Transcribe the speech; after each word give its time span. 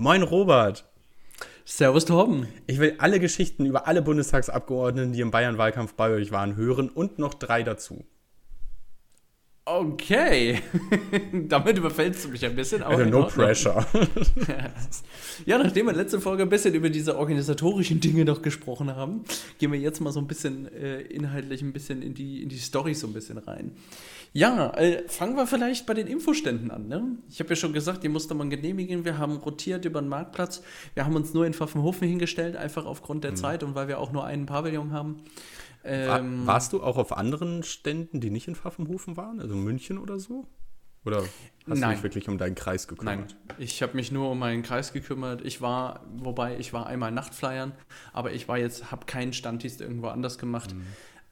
Moin 0.00 0.22
Robert. 0.22 0.90
Servus 1.66 2.06
Torben. 2.06 2.48
Ich 2.66 2.78
will 2.80 2.94
alle 2.96 3.20
Geschichten 3.20 3.66
über 3.66 3.86
alle 3.86 4.00
Bundestagsabgeordneten, 4.00 5.12
die 5.12 5.20
im 5.20 5.30
Bayern-Wahlkampf 5.30 5.92
bei 5.92 6.08
euch 6.08 6.32
waren, 6.32 6.56
hören 6.56 6.88
und 6.88 7.18
noch 7.18 7.34
drei 7.34 7.62
dazu. 7.62 8.06
Okay. 9.66 10.58
Damit 11.32 11.76
überfällst 11.76 12.24
du 12.24 12.30
mich 12.30 12.42
ein 12.46 12.56
bisschen. 12.56 12.82
Also 12.82 13.04
no 13.04 13.26
pressure. 13.26 13.86
ja, 15.46 15.58
nachdem 15.58 15.84
wir 15.84 15.92
letzten 15.92 16.22
Folge 16.22 16.44
ein 16.44 16.48
bisschen 16.48 16.72
über 16.72 16.88
diese 16.88 17.18
organisatorischen 17.18 18.00
Dinge 18.00 18.24
noch 18.24 18.40
gesprochen 18.40 18.96
haben, 18.96 19.24
gehen 19.58 19.70
wir 19.70 19.78
jetzt 19.78 20.00
mal 20.00 20.12
so 20.12 20.20
ein 20.20 20.26
bisschen 20.26 20.66
äh, 20.72 21.02
inhaltlich 21.02 21.60
ein 21.60 21.74
bisschen 21.74 22.00
in 22.00 22.14
die, 22.14 22.42
in 22.42 22.48
die 22.48 22.58
Story 22.58 22.94
so 22.94 23.06
ein 23.06 23.12
bisschen 23.12 23.36
rein. 23.36 23.72
Ja, 24.32 24.70
äh, 24.74 25.08
fangen 25.08 25.36
wir 25.36 25.46
vielleicht 25.46 25.86
bei 25.86 25.94
den 25.94 26.06
Infoständen 26.06 26.70
an. 26.70 26.86
Ne? 26.86 27.18
Ich 27.28 27.40
habe 27.40 27.50
ja 27.50 27.56
schon 27.56 27.72
gesagt, 27.72 28.04
die 28.04 28.08
musste 28.08 28.34
man 28.34 28.48
genehmigen. 28.48 29.04
Wir 29.04 29.18
haben 29.18 29.36
rotiert 29.38 29.84
über 29.84 30.00
den 30.00 30.08
Marktplatz. 30.08 30.62
Wir 30.94 31.04
haben 31.04 31.16
uns 31.16 31.34
nur 31.34 31.46
in 31.46 31.54
Pfaffenhofen 31.54 32.06
hingestellt, 32.06 32.56
einfach 32.56 32.86
aufgrund 32.86 33.24
der 33.24 33.32
mhm. 33.32 33.36
Zeit 33.36 33.62
und 33.62 33.74
weil 33.74 33.88
wir 33.88 33.98
auch 33.98 34.12
nur 34.12 34.24
einen 34.24 34.46
Pavillon 34.46 34.92
haben. 34.92 35.24
Ähm, 35.82 36.46
War, 36.46 36.54
warst 36.54 36.72
du 36.72 36.82
auch 36.82 36.96
auf 36.96 37.16
anderen 37.16 37.62
Ständen, 37.62 38.20
die 38.20 38.30
nicht 38.30 38.46
in 38.46 38.54
Pfaffenhofen 38.54 39.16
waren? 39.16 39.40
Also 39.40 39.56
München 39.56 39.98
oder 39.98 40.18
so? 40.18 40.46
Oder 41.04 41.22
hast 41.22 41.80
Nein. 41.80 41.80
du 41.80 41.94
dich 41.94 42.02
wirklich 42.02 42.28
um 42.28 42.36
deinen 42.36 42.54
Kreis 42.54 42.86
gekümmert? 42.86 43.34
Nein, 43.48 43.56
ich 43.58 43.82
habe 43.82 43.96
mich 43.96 44.12
nur 44.12 44.30
um 44.30 44.38
meinen 44.38 44.62
Kreis 44.62 44.92
gekümmert. 44.92 45.42
Ich 45.44 45.62
war, 45.62 46.04
wobei 46.14 46.58
ich 46.58 46.74
war 46.74 46.86
einmal 46.86 47.10
Nachtflyern, 47.10 47.72
aber 48.12 48.32
ich 48.32 48.48
war 48.48 48.58
jetzt, 48.58 48.90
habe 48.90 49.06
keinen 49.06 49.32
Standdienst 49.32 49.80
irgendwo 49.80 50.08
anders 50.08 50.36
gemacht. 50.36 50.74
Mhm. 50.74 50.82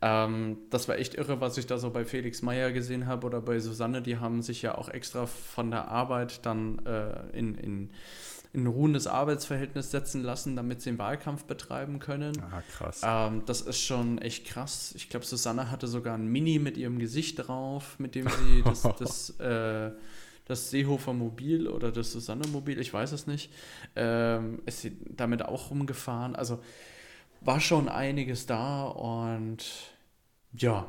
Ähm, 0.00 0.58
das 0.70 0.88
war 0.88 0.96
echt 0.96 1.14
irre, 1.14 1.40
was 1.40 1.58
ich 1.58 1.66
da 1.66 1.78
so 1.78 1.90
bei 1.90 2.04
Felix 2.04 2.42
Meyer 2.42 2.72
gesehen 2.72 3.06
habe 3.06 3.26
oder 3.26 3.40
bei 3.40 3.58
Susanne. 3.58 4.02
Die 4.02 4.18
haben 4.18 4.42
sich 4.42 4.62
ja 4.62 4.76
auch 4.76 4.88
extra 4.88 5.26
von 5.26 5.70
der 5.70 5.88
Arbeit 5.88 6.46
dann 6.46 6.78
äh, 6.86 7.36
in, 7.36 7.54
in 7.56 7.90
in 8.52 8.64
ein 8.64 8.66
ruhendes 8.66 9.06
Arbeitsverhältnis 9.06 9.90
setzen 9.90 10.22
lassen, 10.22 10.56
damit 10.56 10.80
sie 10.80 10.90
den 10.90 10.98
Wahlkampf 10.98 11.44
betreiben 11.44 11.98
können. 11.98 12.32
Ah, 12.50 12.62
krass. 12.76 13.02
Ähm, 13.04 13.42
das 13.46 13.60
ist 13.60 13.80
schon 13.80 14.18
echt 14.18 14.46
krass. 14.46 14.94
Ich 14.96 15.08
glaube, 15.08 15.26
Susanne 15.26 15.70
hatte 15.70 15.86
sogar 15.86 16.16
ein 16.16 16.26
Mini 16.26 16.58
mit 16.58 16.76
ihrem 16.76 16.98
Gesicht 16.98 17.46
drauf, 17.46 17.98
mit 17.98 18.14
dem 18.14 18.28
sie 18.28 18.62
das, 18.64 18.82
das, 18.98 19.30
äh, 19.40 19.90
das 20.46 20.70
Seehofer 20.70 21.12
Mobil 21.12 21.68
oder 21.68 21.92
das 21.92 22.12
Susanne 22.12 22.46
Mobil, 22.48 22.80
ich 22.80 22.92
weiß 22.92 23.12
es 23.12 23.26
nicht, 23.26 23.52
ähm, 23.96 24.62
ist 24.64 24.80
sie 24.80 24.96
damit 25.10 25.44
auch 25.44 25.70
rumgefahren. 25.70 26.34
Also 26.34 26.60
war 27.40 27.60
schon 27.60 27.88
einiges 27.88 28.46
da 28.46 28.84
und 28.84 29.64
ja, 30.52 30.88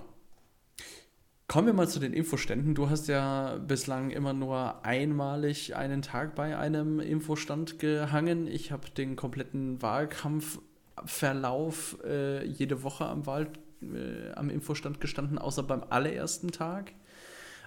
Kommen 1.50 1.66
wir 1.66 1.74
mal 1.74 1.90
zu 1.90 2.00
den 2.00 2.14
Infoständen. 2.14 2.76
Du 2.76 2.92
hast 2.92 3.08
ja 3.08 3.58
bislang 3.58 4.12
immer 4.12 4.34
nur 4.34 4.86
einmalig 4.86 5.76
einen 5.76 6.04
Tag 6.04 6.36
bei 6.36 6.56
einem 6.56 7.00
Infostand 7.00 7.80
gehangen. 7.80 8.46
Ich 8.46 8.72
habe 8.72 8.88
den 8.92 9.16
kompletten 9.16 9.82
Wahlkampfverlauf 9.82 11.98
äh, 12.06 12.46
jede 12.46 12.84
Woche 12.84 13.08
am, 13.08 13.26
Wahl, 13.26 13.48
äh, 13.82 14.32
am 14.34 14.52
Infostand 14.52 15.02
gestanden, 15.02 15.40
außer 15.40 15.64
beim 15.64 15.84
allerersten 15.90 16.52
Tag. 16.52 16.92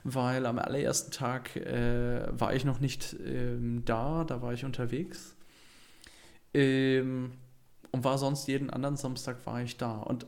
Weil 0.05 0.47
am 0.47 0.61
allerersten 0.61 1.11
Tag 1.11 1.57
äh, 1.57 2.29
war 2.31 2.55
ich 2.55 2.65
noch 2.65 2.79
nicht 2.79 3.17
ähm, 3.27 3.83
da, 3.85 4.23
da 4.23 4.43
war 4.43 4.53
ich 4.53 4.65
unterwegs. 4.65 5.35
Ähm, 6.55 7.33
und 7.93 8.05
war 8.05 8.19
sonst 8.19 8.49
jeden 8.49 8.71
anderen 8.71 8.97
Samstag 8.97 9.47
war 9.47 9.63
ich 9.63 9.77
da. 9.77 9.99
Und 10.01 10.27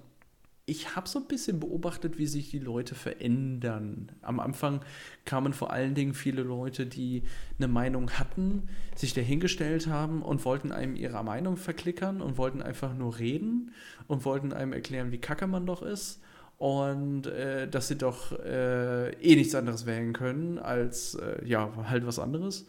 ich 0.67 0.97
habe 0.97 1.09
so 1.09 1.19
ein 1.19 1.27
bisschen 1.27 1.61
beobachtet, 1.61 2.17
wie 2.17 2.27
sich 2.27 2.51
die 2.51 2.59
Leute 2.59 2.95
verändern. 2.95 4.11
Am 4.23 4.41
Anfang 4.41 4.81
kamen 5.27 5.53
vor 5.53 5.71
allen 5.71 5.95
Dingen 5.95 6.15
viele 6.15 6.43
Leute, 6.43 6.87
die 6.87 7.23
eine 7.59 7.69
Meinung 7.69 8.11
hatten, 8.13 8.69
sich 8.95 9.13
dahingestellt 9.13 9.89
haben 9.89 10.23
und 10.23 10.45
wollten 10.47 10.73
einem 10.73 10.97
ihre 10.97 11.23
Meinung 11.23 11.59
verklickern 11.59 12.23
und 12.23 12.39
wollten 12.39 12.63
einfach 12.63 12.95
nur 12.95 13.19
reden 13.19 13.73
und 14.07 14.25
wollten 14.25 14.53
einem 14.55 14.73
erklären, 14.73 15.13
wie 15.13 15.19
kacke 15.19 15.47
man 15.47 15.67
doch 15.67 15.83
ist 15.83 16.21
und 16.57 17.27
äh, 17.27 17.69
dass 17.69 17.89
sie 17.89 17.99
doch 17.99 18.33
äh, 18.33 19.11
eh 19.11 19.37
nichts 19.37 19.55
anderes 19.55 19.85
wählen 19.85 20.15
können 20.15 20.59
als 20.59 21.15
äh, 21.15 21.45
ja 21.47 21.71
halt 21.89 22.07
was 22.07 22.19
anderes. 22.19 22.67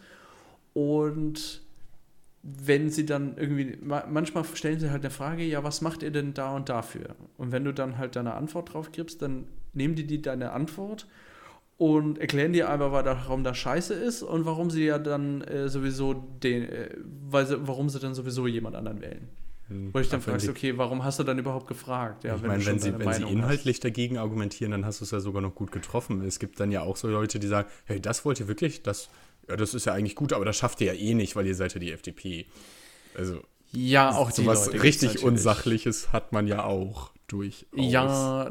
Und 0.73 1.64
wenn 2.47 2.91
sie 2.91 3.07
dann 3.07 3.37
irgendwie, 3.37 3.75
manchmal 3.81 4.45
stellen 4.53 4.79
sie 4.79 4.91
halt 4.91 5.03
eine 5.03 5.09
Frage, 5.09 5.43
ja, 5.43 5.63
was 5.63 5.81
macht 5.81 6.03
ihr 6.03 6.11
denn 6.11 6.35
da 6.35 6.55
und 6.55 6.69
dafür? 6.69 7.15
Und 7.37 7.51
wenn 7.51 7.63
du 7.63 7.73
dann 7.73 7.97
halt 7.97 8.15
deine 8.15 8.35
Antwort 8.35 8.73
drauf 8.73 8.91
gibst, 8.91 9.23
dann 9.23 9.45
nehmen 9.73 9.95
die, 9.95 10.05
die 10.05 10.21
deine 10.21 10.51
Antwort 10.51 11.07
und 11.77 12.19
erklären 12.19 12.53
dir 12.53 12.69
einfach, 12.69 12.91
warum 12.91 13.43
das 13.43 13.57
scheiße 13.57 13.95
ist 13.95 14.21
und 14.21 14.45
warum 14.45 14.69
sie 14.69 14.85
ja 14.85 14.99
dann 14.99 15.41
äh, 15.41 15.69
sowieso 15.69 16.13
den, 16.13 16.69
äh, 16.69 16.89
weil 17.29 17.47
sie, 17.47 17.67
warum 17.67 17.89
sie 17.89 17.99
dann 17.99 18.13
sowieso 18.13 18.45
jemand 18.45 18.75
anderen 18.75 19.01
wählen. 19.01 19.27
Hm, 19.67 19.91
Wo 19.91 19.97
ich 19.97 20.09
dann 20.09 20.21
fragst, 20.21 20.47
okay, 20.47 20.77
warum 20.77 21.03
hast 21.03 21.17
du 21.17 21.23
dann 21.23 21.39
überhaupt 21.39 21.65
gefragt? 21.65 22.25
Ja, 22.25 22.35
ich 22.35 22.43
meine, 22.43 22.63
wenn, 22.63 22.77
sie, 22.77 22.97
wenn 22.97 23.11
sie 23.11 23.23
inhaltlich 23.23 23.77
hast. 23.77 23.83
dagegen 23.83 24.19
argumentieren, 24.19 24.69
dann 24.69 24.85
hast 24.85 25.01
du 25.01 25.05
es 25.05 25.11
ja 25.11 25.19
sogar 25.19 25.41
noch 25.41 25.55
gut 25.55 25.71
getroffen. 25.71 26.21
Es 26.21 26.37
gibt 26.37 26.59
dann 26.59 26.71
ja 26.71 26.81
auch 26.81 26.95
so 26.95 27.07
Leute, 27.07 27.39
die 27.39 27.47
sagen, 27.47 27.67
hey, 27.85 27.99
das 27.99 28.23
wollt 28.23 28.39
ihr 28.39 28.47
wirklich, 28.47 28.83
das 28.83 29.09
ja, 29.47 29.55
das 29.55 29.73
ist 29.73 29.85
ja 29.85 29.93
eigentlich 29.93 30.15
gut, 30.15 30.33
aber 30.33 30.45
das 30.45 30.57
schafft 30.57 30.81
ihr 30.81 30.93
ja 30.93 30.99
eh 30.99 31.13
nicht, 31.13 31.35
weil 31.35 31.45
ihr 31.45 31.55
seid 31.55 31.73
ja 31.73 31.79
die 31.79 31.91
FDP. 31.91 32.45
Also. 33.15 33.41
Ja, 33.71 34.11
auch 34.11 34.31
die 34.31 34.43
sowas 34.43 34.67
Leute 34.67 34.83
richtig 34.83 35.23
Unsachliches 35.23 36.13
hat 36.13 36.31
man 36.31 36.47
ja 36.47 36.63
auch 36.63 37.11
durchaus. 37.27 37.65
Ja, 37.73 38.49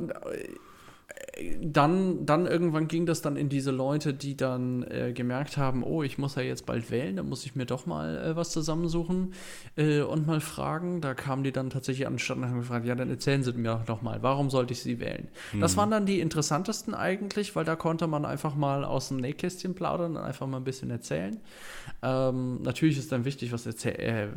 dann, 1.60 2.26
dann 2.26 2.46
irgendwann 2.46 2.88
ging 2.88 3.06
das 3.06 3.22
dann 3.22 3.36
in 3.36 3.48
diese 3.48 3.70
Leute, 3.70 4.14
die 4.14 4.36
dann 4.36 4.82
äh, 4.84 5.12
gemerkt 5.12 5.56
haben, 5.56 5.82
oh, 5.82 6.02
ich 6.02 6.18
muss 6.18 6.36
ja 6.36 6.42
jetzt 6.42 6.66
bald 6.66 6.90
wählen, 6.90 7.16
da 7.16 7.22
muss 7.22 7.44
ich 7.44 7.56
mir 7.56 7.66
doch 7.66 7.86
mal 7.86 8.16
äh, 8.16 8.36
was 8.36 8.50
zusammensuchen 8.50 9.34
äh, 9.76 10.00
und 10.00 10.26
mal 10.26 10.40
fragen. 10.40 11.00
Da 11.00 11.14
kamen 11.14 11.44
die 11.44 11.52
dann 11.52 11.70
tatsächlich 11.70 12.06
anstatt 12.06 12.36
und 12.36 12.46
haben 12.46 12.58
gefragt, 12.58 12.86
ja, 12.86 12.94
dann 12.94 13.10
erzählen 13.10 13.42
Sie 13.42 13.52
mir 13.52 13.82
doch 13.86 14.02
mal, 14.02 14.22
warum 14.22 14.50
sollte 14.50 14.72
ich 14.72 14.80
Sie 14.80 15.00
wählen? 15.00 15.28
Mhm. 15.52 15.60
Das 15.60 15.76
waren 15.76 15.90
dann 15.90 16.06
die 16.06 16.20
interessantesten 16.20 16.94
eigentlich, 16.94 17.56
weil 17.56 17.64
da 17.64 17.76
konnte 17.76 18.06
man 18.06 18.24
einfach 18.24 18.54
mal 18.54 18.84
aus 18.84 19.08
dem 19.08 19.18
Nähkästchen 19.18 19.74
plaudern 19.74 20.16
und 20.16 20.22
einfach 20.22 20.46
mal 20.46 20.58
ein 20.58 20.64
bisschen 20.64 20.90
erzählen. 20.90 21.40
Ähm, 22.02 22.62
natürlich 22.62 22.98
ist 22.98 23.12
dann 23.12 23.24
wichtig, 23.24 23.52
was 23.52 23.66
erzählen 23.66 23.98
äh, 23.98 24.28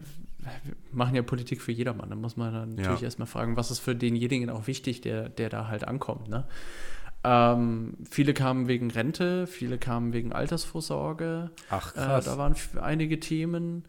machen 0.91 1.15
ja 1.15 1.21
Politik 1.21 1.61
für 1.61 1.71
jedermann. 1.71 2.09
Da 2.09 2.15
muss 2.15 2.37
man 2.37 2.53
dann 2.53 2.75
natürlich 2.75 3.01
ja. 3.01 3.05
erstmal 3.05 3.27
fragen, 3.27 3.57
was 3.57 3.71
ist 3.71 3.79
für 3.79 3.95
denjenigen 3.95 4.49
auch 4.49 4.67
wichtig, 4.67 5.01
der, 5.01 5.29
der 5.29 5.49
da 5.49 5.67
halt 5.67 5.87
ankommt. 5.87 6.27
Ne? 6.29 6.45
Ähm, 7.23 7.97
viele 8.09 8.33
kamen 8.33 8.67
wegen 8.67 8.91
Rente, 8.91 9.47
viele 9.47 9.77
kamen 9.77 10.13
wegen 10.13 10.31
Altersvorsorge. 10.31 11.51
Ach, 11.69 11.95
äh, 11.95 11.99
krass. 11.99 12.25
Äh, 12.25 12.29
da 12.29 12.37
waren 12.37 12.55
einige 12.81 13.19
Themen. 13.19 13.85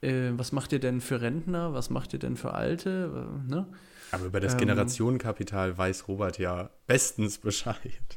Äh, 0.00 0.30
was 0.32 0.52
macht 0.52 0.72
ihr 0.72 0.80
denn 0.80 1.00
für 1.00 1.20
Rentner? 1.20 1.74
Was 1.74 1.90
macht 1.90 2.12
ihr 2.12 2.18
denn 2.18 2.36
für 2.36 2.54
Alte? 2.54 3.28
Äh, 3.48 3.50
ne? 3.50 3.66
Aber 4.12 4.24
über 4.24 4.40
das 4.40 4.54
ähm, 4.54 4.60
Generationenkapital 4.60 5.76
weiß 5.76 6.08
Robert 6.08 6.38
ja 6.38 6.70
bestens 6.86 7.38
Bescheid. 7.38 7.76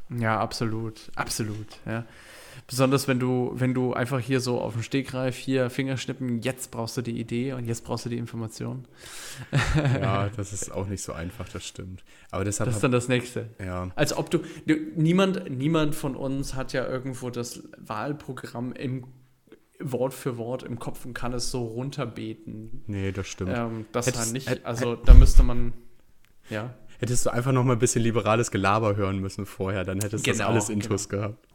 Ja, 0.09 0.39
absolut. 0.39 1.11
Absolut. 1.15 1.67
Ja. 1.85 2.05
Besonders 2.67 3.07
wenn 3.07 3.19
du, 3.19 3.51
wenn 3.55 3.73
du 3.73 3.93
einfach 3.93 4.19
hier 4.19 4.39
so 4.39 4.59
auf 4.59 4.73
dem 4.73 4.83
Stegreif 4.83 5.35
hier 5.35 5.69
Fingerschnippen, 5.69 6.41
jetzt 6.41 6.71
brauchst 6.71 6.97
du 6.97 7.01
die 7.01 7.19
Idee 7.19 7.53
und 7.53 7.65
jetzt 7.65 7.83
brauchst 7.83 8.05
du 8.05 8.09
die 8.09 8.17
Information. 8.17 8.85
Ja, 9.75 10.29
das 10.37 10.53
ist 10.53 10.71
auch 10.71 10.87
nicht 10.87 11.03
so 11.03 11.13
einfach, 11.13 11.47
das 11.49 11.65
stimmt. 11.65 12.03
Aber 12.31 12.43
deshalb 12.43 12.67
das 12.67 12.77
ist 12.77 12.81
dann 12.83 12.91
das 12.91 13.07
nächste. 13.07 13.49
Ja. 13.63 13.89
Als 13.95 14.15
ob 14.15 14.29
du, 14.29 14.39
du, 14.65 14.75
niemand, 14.95 15.49
niemand 15.49 15.95
von 15.95 16.15
uns 16.15 16.55
hat 16.55 16.73
ja 16.73 16.87
irgendwo 16.87 17.29
das 17.29 17.63
Wahlprogramm 17.77 18.73
im 18.73 19.05
Wort 19.79 20.13
für 20.13 20.37
Wort 20.37 20.63
im 20.63 20.79
Kopf 20.79 21.05
und 21.05 21.13
kann 21.13 21.33
es 21.33 21.51
so 21.51 21.65
runterbeten. 21.65 22.83
Nee, 22.87 23.11
das 23.11 23.27
stimmt. 23.27 23.51
Ähm, 23.53 23.85
das 23.91 24.07
Hättest, 24.07 24.23
halt 24.23 24.33
nicht, 24.33 24.65
also 24.65 24.95
da 24.95 25.13
müsste 25.13 25.43
man, 25.43 25.73
ja. 26.49 26.73
Hättest 26.99 27.25
du 27.25 27.31
einfach 27.31 27.51
noch 27.51 27.65
mal 27.65 27.73
ein 27.73 27.79
bisschen 27.79 28.01
liberales 28.01 28.49
Gelaber 28.49 28.95
hören 28.95 29.19
müssen 29.19 29.45
vorher, 29.45 29.83
dann 29.83 29.99
hättest 29.99 30.25
du 30.25 30.31
genau, 30.31 30.45
das 30.45 30.47
alles 30.47 30.69
Intus 30.69 31.09
genau. 31.09 31.23
gehabt 31.23 31.52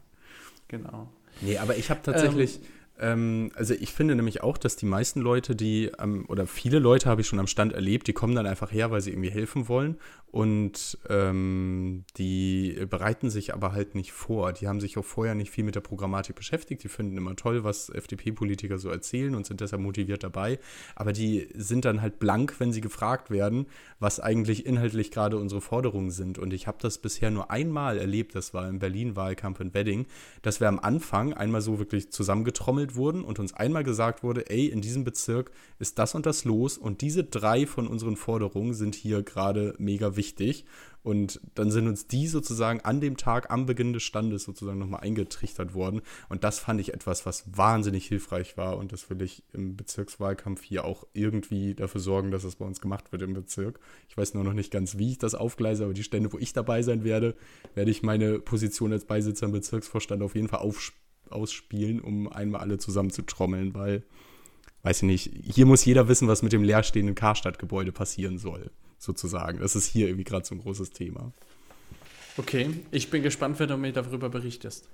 genau. 0.69 1.09
Nee, 1.41 1.57
aber 1.57 1.75
ich 1.75 1.89
habe 1.89 1.99
tatsächlich, 2.01 2.59
ähm, 2.99 3.47
ähm, 3.47 3.51
also 3.55 3.73
ich 3.73 3.91
finde 3.91 4.15
nämlich 4.15 4.41
auch, 4.41 4.57
dass 4.57 4.75
die 4.75 4.85
meisten 4.85 5.21
Leute, 5.21 5.55
die, 5.55 5.91
ähm, 5.99 6.25
oder 6.27 6.47
viele 6.47 6.79
Leute 6.79 7.09
habe 7.09 7.21
ich 7.21 7.27
schon 7.27 7.39
am 7.39 7.47
Stand 7.47 7.73
erlebt, 7.73 8.07
die 8.07 8.13
kommen 8.13 8.35
dann 8.35 8.47
einfach 8.47 8.71
her, 8.71 8.91
weil 8.91 9.01
sie 9.01 9.11
irgendwie 9.11 9.31
helfen 9.31 9.67
wollen 9.67 9.97
und 10.31 10.97
ähm, 11.09 12.03
die 12.17 12.85
bereiten 12.87 13.31
sich 13.31 13.53
aber 13.53 13.71
halt 13.71 13.95
nicht 13.95 14.11
vor. 14.11 14.53
Die 14.53 14.67
haben 14.67 14.79
sich 14.79 14.97
auch 14.97 15.05
vorher 15.05 15.33
nicht 15.33 15.49
viel 15.49 15.63
mit 15.63 15.73
der 15.73 15.81
Programmatik 15.81 16.35
beschäftigt. 16.35 16.83
Die 16.83 16.87
finden 16.87 17.17
immer 17.17 17.35
toll, 17.35 17.63
was 17.63 17.89
FDP-Politiker 17.89 18.77
so 18.77 18.89
erzählen 18.89 19.33
und 19.33 19.47
sind 19.47 19.59
deshalb 19.59 19.81
motiviert 19.81 20.23
dabei. 20.23 20.59
Aber 20.95 21.13
die 21.13 21.47
sind 21.55 21.83
dann 21.85 22.01
halt 22.01 22.19
blank, 22.19 22.59
wenn 22.59 22.71
sie 22.71 22.81
gefragt 22.81 23.31
werden, 23.31 23.65
was 23.99 24.19
eigentlich 24.19 24.67
inhaltlich 24.67 25.09
gerade 25.09 25.37
unsere 25.37 25.61
Forderungen 25.61 26.11
sind. 26.11 26.37
Und 26.37 26.53
ich 26.53 26.67
habe 26.67 26.77
das 26.79 26.99
bisher 26.99 27.31
nur 27.31 27.49
einmal 27.49 27.97
erlebt, 27.97 28.35
das 28.35 28.53
war 28.53 28.69
im 28.69 28.77
Berlin-Wahlkampf 28.77 29.59
in 29.61 29.73
Wedding, 29.73 30.05
dass 30.43 30.59
wir 30.59 30.67
am 30.67 30.79
Anfang 30.79 31.33
einmal 31.33 31.61
so 31.61 31.79
wirklich 31.79 32.11
zusammengetrommelt 32.11 32.95
wurden 32.95 33.23
und 33.23 33.39
uns 33.39 33.53
einmal 33.55 33.83
gesagt 33.83 34.21
wurde, 34.21 34.47
ey, 34.51 34.67
in 34.67 34.81
diesem 34.81 35.03
Bezirk 35.03 35.49
ist 35.79 35.97
das 35.97 36.13
und 36.13 36.27
das 36.27 36.45
los 36.45 36.77
und 36.77 37.01
diese 37.01 37.23
drei 37.23 37.65
von 37.65 37.87
unseren 37.87 38.15
Forderungen 38.15 38.75
sind 38.75 38.93
hier 38.93 39.23
gerade 39.23 39.73
mega 39.79 40.15
wichtig. 40.15 40.18
Und 41.01 41.39
dann 41.55 41.71
sind 41.71 41.87
uns 41.87 42.07
die 42.07 42.27
sozusagen 42.27 42.81
an 42.81 42.99
dem 42.99 43.15
Tag 43.15 43.51
am 43.51 43.65
Beginn 43.65 43.93
des 43.93 44.03
Standes 44.03 44.43
sozusagen 44.43 44.79
nochmal 44.79 44.99
eingetrichtert 44.99 45.73
worden. 45.73 46.01
Und 46.27 46.43
das 46.43 46.59
fand 46.59 46.81
ich 46.81 46.93
etwas, 46.93 47.25
was 47.25 47.45
wahnsinnig 47.55 48.05
hilfreich 48.05 48.57
war. 48.57 48.77
Und 48.77 48.91
das 48.91 49.09
will 49.09 49.21
ich 49.21 49.43
im 49.53 49.77
Bezirkswahlkampf 49.77 50.61
hier 50.61 50.83
auch 50.83 51.07
irgendwie 51.13 51.73
dafür 51.73 52.01
sorgen, 52.01 52.31
dass 52.31 52.43
es 52.43 52.57
bei 52.57 52.65
uns 52.65 52.81
gemacht 52.81 53.11
wird 53.11 53.21
im 53.21 53.33
Bezirk. 53.33 53.79
Ich 54.09 54.17
weiß 54.17 54.33
nur 54.33 54.43
noch 54.43 54.53
nicht 54.53 54.71
ganz, 54.71 54.97
wie 54.97 55.11
ich 55.11 55.17
das 55.17 55.35
aufgleise, 55.35 55.85
aber 55.85 55.93
die 55.93 56.03
Stände, 56.03 56.33
wo 56.33 56.37
ich 56.37 56.51
dabei 56.51 56.81
sein 56.81 57.03
werde, 57.03 57.35
werde 57.75 57.91
ich 57.91 58.03
meine 58.03 58.39
Position 58.39 58.91
als 58.91 59.05
Beisitzer 59.05 59.45
im 59.45 59.53
Bezirksvorstand 59.53 60.21
auf 60.21 60.35
jeden 60.35 60.49
Fall 60.49 60.69
ausspielen, 61.29 62.01
um 62.01 62.27
einmal 62.27 62.61
alle 62.61 62.77
zusammen 62.77 63.11
zu 63.11 63.21
trommeln, 63.21 63.73
weil, 63.73 64.03
weiß 64.89 65.03
ich 65.03 65.03
nicht, 65.03 65.31
hier 65.53 65.67
muss 65.67 65.85
jeder 65.85 66.07
wissen, 66.07 66.27
was 66.27 66.41
mit 66.41 66.51
dem 66.51 66.63
leerstehenden 66.63 67.13
Karstadtgebäude 67.13 67.91
passieren 67.91 68.39
soll 68.39 68.71
sozusagen. 68.97 69.59
Das 69.59 69.75
ist 69.75 69.85
hier 69.85 70.07
irgendwie 70.07 70.23
gerade 70.23 70.45
so 70.45 70.55
ein 70.55 70.61
großes 70.61 70.89
Thema. 70.89 71.31
Okay, 72.37 72.71
ich 72.89 73.11
bin 73.11 73.21
gespannt, 73.21 73.59
wenn 73.59 73.69
du 73.69 73.77
mir 73.77 73.93
darüber 73.93 74.29
berichtest. 74.29 74.89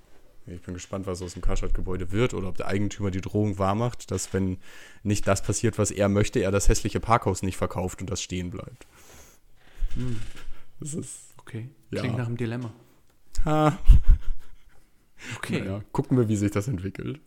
Ich 0.46 0.60
bin 0.60 0.74
gespannt, 0.74 1.06
was 1.06 1.22
aus 1.22 1.32
dem 1.32 1.40
Karstadt-Gebäude 1.40 2.12
wird 2.12 2.34
oder 2.34 2.48
ob 2.48 2.58
der 2.58 2.68
Eigentümer 2.68 3.10
die 3.10 3.22
Drohung 3.22 3.58
wahrmacht, 3.58 4.10
dass 4.10 4.32
wenn 4.34 4.58
nicht 5.02 5.26
das 5.26 5.42
passiert, 5.42 5.78
was 5.78 5.90
er 5.90 6.08
möchte, 6.10 6.40
er 6.40 6.50
das 6.50 6.68
hässliche 6.68 7.00
Parkhaus 7.00 7.42
nicht 7.42 7.56
verkauft 7.56 8.00
und 8.02 8.10
das 8.10 8.22
stehen 8.22 8.50
bleibt. 8.50 8.86
Hm. 9.94 10.20
Das 10.78 10.92
ist. 10.92 11.34
Okay. 11.38 11.70
Klingt 11.90 12.06
ja. 12.06 12.16
nach 12.18 12.26
einem 12.26 12.36
Dilemma. 12.36 12.72
Ha. 13.46 13.78
Okay. 15.36 15.60
Naja, 15.60 15.80
gucken 15.90 16.18
wir, 16.18 16.28
wie 16.28 16.36
sich 16.36 16.50
das 16.50 16.68
entwickelt. 16.68 17.18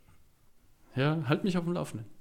Ja, 0.95 1.23
halt 1.27 1.43
mich 1.43 1.57
auf 1.57 1.63
dem 1.63 1.73
Laufenden. 1.73 2.18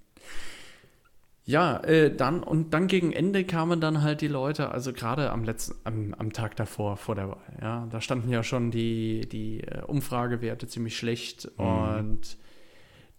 Ja, 1.48 1.78
äh, 1.78 2.14
dann 2.14 2.42
und 2.42 2.74
dann 2.74 2.88
gegen 2.88 3.10
Ende 3.10 3.42
kamen 3.42 3.80
dann 3.80 4.02
halt 4.02 4.20
die 4.20 4.28
Leute, 4.28 4.70
also 4.70 4.92
gerade 4.92 5.30
am 5.30 5.44
letzten, 5.44 5.76
am, 5.84 6.12
am 6.18 6.34
Tag 6.34 6.56
davor, 6.56 6.98
vor 6.98 7.14
der 7.14 7.30
Wahl, 7.30 7.40
ja, 7.62 7.88
da 7.90 8.02
standen 8.02 8.28
ja 8.28 8.42
schon 8.42 8.70
die, 8.70 9.26
die 9.26 9.62
äh, 9.62 9.80
Umfragewerte 9.86 10.66
ziemlich 10.66 10.98
schlecht 10.98 11.50
mhm. 11.56 11.64
und 11.64 12.36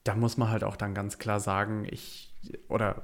da 0.04 0.14
muss 0.14 0.38
man 0.38 0.52
halt 0.52 0.64
auch 0.64 0.76
dann 0.76 0.94
ganz 0.94 1.18
klar 1.18 1.40
sagen, 1.40 1.88
ich, 1.90 2.32
oder 2.68 3.02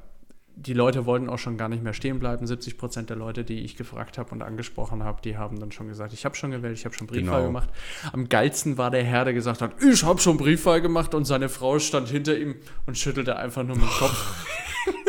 die 0.56 0.74
Leute 0.74 1.08
wollten 1.08 1.28
auch 1.28 1.40
schon 1.40 1.58
gar 1.58 1.70
nicht 1.70 1.82
mehr 1.82 1.94
stehen 1.94 2.20
bleiben. 2.20 2.46
70 2.46 2.78
Prozent 2.78 3.10
der 3.10 3.18
Leute, 3.18 3.44
die 3.44 3.62
ich 3.62 3.76
gefragt 3.76 4.20
habe 4.20 4.30
und 4.30 4.44
angesprochen 4.44 5.04
habe, 5.04 5.24
die 5.24 5.38
haben 5.38 5.60
dann 5.60 5.72
schon 5.72 5.88
gesagt, 5.88 6.14
ich 6.14 6.24
habe 6.24 6.36
schon 6.36 6.52
gewählt, 6.52 6.78
ich 6.78 6.86
habe 6.86 6.94
schon 6.94 7.08
Briefwahl 7.08 7.42
genau. 7.42 7.48
gemacht. 7.48 7.70
Am 8.14 8.30
geilsten 8.30 8.78
war 8.78 8.92
der 8.92 9.04
Herr, 9.04 9.26
der 9.26 9.34
gesagt 9.34 9.64
hat, 9.64 9.72
ich 9.84 10.04
habe 10.04 10.20
schon 10.20 10.38
Briefwahl 10.38 10.82
gemacht 10.82 11.16
und 11.16 11.26
seine 11.26 11.50
Frau 11.50 11.80
stand 11.80 12.10
hinter 12.10 12.38
ihm 12.38 12.56
und 12.86 12.96
schüttelte 12.96 13.38
einfach 13.38 13.64
nur 13.64 13.76
mit 13.76 13.86
dem 13.86 13.90
Kopf. 13.90 14.46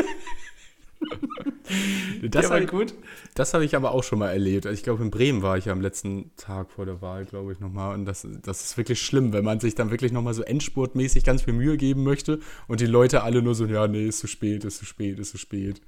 das 2.22 2.50
war 2.50 2.60
gut. 2.62 2.94
Das 3.34 3.54
habe 3.54 3.64
ich 3.64 3.76
aber 3.76 3.92
auch 3.92 4.02
schon 4.02 4.18
mal 4.18 4.30
erlebt. 4.30 4.66
Also 4.66 4.74
ich 4.74 4.82
glaube, 4.82 5.02
in 5.02 5.10
Bremen 5.10 5.42
war 5.42 5.58
ich 5.58 5.66
ja 5.66 5.72
am 5.72 5.80
letzten 5.80 6.30
Tag 6.36 6.70
vor 6.70 6.86
der 6.86 7.02
Wahl, 7.02 7.24
glaube 7.24 7.52
ich, 7.52 7.60
nochmal. 7.60 7.94
Und 7.94 8.04
das, 8.04 8.26
das 8.42 8.64
ist 8.64 8.76
wirklich 8.76 9.02
schlimm, 9.02 9.32
wenn 9.32 9.44
man 9.44 9.60
sich 9.60 9.74
dann 9.74 9.90
wirklich 9.90 10.12
nochmal 10.12 10.34
so 10.34 10.42
endspurtmäßig 10.42 11.24
ganz 11.24 11.42
viel 11.42 11.54
Mühe 11.54 11.76
geben 11.76 12.04
möchte 12.04 12.40
und 12.68 12.80
die 12.80 12.86
Leute 12.86 13.22
alle 13.22 13.42
nur 13.42 13.54
so, 13.54 13.66
ja, 13.66 13.86
nee, 13.88 14.06
ist 14.06 14.20
zu 14.20 14.26
spät, 14.26 14.64
ist 14.64 14.78
zu 14.78 14.84
spät, 14.84 15.18
ist 15.18 15.30
zu 15.30 15.38
spät. 15.38 15.80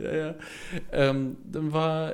Ja, 0.00 0.14
ja. 0.14 0.34
Ähm, 0.92 1.36
dann, 1.44 1.72
war, 1.72 2.12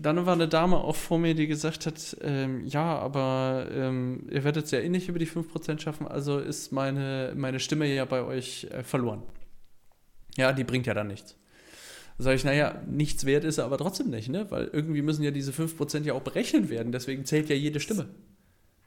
dann 0.00 0.24
war 0.26 0.34
eine 0.34 0.46
Dame 0.46 0.76
auch 0.76 0.94
vor 0.94 1.18
mir, 1.18 1.34
die 1.34 1.48
gesagt 1.48 1.86
hat, 1.86 2.16
ähm, 2.20 2.64
ja, 2.66 2.98
aber 2.98 3.66
ähm, 3.72 4.28
ihr 4.30 4.44
werdet 4.44 4.66
es 4.66 4.70
ja 4.70 4.78
eh 4.78 4.88
nicht 4.88 5.08
über 5.08 5.18
die 5.18 5.26
5% 5.26 5.80
schaffen, 5.80 6.06
also 6.06 6.38
ist 6.38 6.70
meine, 6.70 7.32
meine 7.34 7.58
Stimme 7.58 7.92
ja 7.92 8.04
bei 8.04 8.22
euch 8.22 8.68
äh, 8.70 8.84
verloren. 8.84 9.22
Ja, 10.36 10.52
die 10.52 10.64
bringt 10.64 10.86
ja 10.86 10.94
dann 10.94 11.08
nichts. 11.08 11.36
Sage 12.18 12.36
ich, 12.36 12.44
naja, 12.44 12.80
nichts 12.86 13.26
wert 13.26 13.44
ist 13.44 13.58
er 13.58 13.66
aber 13.66 13.76
trotzdem 13.76 14.08
nicht, 14.08 14.28
ne? 14.28 14.50
Weil 14.50 14.68
irgendwie 14.72 15.02
müssen 15.02 15.22
ja 15.22 15.30
diese 15.30 15.52
5% 15.52 16.04
ja 16.04 16.14
auch 16.14 16.22
berechnet 16.22 16.70
werden, 16.70 16.92
deswegen 16.92 17.26
zählt 17.26 17.48
ja 17.48 17.56
jede 17.56 17.78
Stimme. 17.80 18.08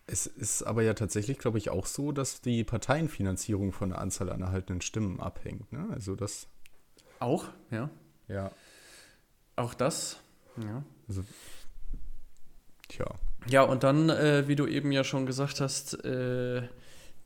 Es 0.07 0.25
ist 0.25 0.63
aber 0.63 0.81
ja 0.81 0.95
tatsächlich, 0.95 1.37
glaube 1.37 1.59
ich, 1.59 1.69
auch 1.69 1.85
so, 1.85 2.11
dass 2.11 2.41
die 2.41 2.63
Parteienfinanzierung 2.63 3.71
von 3.71 3.89
der 3.89 3.99
Anzahl 3.99 4.31
an 4.31 4.41
erhaltenen 4.41 4.81
Stimmen 4.81 5.19
abhängt. 5.19 5.71
Ne? 5.71 5.87
Also 5.91 6.15
das. 6.15 6.47
Auch, 7.19 7.45
ja. 7.69 7.91
Ja. 8.27 8.51
Auch 9.55 9.75
das, 9.75 10.19
ja. 10.57 10.83
Also, 11.07 11.23
tja. 12.87 13.05
Ja, 13.47 13.63
und 13.63 13.83
dann, 13.83 14.09
äh, 14.09 14.47
wie 14.47 14.55
du 14.55 14.65
eben 14.65 14.91
ja 14.91 15.03
schon 15.03 15.27
gesagt 15.27 15.61
hast, 15.61 16.03
äh, 16.03 16.63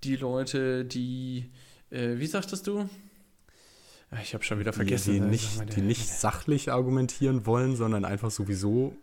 die 0.03 0.15
Leute, 0.17 0.83
die, 0.83 1.51
äh, 1.89 2.17
wie 2.17 2.27
sagtest 2.27 2.67
du? 2.67 2.89
Ich 4.21 4.33
habe 4.33 4.43
schon 4.43 4.59
wieder 4.59 4.73
vergessen. 4.73 5.13
Die, 5.13 5.19
die 5.19 5.25
nicht, 5.25 5.75
die 5.75 5.81
nicht 5.93 6.07
sachlich 6.07 6.71
argumentieren 6.71 7.45
wollen, 7.45 7.75
sondern 7.75 8.05
einfach 8.05 8.31
sowieso 8.31 8.95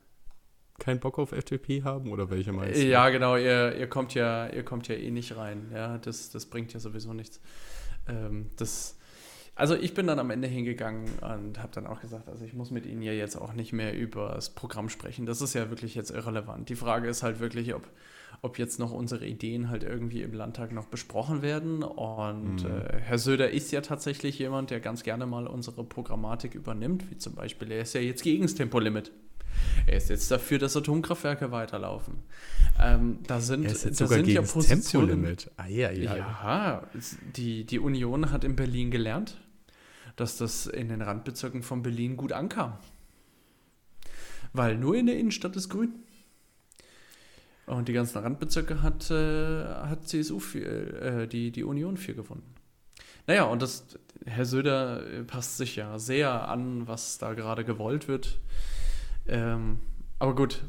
keinen 0.78 0.98
Bock 0.98 1.18
auf 1.18 1.32
FDP 1.32 1.82
haben 1.84 2.10
oder 2.10 2.30
welche 2.30 2.52
meinst 2.52 2.80
du? 2.80 2.86
Ja, 2.86 3.08
genau, 3.10 3.36
ihr, 3.36 3.76
ihr 3.76 3.86
kommt 3.86 4.14
ja, 4.14 4.48
ihr 4.48 4.64
kommt 4.64 4.88
ja 4.88 4.96
eh 4.96 5.10
nicht 5.10 5.36
rein. 5.36 5.70
Ja, 5.72 5.98
das, 5.98 6.30
das 6.30 6.46
bringt 6.46 6.72
ja 6.72 6.80
sowieso 6.80 7.12
nichts. 7.12 7.40
Ähm, 8.08 8.50
das, 8.56 8.98
also 9.54 9.76
ich 9.76 9.94
bin 9.94 10.06
dann 10.06 10.18
am 10.18 10.30
Ende 10.30 10.48
hingegangen 10.48 11.06
und 11.20 11.58
habe 11.58 11.72
dann 11.72 11.86
auch 11.86 12.00
gesagt, 12.00 12.28
also 12.28 12.44
ich 12.44 12.54
muss 12.54 12.70
mit 12.70 12.86
Ihnen 12.86 13.02
ja 13.02 13.12
jetzt 13.12 13.36
auch 13.36 13.52
nicht 13.52 13.72
mehr 13.72 13.96
über 13.96 14.32
das 14.34 14.50
Programm 14.50 14.88
sprechen. 14.88 15.26
Das 15.26 15.40
ist 15.42 15.54
ja 15.54 15.70
wirklich 15.70 15.94
jetzt 15.94 16.10
irrelevant. 16.10 16.68
Die 16.68 16.76
Frage 16.76 17.08
ist 17.08 17.22
halt 17.22 17.40
wirklich, 17.40 17.74
ob 17.74 17.86
ob 18.42 18.58
jetzt 18.58 18.78
noch 18.78 18.92
unsere 18.92 19.26
Ideen 19.26 19.68
halt 19.68 19.84
irgendwie 19.84 20.22
im 20.22 20.32
Landtag 20.32 20.72
noch 20.72 20.86
besprochen 20.86 21.42
werden. 21.42 21.82
Und 21.82 22.64
mhm. 22.64 22.70
äh, 22.70 23.00
Herr 23.00 23.18
Söder 23.18 23.50
ist 23.50 23.70
ja 23.72 23.80
tatsächlich 23.80 24.38
jemand, 24.38 24.70
der 24.70 24.80
ganz 24.80 25.02
gerne 25.02 25.26
mal 25.26 25.46
unsere 25.46 25.84
Programmatik 25.84 26.54
übernimmt, 26.54 27.10
wie 27.10 27.16
zum 27.16 27.34
Beispiel, 27.34 27.70
er 27.70 27.82
ist 27.82 27.94
ja 27.94 28.00
jetzt 28.00 28.22
gegen 28.22 28.42
das 28.42 28.54
Tempolimit. 28.54 29.12
Er 29.86 29.96
ist 29.96 30.08
jetzt 30.10 30.30
dafür, 30.30 30.58
dass 30.58 30.76
Atomkraftwerke 30.76 31.50
weiterlaufen. 31.50 32.22
Ähm, 32.80 33.18
da 33.26 33.40
sind, 33.40 33.64
er 33.64 33.72
ist 33.72 33.84
jetzt 33.84 34.00
da 34.00 34.06
sogar 34.06 34.18
sind 34.18 34.26
gegen 34.26 34.44
ja 34.44 34.52
Positionen. 34.52 35.08
Tempolimit. 35.08 35.50
Ah, 35.56 35.66
ja, 35.66 35.90
ja. 35.90 36.16
ja 36.16 36.82
die, 37.36 37.64
die 37.64 37.78
Union 37.78 38.30
hat 38.30 38.44
in 38.44 38.56
Berlin 38.56 38.90
gelernt, 38.90 39.36
dass 40.16 40.36
das 40.36 40.66
in 40.66 40.88
den 40.88 41.02
Randbezirken 41.02 41.62
von 41.62 41.82
Berlin 41.82 42.16
gut 42.16 42.32
ankam. 42.32 42.74
Weil 44.52 44.76
nur 44.76 44.96
in 44.96 45.06
der 45.06 45.18
Innenstadt 45.18 45.56
ist 45.56 45.68
grün. 45.68 45.94
Und 47.66 47.88
die 47.88 47.92
ganzen 47.92 48.18
Randbezirke 48.18 48.82
hat, 48.82 49.10
äh, 49.10 49.64
hat 49.64 50.08
CSU 50.08 50.40
für, 50.40 50.64
äh, 50.64 51.28
die, 51.28 51.52
die 51.52 51.64
Union 51.64 51.96
für 51.96 52.14
gewonnen. 52.14 52.42
Naja, 53.26 53.44
und 53.44 53.62
das, 53.62 53.98
Herr 54.26 54.44
Söder 54.44 55.06
äh, 55.06 55.22
passt 55.22 55.56
sich 55.56 55.76
ja 55.76 55.98
sehr 55.98 56.48
an, 56.48 56.88
was 56.88 57.18
da 57.18 57.34
gerade 57.34 57.64
gewollt 57.64 58.08
wird. 58.08 58.40
Ähm, 59.28 59.78
aber 60.18 60.34
gut, 60.34 60.62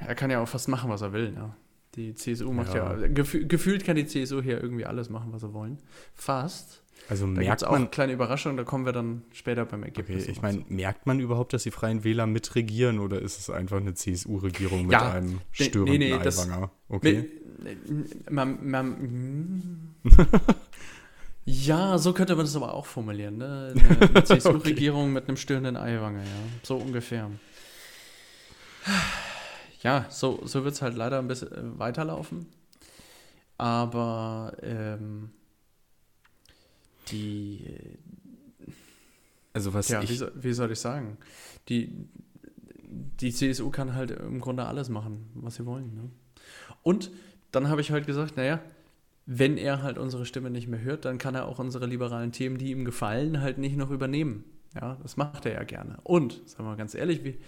er 0.00 0.14
kann 0.14 0.30
ja 0.30 0.40
auch 0.40 0.48
fast 0.48 0.68
machen, 0.68 0.90
was 0.90 1.02
er 1.02 1.12
will. 1.12 1.30
Ne? 1.32 1.54
Die 1.94 2.14
CSU 2.14 2.52
macht 2.52 2.74
ja, 2.74 2.98
ja 2.98 3.08
gef 3.08 3.36
gefühlt 3.46 3.84
kann 3.84 3.96
die 3.96 4.06
CSU 4.06 4.42
hier 4.42 4.60
irgendwie 4.60 4.84
alles 4.84 5.10
machen, 5.10 5.32
was 5.32 5.42
sie 5.42 5.52
wollen. 5.52 5.78
Fast. 6.14 6.83
Also 7.08 7.26
da 7.26 7.32
merkt 7.32 7.62
man. 7.62 7.70
Auch 7.70 7.74
eine 7.74 7.86
kleine 7.88 8.12
Überraschung, 8.12 8.56
da 8.56 8.64
kommen 8.64 8.86
wir 8.86 8.92
dann 8.92 9.22
später 9.32 9.66
beim 9.66 9.82
Ergebnis. 9.82 10.22
Okay, 10.22 10.32
ich 10.32 10.42
meine, 10.42 10.64
merkt 10.68 11.06
man 11.06 11.20
überhaupt, 11.20 11.52
dass 11.52 11.64
die 11.64 11.70
Freien 11.70 12.02
Wähler 12.02 12.26
mitregieren 12.26 12.98
oder 12.98 13.20
ist 13.20 13.38
es 13.38 13.50
einfach 13.50 13.76
eine 13.76 13.94
CSU-Regierung 13.94 14.82
mit 14.82 14.92
ja, 14.92 15.12
einem 15.12 15.40
störenden 15.52 15.98
nee, 15.98 16.10
nee, 16.10 16.14
Eiwanger? 16.14 16.70
Okay. 16.88 17.30
Mit, 17.62 18.30
man, 18.30 18.70
man, 18.70 19.94
ja, 21.44 21.98
so 21.98 22.12
könnte 22.12 22.36
man 22.36 22.46
das 22.46 22.56
aber 22.56 22.72
auch 22.74 22.86
formulieren. 22.86 23.38
Ne? 23.38 23.74
Eine 24.14 24.24
CSU-Regierung 24.24 25.04
okay. 25.04 25.12
mit 25.12 25.28
einem 25.28 25.36
störenden 25.36 25.76
Eiwanger, 25.76 26.22
ja. 26.22 26.42
So 26.62 26.76
ungefähr. 26.76 27.30
Ja, 29.82 30.06
so, 30.08 30.40
so 30.44 30.64
wird 30.64 30.74
es 30.74 30.82
halt 30.82 30.96
leider 30.96 31.18
ein 31.18 31.28
bisschen 31.28 31.52
äh, 31.52 31.78
weiterlaufen. 31.78 32.46
Aber 33.58 34.56
ähm, 34.62 35.30
die. 37.10 37.64
Also 39.52 39.72
was 39.72 39.88
ja, 39.88 40.02
ich. 40.02 40.20
Wie, 40.20 40.26
wie 40.34 40.52
soll 40.52 40.72
ich 40.72 40.80
sagen? 40.80 41.16
Die, 41.68 42.08
die 43.20 43.32
CSU 43.32 43.70
kann 43.70 43.94
halt 43.94 44.10
im 44.10 44.40
Grunde 44.40 44.66
alles 44.66 44.88
machen, 44.88 45.30
was 45.34 45.56
sie 45.56 45.66
wollen. 45.66 45.94
Ne? 45.94 46.10
Und 46.82 47.10
dann 47.52 47.68
habe 47.68 47.80
ich 47.80 47.90
halt 47.90 48.06
gesagt, 48.06 48.36
naja, 48.36 48.60
wenn 49.26 49.56
er 49.56 49.82
halt 49.82 49.96
unsere 49.96 50.26
Stimme 50.26 50.50
nicht 50.50 50.68
mehr 50.68 50.80
hört, 50.80 51.04
dann 51.04 51.18
kann 51.18 51.34
er 51.34 51.46
auch 51.46 51.58
unsere 51.58 51.86
liberalen 51.86 52.32
Themen, 52.32 52.58
die 52.58 52.70
ihm 52.70 52.84
gefallen, 52.84 53.40
halt 53.40 53.58
nicht 53.58 53.76
noch 53.76 53.90
übernehmen. 53.90 54.44
Ja, 54.74 54.98
das 55.02 55.16
macht 55.16 55.46
er 55.46 55.52
ja 55.52 55.62
gerne. 55.62 55.98
Und, 56.02 56.32
sagen 56.48 56.64
wir 56.64 56.70
mal 56.70 56.76
ganz 56.76 56.94
ehrlich, 56.94 57.22
wie, 57.24 57.38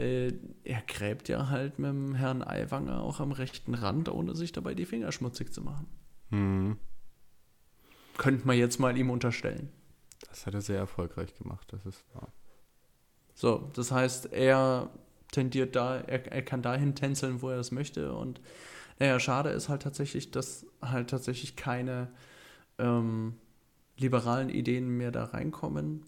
äh, 0.00 0.32
er 0.62 0.80
gräbt 0.86 1.28
ja 1.28 1.48
halt 1.48 1.80
mit 1.80 1.90
dem 1.90 2.14
Herrn 2.14 2.42
Aiwanger 2.42 3.02
auch 3.02 3.18
am 3.18 3.32
rechten 3.32 3.74
Rand, 3.74 4.08
ohne 4.08 4.36
sich 4.36 4.52
dabei 4.52 4.74
die 4.74 4.86
Finger 4.86 5.10
schmutzig 5.10 5.52
zu 5.52 5.60
machen. 5.60 5.86
Hm 6.30 6.76
könnte 8.18 8.46
man 8.46 8.58
jetzt 8.58 8.78
mal 8.78 8.96
ihm 8.96 9.10
unterstellen. 9.10 9.70
Das 10.28 10.46
hat 10.46 10.54
er 10.54 10.60
sehr 10.60 10.78
erfolgreich 10.78 11.34
gemacht, 11.34 11.66
das 11.72 11.86
ist 11.86 12.04
wahr. 12.14 12.32
So, 13.34 13.70
das 13.74 13.90
heißt, 13.92 14.32
er 14.32 14.90
tendiert 15.32 15.76
da, 15.76 15.96
er, 15.98 16.30
er 16.30 16.42
kann 16.42 16.60
dahin 16.60 16.94
tänzeln, 16.94 17.40
wo 17.40 17.50
er 17.50 17.58
es 17.58 17.70
möchte. 17.70 18.12
Und 18.12 18.40
naja, 18.98 19.18
schade 19.20 19.50
ist 19.50 19.68
halt 19.68 19.82
tatsächlich, 19.82 20.30
dass 20.30 20.66
halt 20.82 21.10
tatsächlich 21.10 21.56
keine 21.56 22.08
ähm, 22.78 23.36
liberalen 23.96 24.48
Ideen 24.48 24.88
mehr 24.88 25.10
da 25.10 25.24
reinkommen. 25.24 26.04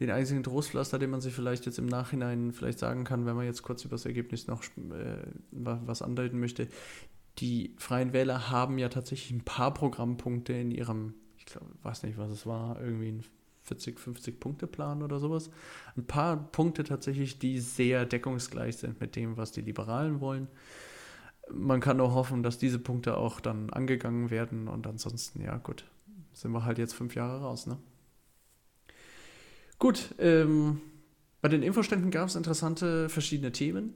den 0.00 0.10
einzigen 0.10 0.42
Trostpflaster, 0.42 0.98
den 0.98 1.10
man 1.10 1.20
sich 1.20 1.34
vielleicht 1.34 1.66
jetzt 1.66 1.78
im 1.78 1.86
Nachhinein 1.86 2.52
vielleicht 2.52 2.78
sagen 2.78 3.04
kann, 3.04 3.26
wenn 3.26 3.36
man 3.36 3.46
jetzt 3.46 3.62
kurz 3.62 3.84
über 3.84 3.94
das 3.94 4.06
Ergebnis 4.06 4.46
noch 4.46 4.62
äh, 4.64 5.26
was 5.50 6.02
andeuten 6.02 6.40
möchte. 6.40 6.68
Die 7.38 7.74
Freien 7.78 8.12
Wähler 8.12 8.50
haben 8.50 8.78
ja 8.78 8.88
tatsächlich 8.88 9.30
ein 9.30 9.44
paar 9.44 9.72
Programmpunkte 9.72 10.52
in 10.52 10.70
ihrem, 10.70 11.14
ich 11.52 11.58
glaube, 11.58 11.74
weiß 11.82 12.02
nicht, 12.04 12.18
was 12.18 12.30
es 12.30 12.46
war, 12.46 12.80
irgendwie 12.80 13.12
ein 13.12 13.24
40, 13.62 14.00
50 14.00 14.40
Punkte 14.40 14.66
Plan 14.66 15.02
oder 15.02 15.18
sowas. 15.20 15.50
Ein 15.96 16.06
paar 16.06 16.36
Punkte 16.36 16.84
tatsächlich, 16.84 17.38
die 17.38 17.60
sehr 17.60 18.06
deckungsgleich 18.06 18.78
sind 18.78 19.00
mit 19.00 19.16
dem, 19.16 19.36
was 19.36 19.52
die 19.52 19.60
Liberalen 19.60 20.20
wollen. 20.20 20.48
Man 21.50 21.80
kann 21.80 21.98
nur 21.98 22.14
hoffen, 22.14 22.42
dass 22.42 22.58
diese 22.58 22.78
Punkte 22.78 23.16
auch 23.16 23.40
dann 23.40 23.70
angegangen 23.70 24.30
werden 24.30 24.68
und 24.68 24.86
ansonsten, 24.86 25.42
ja 25.42 25.58
gut, 25.58 25.84
sind 26.32 26.52
wir 26.52 26.64
halt 26.64 26.78
jetzt 26.78 26.94
fünf 26.94 27.14
Jahre 27.14 27.40
raus, 27.40 27.66
ne? 27.66 27.78
Gut, 29.78 30.14
ähm, 30.18 30.80
bei 31.40 31.48
den 31.48 31.62
Infoständen 31.62 32.10
gab 32.12 32.28
es 32.28 32.36
interessante 32.36 33.08
verschiedene 33.08 33.52
Themen. 33.52 33.94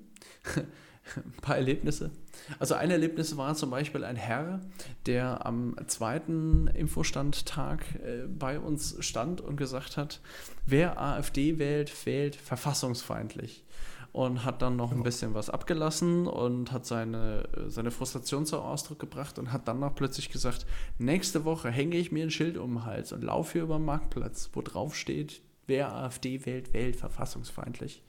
Ein 1.17 1.33
paar 1.41 1.57
Erlebnisse. 1.57 2.11
Also 2.59 2.75
ein 2.75 2.91
Erlebnis 2.91 3.37
war 3.37 3.55
zum 3.55 3.71
Beispiel 3.71 4.05
ein 4.05 4.17
Herr, 4.17 4.61
der 5.07 5.47
am 5.47 5.77
zweiten 5.87 6.67
Infostandtag 6.69 7.85
äh, 7.97 8.27
bei 8.27 8.59
uns 8.59 8.97
stand 9.01 9.41
und 9.41 9.57
gesagt 9.57 9.97
hat, 9.97 10.21
wer 10.65 11.01
AfD 11.01 11.59
wählt, 11.59 12.07
wählt 12.07 12.37
verfassungsfeindlich. 12.37 13.65
Und 14.13 14.47
hat 14.47 14.63
dann 14.63 14.77
noch 14.77 14.93
ein 14.93 15.03
bisschen 15.03 15.35
was 15.35 15.51
abgelassen 15.51 16.27
und 16.27 16.73
hat 16.73 16.87
seine, 16.87 17.51
seine 17.67 17.91
Frustration 17.91 18.47
zum 18.47 18.61
Ausdruck 18.61 18.99
gebracht 18.99 19.39
und 19.39 19.53
hat 19.53 19.69
dann 19.69 19.81
noch 19.81 19.95
plötzlich 19.95 20.31
gesagt, 20.31 20.65
nächste 20.97 21.45
Woche 21.45 21.71
hänge 21.71 21.99
ich 21.99 22.13
mir 22.13 22.25
ein 22.25 22.31
Schild 22.31 22.57
um 22.57 22.77
den 22.77 22.85
Hals 22.87 23.13
und 23.13 23.23
laufe 23.23 23.53
hier 23.53 23.65
über 23.65 23.77
den 23.77 23.85
Marktplatz, 23.85 24.49
wo 24.55 24.63
drauf 24.63 24.97
steht, 24.97 25.43
wer 25.67 25.93
AfD 25.93 26.47
wählt, 26.47 26.73
wählt 26.73 26.97
verfassungsfeindlich. 26.97 28.03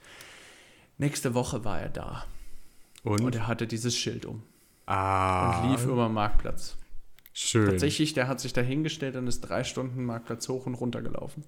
Nächste 0.97 1.33
Woche 1.33 1.65
war 1.65 1.81
er 1.81 1.89
da. 1.89 2.23
Und? 3.07 3.21
Und 3.21 3.35
er 3.35 3.47
hatte 3.47 3.67
dieses 3.67 3.95
Schild 3.95 4.25
um. 4.25 4.43
Ah. 4.85 5.61
Und 5.61 5.71
lief 5.71 5.85
über 5.85 6.07
den 6.07 6.13
Marktplatz. 6.13 6.77
Schön. 7.33 7.69
Tatsächlich, 7.69 8.13
der 8.13 8.27
hat 8.27 8.39
sich 8.39 8.53
da 8.53 8.61
hingestellt 8.61 9.15
und 9.15 9.27
ist 9.27 9.41
drei 9.41 9.63
Stunden 9.63 10.03
Marktplatz 10.05 10.49
hoch 10.49 10.65
und 10.65 10.73
runter 10.75 11.01
gelaufen. 11.01 11.43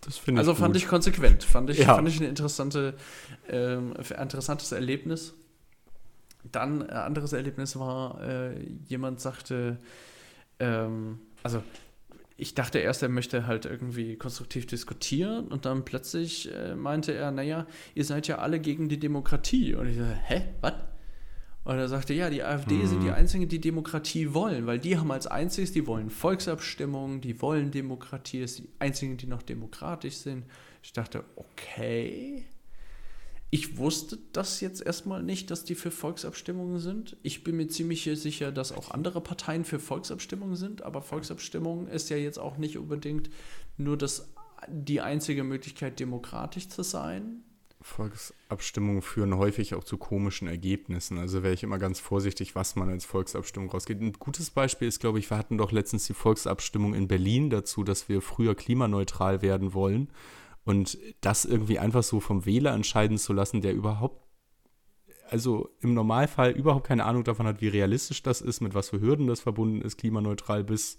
Das 0.00 0.18
finde 0.18 0.40
ich. 0.40 0.48
Also 0.48 0.54
fand 0.54 0.74
gut. 0.74 0.82
ich 0.82 0.88
konsequent. 0.88 1.44
Fand 1.44 1.70
ich, 1.70 1.78
ja. 1.78 1.94
fand 1.94 2.08
ich 2.08 2.20
ein 2.20 2.26
interessante, 2.26 2.94
ähm, 3.48 3.94
interessantes 4.20 4.72
Erlebnis. 4.72 5.34
Dann 6.50 6.82
ein 6.82 6.90
anderes 6.90 7.32
Erlebnis 7.32 7.78
war, 7.78 8.20
äh, 8.20 8.60
jemand 8.86 9.20
sagte, 9.20 9.78
ähm, 10.58 11.20
also 11.42 11.62
ich 12.36 12.54
dachte 12.54 12.78
erst, 12.78 13.02
er 13.02 13.08
möchte 13.08 13.46
halt 13.46 13.64
irgendwie 13.64 14.16
konstruktiv 14.16 14.66
diskutieren 14.66 15.48
und 15.48 15.66
dann 15.66 15.84
plötzlich 15.84 16.52
äh, 16.52 16.74
meinte 16.74 17.12
er, 17.12 17.30
naja, 17.30 17.66
ihr 17.94 18.04
seid 18.04 18.26
ja 18.26 18.38
alle 18.38 18.58
gegen 18.58 18.88
die 18.88 18.98
Demokratie. 18.98 19.74
Und 19.74 19.88
ich 19.88 19.98
dachte, 19.98 20.18
hä, 20.26 20.42
was? 20.60 20.74
Und 21.64 21.78
er 21.78 21.88
sagte, 21.88 22.12
ja, 22.12 22.28
die 22.28 22.42
AfD 22.42 22.74
mhm. 22.74 22.86
sind 22.86 23.02
die 23.04 23.10
Einzigen, 23.10 23.48
die 23.48 23.60
Demokratie 23.60 24.34
wollen, 24.34 24.66
weil 24.66 24.78
die 24.78 24.98
haben 24.98 25.10
als 25.10 25.26
einziges, 25.26 25.72
die 25.72 25.86
wollen 25.86 26.10
Volksabstimmungen, 26.10 27.22
die 27.22 27.40
wollen 27.40 27.70
Demokratie, 27.70 28.42
das 28.42 28.56
sind 28.56 28.68
die 28.68 28.80
Einzigen, 28.80 29.16
die 29.16 29.26
noch 29.26 29.42
demokratisch 29.42 30.16
sind. 30.16 30.44
Ich 30.82 30.92
dachte, 30.92 31.24
okay, 31.36 32.44
ich 33.54 33.78
wusste 33.78 34.18
das 34.32 34.60
jetzt 34.60 34.84
erstmal 34.84 35.22
nicht, 35.22 35.48
dass 35.48 35.62
die 35.62 35.76
für 35.76 35.92
Volksabstimmungen 35.92 36.80
sind. 36.80 37.16
Ich 37.22 37.44
bin 37.44 37.56
mir 37.56 37.68
ziemlich 37.68 38.02
sicher, 38.02 38.50
dass 38.50 38.72
auch 38.72 38.90
andere 38.90 39.20
Parteien 39.20 39.64
für 39.64 39.78
Volksabstimmungen 39.78 40.56
sind, 40.56 40.82
aber 40.82 41.02
Volksabstimmung 41.02 41.86
ist 41.86 42.10
ja 42.10 42.16
jetzt 42.16 42.40
auch 42.40 42.56
nicht 42.56 42.78
unbedingt 42.78 43.30
nur 43.76 43.96
das, 43.96 44.28
die 44.66 45.00
einzige 45.00 45.44
Möglichkeit, 45.44 46.00
demokratisch 46.00 46.68
zu 46.68 46.82
sein. 46.82 47.44
Volksabstimmungen 47.80 49.02
führen 49.02 49.36
häufig 49.36 49.76
auch 49.76 49.84
zu 49.84 49.98
komischen 49.98 50.48
Ergebnissen. 50.48 51.18
Also 51.18 51.44
wäre 51.44 51.54
ich 51.54 51.62
immer 51.62 51.78
ganz 51.78 52.00
vorsichtig, 52.00 52.56
was 52.56 52.74
man 52.74 52.88
als 52.88 53.04
Volksabstimmung 53.04 53.70
rausgeht. 53.70 54.00
Ein 54.00 54.14
gutes 54.14 54.50
Beispiel 54.50 54.88
ist, 54.88 54.98
glaube 54.98 55.20
ich, 55.20 55.30
wir 55.30 55.38
hatten 55.38 55.58
doch 55.58 55.70
letztens 55.70 56.08
die 56.08 56.14
Volksabstimmung 56.14 56.92
in 56.92 57.06
Berlin 57.06 57.50
dazu, 57.50 57.84
dass 57.84 58.08
wir 58.08 58.20
früher 58.20 58.56
klimaneutral 58.56 59.42
werden 59.42 59.74
wollen. 59.74 60.08
Und 60.64 60.98
das 61.20 61.44
irgendwie 61.44 61.78
einfach 61.78 62.02
so 62.02 62.20
vom 62.20 62.46
Wähler 62.46 62.72
entscheiden 62.72 63.18
zu 63.18 63.32
lassen, 63.32 63.60
der 63.60 63.74
überhaupt, 63.74 64.22
also 65.28 65.68
im 65.80 65.94
Normalfall 65.94 66.52
überhaupt 66.52 66.86
keine 66.86 67.04
Ahnung 67.04 67.24
davon 67.24 67.46
hat, 67.46 67.60
wie 67.60 67.68
realistisch 67.68 68.22
das 68.22 68.40
ist, 68.40 68.60
mit 68.60 68.74
was 68.74 68.90
für 68.90 69.00
Hürden 69.00 69.26
das 69.26 69.40
verbunden 69.40 69.82
ist, 69.82 69.98
klimaneutral 69.98 70.64
bis 70.64 70.98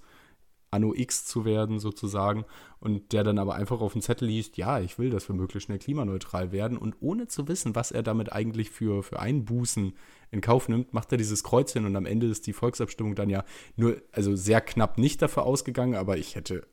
Anno 0.76 0.94
X 0.94 1.26
zu 1.26 1.46
werden 1.46 1.80
sozusagen 1.80 2.46
und 2.80 3.14
der 3.14 3.24
dann 3.24 3.40
aber 3.40 3.56
einfach 3.56 3.82
auf 3.82 3.94
den 3.94 4.02
Zettel 4.02 4.28
liest, 4.28 4.58
ja, 4.58 4.80
ich 4.80 5.00
will, 5.00 5.10
dass 5.10 5.28
wir 5.30 5.36
möglichst 5.36 5.66
schnell 5.66 5.80
klimaneutral 5.80 6.52
werden 6.52 6.78
und 6.78 6.96
ohne 7.00 7.28
zu 7.28 7.48
wissen, 7.48 7.76
was 7.76 7.92
er 7.92 8.04
damit 8.04 8.32
eigentlich 8.32 8.70
für, 8.70 9.02
für 9.02 9.20
Einbußen 9.20 9.94
in 10.32 10.42
Kauf 10.42 10.68
nimmt, 10.68 10.94
macht 10.94 11.12
er 11.12 11.18
dieses 11.18 11.44
Kreuzchen 11.44 11.86
und 11.86 11.96
am 11.96 12.06
Ende 12.06 12.28
ist 12.28 12.46
die 12.46 12.54
Volksabstimmung 12.54 13.16
dann 13.16 13.30
ja 13.30 13.44
nur, 13.76 14.02
also 14.12 14.36
sehr 14.36 14.62
knapp 14.62 14.98
nicht 14.98 15.22
dafür 15.22 15.44
ausgegangen, 15.44 15.96
aber 15.96 16.18
ich 16.18 16.36
hätte, 16.36 16.68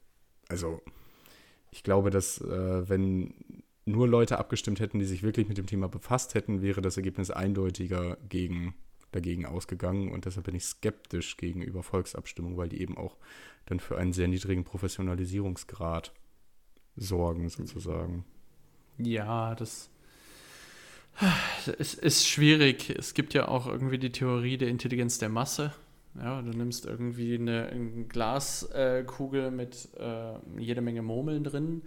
also 0.49 0.81
ich 1.73 1.83
glaube, 1.83 2.11
dass 2.11 2.41
äh, 2.41 2.89
wenn 2.89 3.35
nur 3.85 4.07
Leute 4.07 4.39
abgestimmt 4.39 4.79
hätten, 4.79 4.99
die 4.99 5.07
sich 5.07 5.23
wirklich 5.23 5.49
mit 5.49 5.59
dem 5.59 5.67
Thema 5.67 5.89
befasst 5.89 6.35
hätten, 6.35 6.63
wäre 6.63 6.83
das 6.83 6.97
Ergebnis 6.97 7.31
eindeutiger 7.31 8.19
gegen, 8.29 8.75
dagegen 9.11 9.47
ausgegangen. 9.47 10.13
Und 10.13 10.27
deshalb 10.27 10.47
bin 10.47 10.55
ich 10.55 10.65
skeptisch 10.65 11.37
gegenüber 11.37 11.83
Volksabstimmungen, 11.83 12.59
weil 12.59 12.69
die 12.69 12.81
eben 12.81 12.97
auch 12.97 13.17
dann 13.67 13.81
für 13.81 13.97
einen 13.97 14.13
sehr 14.13 14.29
niedrigen 14.29 14.65
Professionalisierungsgrad 14.65 16.13
sorgen, 16.95 17.49
sozusagen. 17.49 18.25
Ja, 18.99 19.55
das 19.55 19.91
ist, 21.79 21.95
ist 21.95 22.29
schwierig. 22.29 22.91
Es 22.91 23.15
gibt 23.15 23.35
ja 23.35 23.49
auch 23.49 23.67
irgendwie 23.67 23.99
die 23.99 24.13
Theorie 24.13 24.59
der 24.59 24.69
Intelligenz 24.69 25.19
der 25.19 25.31
Masse. 25.31 25.73
Ja, 26.15 26.43
du 26.43 26.51
nimmst 26.51 26.85
irgendwie 26.85 27.35
eine, 27.35 27.71
Glaskugel 28.09 29.51
mit 29.51 29.89
äh, 29.99 30.35
jede 30.59 30.83
Menge 30.83 31.03
Murmeln 31.03 31.43
drin 31.43 31.83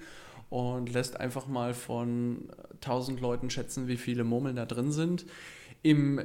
und 0.50 0.92
lässt 0.92 1.20
einfach 1.20 1.48
mal 1.48 1.74
von 1.74 2.50
1000 2.76 3.22
Leuten 3.22 3.50
schätzen, 3.50 3.88
wie 3.88 3.98
viele 3.98 4.24
Murmeln 4.24 4.56
da 4.56 4.66
drin 4.66 4.92
sind. 4.92 5.26
Im 5.84 6.20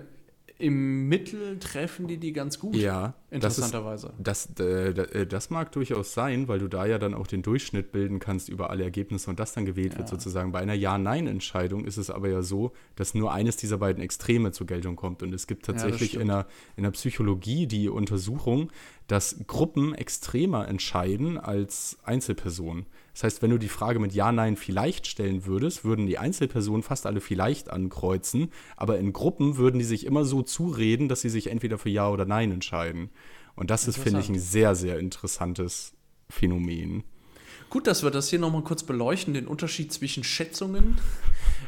im 0.61 1.09
Mittel 1.09 1.59
treffen 1.59 2.07
die 2.07 2.19
die 2.19 2.33
ganz 2.33 2.59
gut. 2.59 2.77
Ja, 2.77 3.15
interessanterweise. 3.31 4.13
Das, 4.19 4.47
ist, 4.47 4.61
das, 4.61 4.67
äh, 4.67 5.27
das, 5.27 5.51
mag 5.51 5.73
durchaus 5.73 6.13
sein, 6.13 6.49
weil 6.49 6.59
du 6.59 6.69
da 6.69 6.87
ja 6.87 6.99
dann 6.99 7.15
auch 7.15 7.27
den 7.27 7.43
Durchschnitt 7.43 7.93
bilden 7.93 8.19
kannst 8.19 8.49
über 8.49 8.71
alle 8.71 8.85
Ergebnisse 8.85 9.31
und 9.31 9.41
das 9.41 9.55
dann 9.55 9.65
gewählt 9.65 9.93
ja. 9.93 9.99
wird 9.99 10.09
sozusagen. 10.09 10.53
Bei 10.53 10.61
einer 10.61 10.75
Ja-Nein-Entscheidung 10.75 11.85
ist 11.85 11.97
es 11.97 12.11
aber 12.11 12.29
ja 12.29 12.43
so, 12.43 12.73
dass 12.97 13.15
nur 13.15 13.33
eines 13.33 13.57
dieser 13.57 13.79
beiden 13.79 14.03
Extreme 14.03 14.53
zur 14.53 14.67
Geltung 14.67 14.97
kommt. 14.97 15.23
Und 15.23 15.33
es 15.33 15.47
gibt 15.47 15.65
tatsächlich 15.65 16.15
ja, 16.15 16.21
in, 16.21 16.29
der, 16.29 16.47
in 16.77 16.83
der 16.83 16.91
Psychologie 16.91 17.67
die 17.67 17.89
Untersuchung, 17.89 18.71
dass 19.11 19.45
Gruppen 19.49 19.93
extremer 19.93 20.69
entscheiden 20.69 21.37
als 21.37 21.99
Einzelpersonen. 22.05 22.87
Das 23.13 23.25
heißt, 23.25 23.43
wenn 23.43 23.51
du 23.51 23.59
die 23.59 23.69
Frage 23.69 23.99
mit 23.99 24.13
Ja, 24.15 24.31
Nein 24.31 24.57
vielleicht 24.57 25.09
stellen 25.09 25.47
würdest, 25.47 25.85
würden 25.85 26.07
die 26.07 26.19
Einzelpersonen 26.19 26.85
fast 26.85 27.07
alle 27.07 27.21
vielleicht 27.21 27.71
ankreuzen, 27.71 28.53
aber 28.77 28.99
in 29.01 29.13
Gruppen 29.13 29.57
würden 29.57 29.81
die 29.81 29.85
sich 29.85 30.07
immer 30.07 30.25
so 30.25 30.43
zureden, 30.43 31.09
dass 31.09 31.23
sie 31.23 31.29
sich 31.29 31.49
entweder 31.49 31.77
für 31.77 31.89
Ja 31.89 32.09
oder 32.09 32.25
Nein 32.25 32.53
entscheiden. 32.53 33.11
Und 33.57 33.71
das 33.71 33.89
ist, 33.89 33.99
finde 33.99 34.21
ich, 34.21 34.29
ein 34.29 34.39
sehr, 34.39 34.77
sehr 34.77 35.01
interessantes 35.01 35.93
Phänomen. 36.29 37.03
Gut, 37.69 37.89
dass 37.89 38.05
wir 38.05 38.13
das 38.13 38.31
hier 38.31 38.39
nochmal 38.39 38.63
kurz 38.63 38.85
beleuchten, 38.85 39.35
den 39.35 39.49
Unterschied 39.49 39.93
zwischen 39.93 40.23
Schätzungen 40.23 40.99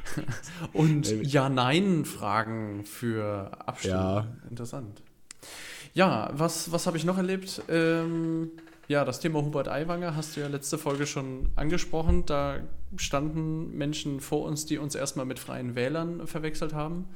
und 0.73 1.11
Ja-Nein-Fragen 1.27 2.85
für 2.85 3.51
Abstimmung. 3.67 4.01
Ja. 4.01 4.27
Interessant. 4.49 5.03
Ja, 5.95 6.31
was, 6.33 6.73
was 6.73 6.87
habe 6.87 6.97
ich 6.97 7.05
noch 7.05 7.19
erlebt? 7.19 7.63
Ähm, 7.69 8.51
ja, 8.89 9.05
das 9.05 9.21
Thema 9.21 9.43
Hubert 9.43 9.69
Aiwanger 9.69 10.17
hast 10.17 10.37
du 10.37 10.41
ja 10.41 10.49
letzte 10.49 10.79
Folge 10.79 11.07
schon 11.07 11.51
angesprochen. 11.57 12.25
Da 12.27 12.61
standen 12.97 13.77
Menschen 13.77 14.21
vor 14.21 14.45
uns, 14.45 14.67
die 14.67 14.79
uns 14.79 14.95
erstmal 14.95 15.27
mit 15.27 15.39
freien 15.39 15.75
Wählern 15.75 16.27
verwechselt 16.27 16.73
haben 16.73 17.09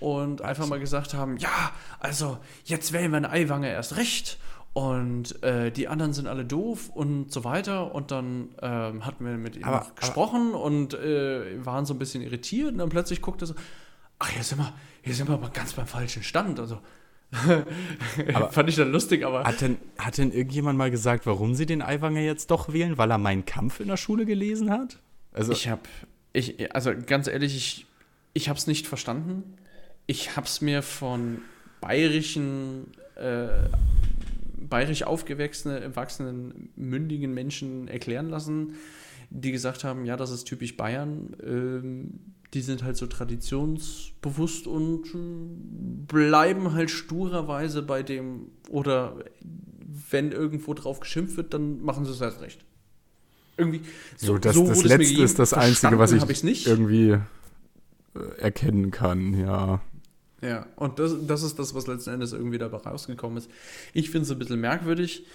und 0.00 0.42
einfach 0.42 0.66
mal 0.66 0.80
gesagt 0.80 1.14
haben, 1.14 1.36
ja, 1.36 1.72
also 2.00 2.38
jetzt 2.64 2.92
wählen 2.92 3.10
wir 3.12 3.18
einen 3.18 3.26
Aiwanger 3.26 3.68
erst 3.68 3.96
recht 3.96 4.38
und 4.72 5.42
äh, 5.42 5.70
die 5.70 5.88
anderen 5.88 6.12
sind 6.12 6.26
alle 6.26 6.44
doof 6.44 6.90
und 6.90 7.32
so 7.32 7.44
weiter. 7.44 7.94
Und 7.94 8.10
dann 8.10 8.50
ähm, 8.62 9.04
hatten 9.04 9.24
wir 9.24 9.32
mit 9.36 9.56
ihm 9.56 9.64
aber, 9.64 9.86
gesprochen 9.96 10.50
aber, 10.50 10.62
und 10.62 10.94
äh, 10.94 11.64
waren 11.64 11.86
so 11.86 11.94
ein 11.94 11.98
bisschen 11.98 12.22
irritiert 12.22 12.72
und 12.72 12.78
dann 12.78 12.88
plötzlich 12.88 13.20
guckte 13.20 13.44
er 13.44 13.48
so, 13.48 13.54
ach, 14.18 14.28
hier 14.30 14.42
sind 14.42 14.58
wir, 14.58 14.72
hier 15.02 15.14
sind 15.14 15.28
wir 15.28 15.34
aber 15.34 15.50
ganz 15.50 15.72
beim 15.72 15.86
falschen 15.86 16.22
Stand. 16.22 16.60
Also 16.60 16.78
Fand 18.50 18.68
ich 18.68 18.76
dann 18.76 18.90
lustig, 18.90 19.24
aber. 19.24 19.44
Hat 19.44 19.60
denn, 19.60 19.76
hat 19.98 20.18
denn 20.18 20.32
irgendjemand 20.32 20.78
mal 20.78 20.90
gesagt, 20.90 21.26
warum 21.26 21.54
sie 21.54 21.66
den 21.66 21.82
Aiwanger 21.82 22.20
jetzt 22.20 22.50
doch 22.50 22.72
wählen? 22.72 22.98
Weil 22.98 23.10
er 23.10 23.18
meinen 23.18 23.44
Kampf 23.44 23.80
in 23.80 23.88
der 23.88 23.96
Schule 23.96 24.26
gelesen 24.26 24.70
hat? 24.70 24.98
Also 25.32 25.52
ich 25.52 25.68
habe, 25.68 25.82
ich, 26.32 26.74
also 26.74 26.92
ganz 27.06 27.28
ehrlich, 27.28 27.56
ich, 27.56 27.86
ich 28.32 28.48
habe 28.48 28.58
es 28.58 28.66
nicht 28.66 28.86
verstanden. 28.86 29.54
Ich 30.06 30.36
habe 30.36 30.46
es 30.46 30.60
mir 30.60 30.82
von 30.82 31.42
bayerischen 31.80 32.88
äh, 33.14 33.68
bayerisch 34.70 35.02
aufgewachsene, 35.02 35.80
erwachsenen, 35.80 36.70
mündigen 36.76 37.34
Menschen 37.34 37.88
erklären 37.88 38.28
lassen, 38.28 38.74
die 39.30 39.52
gesagt 39.52 39.84
haben, 39.84 40.04
ja, 40.04 40.16
das 40.16 40.30
ist 40.30 40.44
typisch 40.44 40.76
Bayern. 40.76 41.36
Ähm, 41.42 42.29
die 42.54 42.62
sind 42.62 42.82
halt 42.82 42.96
so 42.96 43.06
traditionsbewusst 43.06 44.66
und 44.66 45.06
äh, 45.14 46.06
bleiben 46.06 46.72
halt 46.72 46.90
sturerweise 46.90 47.82
bei 47.82 48.02
dem, 48.02 48.50
oder 48.68 49.16
wenn 50.10 50.32
irgendwo 50.32 50.74
drauf 50.74 51.00
geschimpft 51.00 51.36
wird, 51.36 51.54
dann 51.54 51.82
machen 51.82 52.04
sie 52.04 52.10
es 52.10 52.20
erst 52.20 52.40
recht. 52.40 52.64
Irgendwie. 53.56 53.82
So, 54.16 54.38
das, 54.38 54.54
so 54.54 54.66
das 54.66 54.82
Letzte 54.84 55.22
ist 55.22 55.38
das 55.38 55.52
Einzige, 55.52 55.98
was 55.98 56.12
ich 56.12 56.66
irgendwie 56.66 57.10
äh, 57.10 58.38
erkennen 58.38 58.90
kann, 58.90 59.38
ja. 59.38 59.80
Ja, 60.42 60.66
und 60.76 60.98
das, 60.98 61.14
das 61.26 61.42
ist 61.42 61.58
das, 61.58 61.74
was 61.74 61.86
letzten 61.86 62.10
Endes 62.10 62.32
irgendwie 62.32 62.56
dabei 62.58 62.78
rausgekommen 62.78 63.38
ist. 63.38 63.50
Ich 63.92 64.10
finde 64.10 64.24
es 64.24 64.30
ein 64.30 64.38
bisschen 64.38 64.60
merkwürdig. 64.60 65.26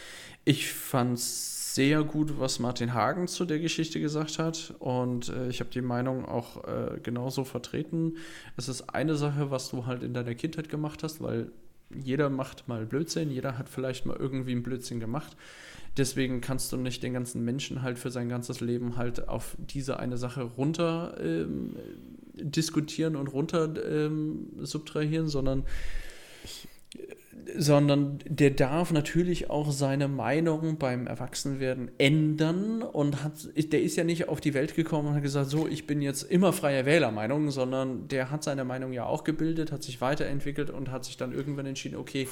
Ich 0.46 0.72
fand 0.72 1.20
es 1.20 1.65
sehr 1.76 2.04
gut, 2.04 2.40
was 2.40 2.60
Martin 2.60 2.94
Hagen 2.94 3.28
zu 3.28 3.44
der 3.44 3.60
Geschichte 3.60 4.00
gesagt 4.00 4.40
hat. 4.40 4.74
Und 4.80 5.28
äh, 5.28 5.50
ich 5.50 5.60
habe 5.60 5.70
die 5.72 5.82
Meinung 5.82 6.24
auch 6.24 6.64
äh, 6.64 7.02
genauso 7.04 7.44
vertreten. 7.44 8.16
Es 8.56 8.70
ist 8.70 8.94
eine 8.96 9.16
Sache, 9.16 9.52
was 9.52 9.72
du 9.72 9.86
halt 9.86 10.02
in 10.02 10.14
deiner 10.14 10.36
Kindheit 10.36 10.70
gemacht 10.70 11.04
hast, 11.04 11.22
weil 11.22 11.52
jeder 11.94 12.30
macht 12.30 12.70
mal 12.70 12.86
Blödsinn, 12.86 13.30
jeder 13.30 13.58
hat 13.58 13.68
vielleicht 13.68 14.06
mal 14.06 14.16
irgendwie 14.16 14.54
einen 14.54 14.64
Blödsinn 14.64 15.02
gemacht. 15.02 15.36
Deswegen 15.98 16.40
kannst 16.40 16.72
du 16.72 16.78
nicht 16.78 17.04
den 17.04 17.12
ganzen 17.12 17.44
Menschen 17.44 17.82
halt 17.82 18.00
für 18.00 18.10
sein 18.10 18.30
ganzes 18.30 18.62
Leben 18.62 18.96
halt 18.96 19.28
auf 19.28 19.58
diese 19.58 20.00
eine 20.00 20.18
Sache 20.18 20.44
runter 20.44 21.18
ähm, 21.22 21.76
diskutieren 22.36 23.18
und 23.18 23.28
runter 23.28 23.70
ähm, 23.86 24.48
subtrahieren, 24.62 25.28
sondern 25.28 25.66
sondern 27.58 28.20
der 28.26 28.52
darf 28.52 28.92
natürlich 28.92 29.50
auch 29.50 29.72
seine 29.72 30.08
Meinung 30.08 30.78
beim 30.78 31.08
Erwachsenwerden 31.08 31.92
ändern 31.98 32.82
und 32.82 33.24
hat, 33.24 33.34
der 33.56 33.82
ist 33.82 33.96
ja 33.96 34.04
nicht 34.04 34.28
auf 34.30 34.42
die 34.42 34.54
Welt 34.54 34.76
gekommen 34.76 35.10
und 35.10 35.16
hat 35.16 35.24
gesagt, 35.24 35.50
so, 35.50 35.68
ich 35.68 35.88
bin 35.88 36.02
jetzt 36.02 36.24
immer 36.24 36.54
freier 36.54 36.86
Wählermeinung, 36.86 37.52
sondern 37.52 38.08
der 38.08 38.32
hat 38.32 38.44
seine 38.44 38.66
Meinung 38.66 38.94
ja 38.94 39.06
auch 39.06 39.24
gebildet, 39.24 39.72
hat 39.72 39.84
sich 39.84 40.02
weiterentwickelt 40.02 40.70
und 40.70 40.92
hat 40.92 41.06
sich 41.06 41.18
dann 41.18 41.34
irgendwann 41.34 41.66
entschieden, 41.66 41.96
okay, 41.96 42.28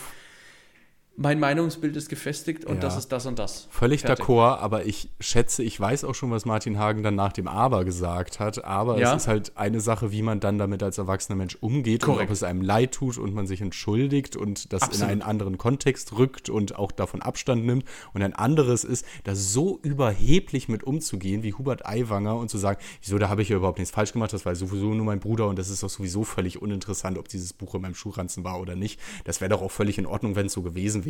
mein 1.16 1.40
Meinungsbild 1.40 1.96
ist 1.96 2.10
gefestigt 2.10 2.66
und 2.66 2.76
ja. 2.76 2.82
das 2.82 2.98
ist 2.98 3.12
das 3.12 3.28
und 3.28 3.38
das. 3.38 3.68
Völlig 3.70 4.04
d'accord, 4.04 4.58
aber 4.58 4.88
ich 4.88 5.12
schätze, 5.20 5.62
ich 5.62 5.80
weiß 5.80 6.06
auch 6.06 6.16
schon, 6.16 6.32
was 6.32 6.46
Martin 6.46 6.80
Hagen 6.80 7.04
dann 7.04 7.14
nach 7.14 7.34
dem 7.34 7.48
Aber 7.48 7.86
gesagt 7.86 8.40
hat, 8.40 8.66
aber 8.66 8.98
ja. 8.98 9.12
es 9.12 9.24
ist 9.24 9.28
halt 9.28 9.52
eine 9.56 9.80
Sache, 9.80 10.12
wie 10.12 10.24
man 10.24 10.40
dann 10.40 10.58
damit 10.58 10.82
als 10.82 10.98
erwachsener 10.98 11.36
Mensch 11.36 11.56
umgeht 11.62 12.02
Korrekt. 12.02 12.22
und 12.22 12.26
ob 12.26 12.32
es 12.32 12.42
einem 12.42 12.64
leid 12.64 12.94
tut 12.94 13.20
und 13.20 13.36
man 13.36 13.46
sich 13.46 13.62
entschuldigt 13.62 14.36
und 14.36 14.74
das 14.74 14.82
Absolut. 14.82 15.04
in 15.04 15.12
einen 15.12 15.22
anderen 15.22 15.60
Kontext 15.60 16.18
rückt 16.18 16.50
und 16.50 16.78
auch 16.78 16.92
davon 16.92 17.22
Abstand 17.22 17.64
nimmt. 17.64 17.86
Und 18.14 18.24
ein 18.24 18.34
anderes 18.34 18.84
ist, 18.84 19.06
da 19.24 19.36
so 19.36 19.80
überheblich 19.84 20.68
mit 20.68 20.84
umzugehen 20.84 21.44
wie 21.44 21.54
Hubert 21.54 21.86
Aiwanger 21.86 22.38
und 22.38 22.50
zu 22.50 22.58
sagen, 22.58 22.80
wieso, 23.04 23.20
da 23.20 23.30
habe 23.30 23.44
ich 23.44 23.50
ja 23.50 23.58
überhaupt 23.58 23.78
nichts 23.78 23.94
falsch 23.94 24.14
gemacht, 24.14 24.34
das 24.34 24.48
war 24.48 24.56
sowieso 24.56 24.96
nur 24.96 25.06
mein 25.06 25.20
Bruder 25.20 25.48
und 25.48 25.60
das 25.60 25.70
ist 25.70 25.84
doch 25.84 25.90
sowieso 25.90 26.24
völlig 26.24 26.60
uninteressant, 26.60 27.20
ob 27.20 27.28
dieses 27.28 27.54
Buch 27.54 27.76
in 27.76 27.82
meinem 27.82 27.96
Schuhranzen 27.96 28.44
war 28.44 28.60
oder 28.60 28.76
nicht. 28.76 29.00
Das 29.26 29.42
wäre 29.42 29.50
doch 29.50 29.62
auch 29.62 29.72
völlig 29.72 30.00
in 30.00 30.08
Ordnung, 30.08 30.36
wenn 30.36 30.48
es 30.48 30.54
so 30.54 30.64
gewesen 30.64 31.02
wäre. 31.02 31.03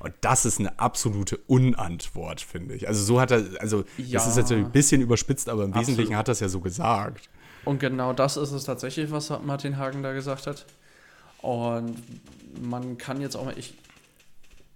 Und 0.00 0.14
das 0.20 0.44
ist 0.44 0.60
eine 0.60 0.78
absolute 0.78 1.38
Unantwort, 1.46 2.40
finde 2.40 2.74
ich. 2.74 2.88
Also 2.88 3.02
so 3.02 3.20
hat 3.20 3.30
er, 3.30 3.44
also 3.60 3.84
ja, 3.98 4.14
das 4.18 4.28
ist 4.28 4.36
jetzt 4.36 4.52
ein 4.52 4.70
bisschen 4.70 5.00
überspitzt, 5.00 5.48
aber 5.48 5.64
im 5.64 5.70
absolut. 5.70 5.88
Wesentlichen 5.88 6.16
hat 6.16 6.28
er 6.28 6.32
es 6.32 6.40
ja 6.40 6.48
so 6.48 6.60
gesagt. 6.60 7.28
Und 7.64 7.80
genau 7.80 8.12
das 8.12 8.36
ist 8.36 8.52
es 8.52 8.64
tatsächlich, 8.64 9.10
was 9.10 9.30
Martin 9.44 9.76
Hagen 9.76 10.02
da 10.02 10.12
gesagt 10.12 10.46
hat. 10.46 10.66
Und 11.42 11.96
man 12.60 12.96
kann 12.98 13.20
jetzt 13.20 13.36
auch 13.36 13.44
mal, 13.44 13.58
ich, 13.58 13.74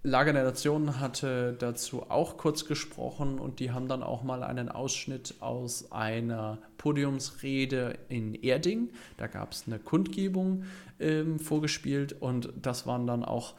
Lager 0.03 0.33
der 0.33 0.43
Nationen 0.43 0.99
hatte 0.99 1.55
dazu 1.59 2.09
auch 2.09 2.37
kurz 2.37 2.65
gesprochen 2.65 3.37
und 3.37 3.59
die 3.59 3.71
haben 3.71 3.87
dann 3.87 4.01
auch 4.01 4.23
mal 4.23 4.43
einen 4.43 4.67
Ausschnitt 4.69 5.35
aus 5.41 5.91
einer 5.91 6.57
Podiumsrede 6.79 7.99
in 8.09 8.33
Erding. 8.33 8.89
Da 9.17 9.27
gab 9.27 9.51
es 9.51 9.65
eine 9.67 9.77
Kundgebung 9.77 10.63
ähm, 10.99 11.39
vorgespielt 11.39 12.19
und 12.19 12.51
das 12.59 12.87
waren 12.87 13.05
dann 13.05 13.23
auch 13.23 13.53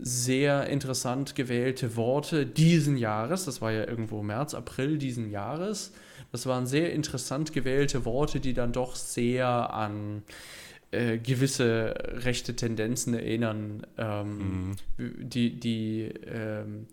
sehr 0.00 0.68
interessant 0.68 1.34
gewählte 1.34 1.96
Worte 1.96 2.46
diesen 2.46 2.96
Jahres. 2.96 3.44
Das 3.44 3.60
war 3.60 3.72
ja 3.72 3.86
irgendwo 3.86 4.22
März, 4.22 4.54
April 4.54 4.98
diesen 4.98 5.30
Jahres. 5.30 5.92
Das 6.32 6.46
waren 6.46 6.66
sehr 6.66 6.92
interessant 6.92 7.52
gewählte 7.52 8.04
Worte, 8.04 8.40
die 8.40 8.54
dann 8.54 8.72
doch 8.72 8.96
sehr 8.96 9.72
an 9.72 10.22
äh, 10.90 11.18
gewisse 11.18 11.94
rechte 12.24 12.56
Tendenzen 12.56 13.14
erinnern, 13.14 13.86
ähm, 13.98 14.76
mhm. 14.96 15.28
die, 15.28 15.58
die 15.58 16.12
ähm, 16.26 16.86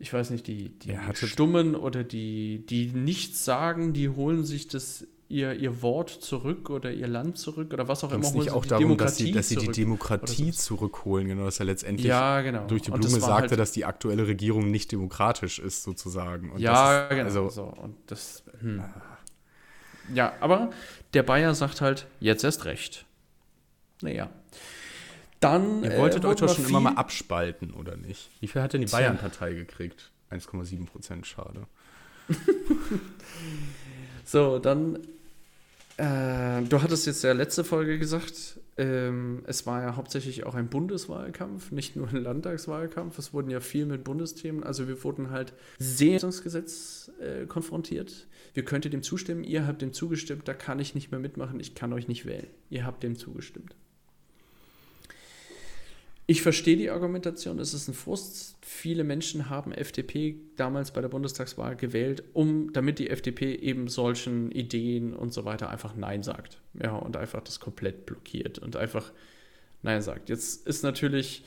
ich 0.00 0.12
weiß 0.12 0.30
nicht, 0.30 0.46
die, 0.46 0.70
die 0.70 0.96
Stummen 1.12 1.74
oder 1.74 2.02
die, 2.02 2.64
die 2.66 2.86
nichts 2.86 3.44
sagen, 3.44 3.92
die 3.92 4.08
holen 4.08 4.44
sich 4.44 4.66
das 4.66 5.06
ihr, 5.30 5.54
ihr 5.54 5.80
Wort 5.80 6.10
zurück 6.10 6.70
oder 6.70 6.92
ihr 6.92 7.06
Land 7.06 7.38
zurück 7.38 7.72
oder 7.72 7.86
was 7.88 8.02
auch 8.02 8.12
immer. 8.12 8.26
Es 8.26 8.34
nicht 8.34 8.50
auch 8.50 8.66
darum, 8.66 8.96
dass 8.96 9.16
sie, 9.16 9.30
dass 9.30 9.48
sie 9.48 9.56
die 9.56 9.68
Demokratie 9.68 10.50
zurückholen, 10.50 11.28
genau, 11.28 11.44
dass 11.44 11.60
er 11.60 11.66
letztendlich 11.66 12.08
ja, 12.08 12.42
genau. 12.42 12.66
durch 12.66 12.82
die 12.82 12.90
Blume 12.90 13.14
das 13.14 13.24
sagte, 13.24 13.50
halt 13.50 13.60
dass 13.60 13.72
die 13.72 13.84
aktuelle 13.84 14.26
Regierung 14.26 14.70
nicht 14.70 14.90
demokratisch 14.90 15.60
ist, 15.60 15.84
sozusagen. 15.84 16.50
Und 16.50 16.60
ja, 16.60 17.02
ist, 17.04 17.10
genau. 17.10 17.24
Also, 17.24 17.48
so. 17.48 17.62
Und 17.64 17.96
das, 18.08 18.42
hm. 18.60 18.82
Ja, 20.12 20.32
aber 20.40 20.70
der 21.14 21.22
Bayer 21.22 21.54
sagt 21.54 21.80
halt, 21.80 22.06
jetzt 22.18 22.42
erst 22.42 22.64
recht. 22.64 23.06
Naja. 24.02 24.30
Dann. 25.38 25.84
Ihr 25.84 25.96
wolltet 25.96 26.24
äh, 26.24 26.26
euch 26.26 26.36
doch 26.36 26.54
schon 26.54 26.66
immer 26.66 26.80
mal 26.80 26.94
abspalten, 26.94 27.72
oder 27.72 27.96
nicht? 27.96 28.30
Wie 28.40 28.48
viel 28.48 28.60
hat 28.60 28.72
denn 28.72 28.80
die 28.80 28.88
Bayern-Partei 28.88 29.54
gekriegt? 29.54 30.10
1,7 30.32 30.86
Prozent, 30.86 31.26
schade. 31.26 31.66
so, 34.24 34.58
dann 34.58 34.98
äh, 36.00 36.62
du 36.62 36.80
hattest 36.80 37.06
jetzt 37.06 37.22
ja 37.22 37.32
letzte 37.32 37.62
Folge 37.62 37.98
gesagt, 37.98 38.58
ähm, 38.78 39.42
es 39.46 39.66
war 39.66 39.82
ja 39.82 39.96
hauptsächlich 39.96 40.46
auch 40.46 40.54
ein 40.54 40.68
Bundeswahlkampf, 40.68 41.72
nicht 41.72 41.94
nur 41.94 42.08
ein 42.08 42.16
Landtagswahlkampf. 42.16 43.18
Es 43.18 43.34
wurden 43.34 43.50
ja 43.50 43.60
viel 43.60 43.84
mit 43.84 44.02
Bundesthemen. 44.02 44.64
Also 44.64 44.88
wir 44.88 45.04
wurden 45.04 45.30
halt 45.30 45.52
sehr 45.78 46.18
Gesetz 46.18 47.10
äh, 47.20 47.44
konfrontiert. 47.44 48.28
Wir 48.54 48.64
könnten 48.64 48.90
dem 48.90 49.02
zustimmen, 49.02 49.44
ihr 49.44 49.66
habt 49.66 49.82
dem 49.82 49.92
zugestimmt, 49.92 50.48
da 50.48 50.54
kann 50.54 50.80
ich 50.80 50.94
nicht 50.94 51.10
mehr 51.10 51.20
mitmachen, 51.20 51.60
ich 51.60 51.74
kann 51.74 51.92
euch 51.92 52.08
nicht 52.08 52.24
wählen. 52.24 52.48
Ihr 52.70 52.86
habt 52.86 53.02
dem 53.02 53.16
zugestimmt. 53.16 53.76
Ich 56.30 56.42
verstehe 56.42 56.76
die 56.76 56.90
Argumentation, 56.90 57.58
es 57.58 57.74
ist 57.74 57.88
ein 57.88 57.92
Frust. 57.92 58.56
Viele 58.62 59.02
Menschen 59.02 59.50
haben 59.50 59.72
FDP 59.72 60.36
damals 60.54 60.92
bei 60.92 61.00
der 61.00 61.08
Bundestagswahl 61.08 61.74
gewählt, 61.74 62.22
um, 62.34 62.72
damit 62.72 63.00
die 63.00 63.10
FDP 63.10 63.56
eben 63.56 63.88
solchen 63.88 64.52
Ideen 64.52 65.12
und 65.12 65.32
so 65.32 65.44
weiter 65.44 65.70
einfach 65.70 65.96
Nein 65.96 66.22
sagt. 66.22 66.60
Ja, 66.80 66.94
und 66.94 67.16
einfach 67.16 67.42
das 67.42 67.58
komplett 67.58 68.06
blockiert 68.06 68.60
und 68.60 68.76
einfach 68.76 69.10
Nein 69.82 70.02
sagt. 70.02 70.28
Jetzt 70.28 70.68
ist 70.68 70.84
natürlich 70.84 71.42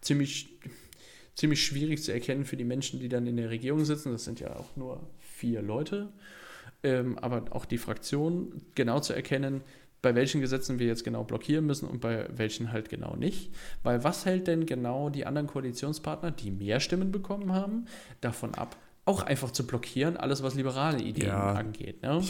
ziemlich, 0.00 0.48
ziemlich 1.34 1.62
schwierig 1.62 2.02
zu 2.02 2.10
erkennen 2.10 2.46
für 2.46 2.56
die 2.56 2.64
Menschen, 2.64 3.00
die 3.00 3.10
dann 3.10 3.26
in 3.26 3.36
der 3.36 3.50
Regierung 3.50 3.84
sitzen. 3.84 4.12
Das 4.12 4.24
sind 4.24 4.40
ja 4.40 4.56
auch 4.56 4.76
nur 4.76 5.06
vier 5.18 5.60
Leute. 5.60 6.10
Ähm, 6.82 7.18
aber 7.18 7.44
auch 7.50 7.66
die 7.66 7.76
Fraktion 7.76 8.62
genau 8.74 9.00
zu 9.00 9.12
erkennen, 9.12 9.62
bei 10.02 10.14
welchen 10.14 10.40
Gesetzen 10.40 10.78
wir 10.78 10.86
jetzt 10.86 11.04
genau 11.04 11.24
blockieren 11.24 11.66
müssen 11.66 11.88
und 11.88 12.00
bei 12.00 12.28
welchen 12.36 12.72
halt 12.72 12.88
genau 12.88 13.16
nicht. 13.16 13.50
Weil 13.82 14.04
was 14.04 14.24
hält 14.24 14.46
denn 14.46 14.66
genau 14.66 15.10
die 15.10 15.26
anderen 15.26 15.46
Koalitionspartner, 15.46 16.30
die 16.30 16.50
mehr 16.50 16.80
Stimmen 16.80 17.10
bekommen 17.10 17.52
haben, 17.52 17.86
davon 18.20 18.54
ab, 18.54 18.76
auch 19.06 19.22
einfach 19.22 19.52
zu 19.52 19.64
blockieren, 19.64 20.16
alles 20.16 20.42
was 20.42 20.56
liberale 20.56 20.98
Ideen 20.98 21.28
ja, 21.28 21.52
angeht. 21.52 22.02
Ne? 22.02 22.20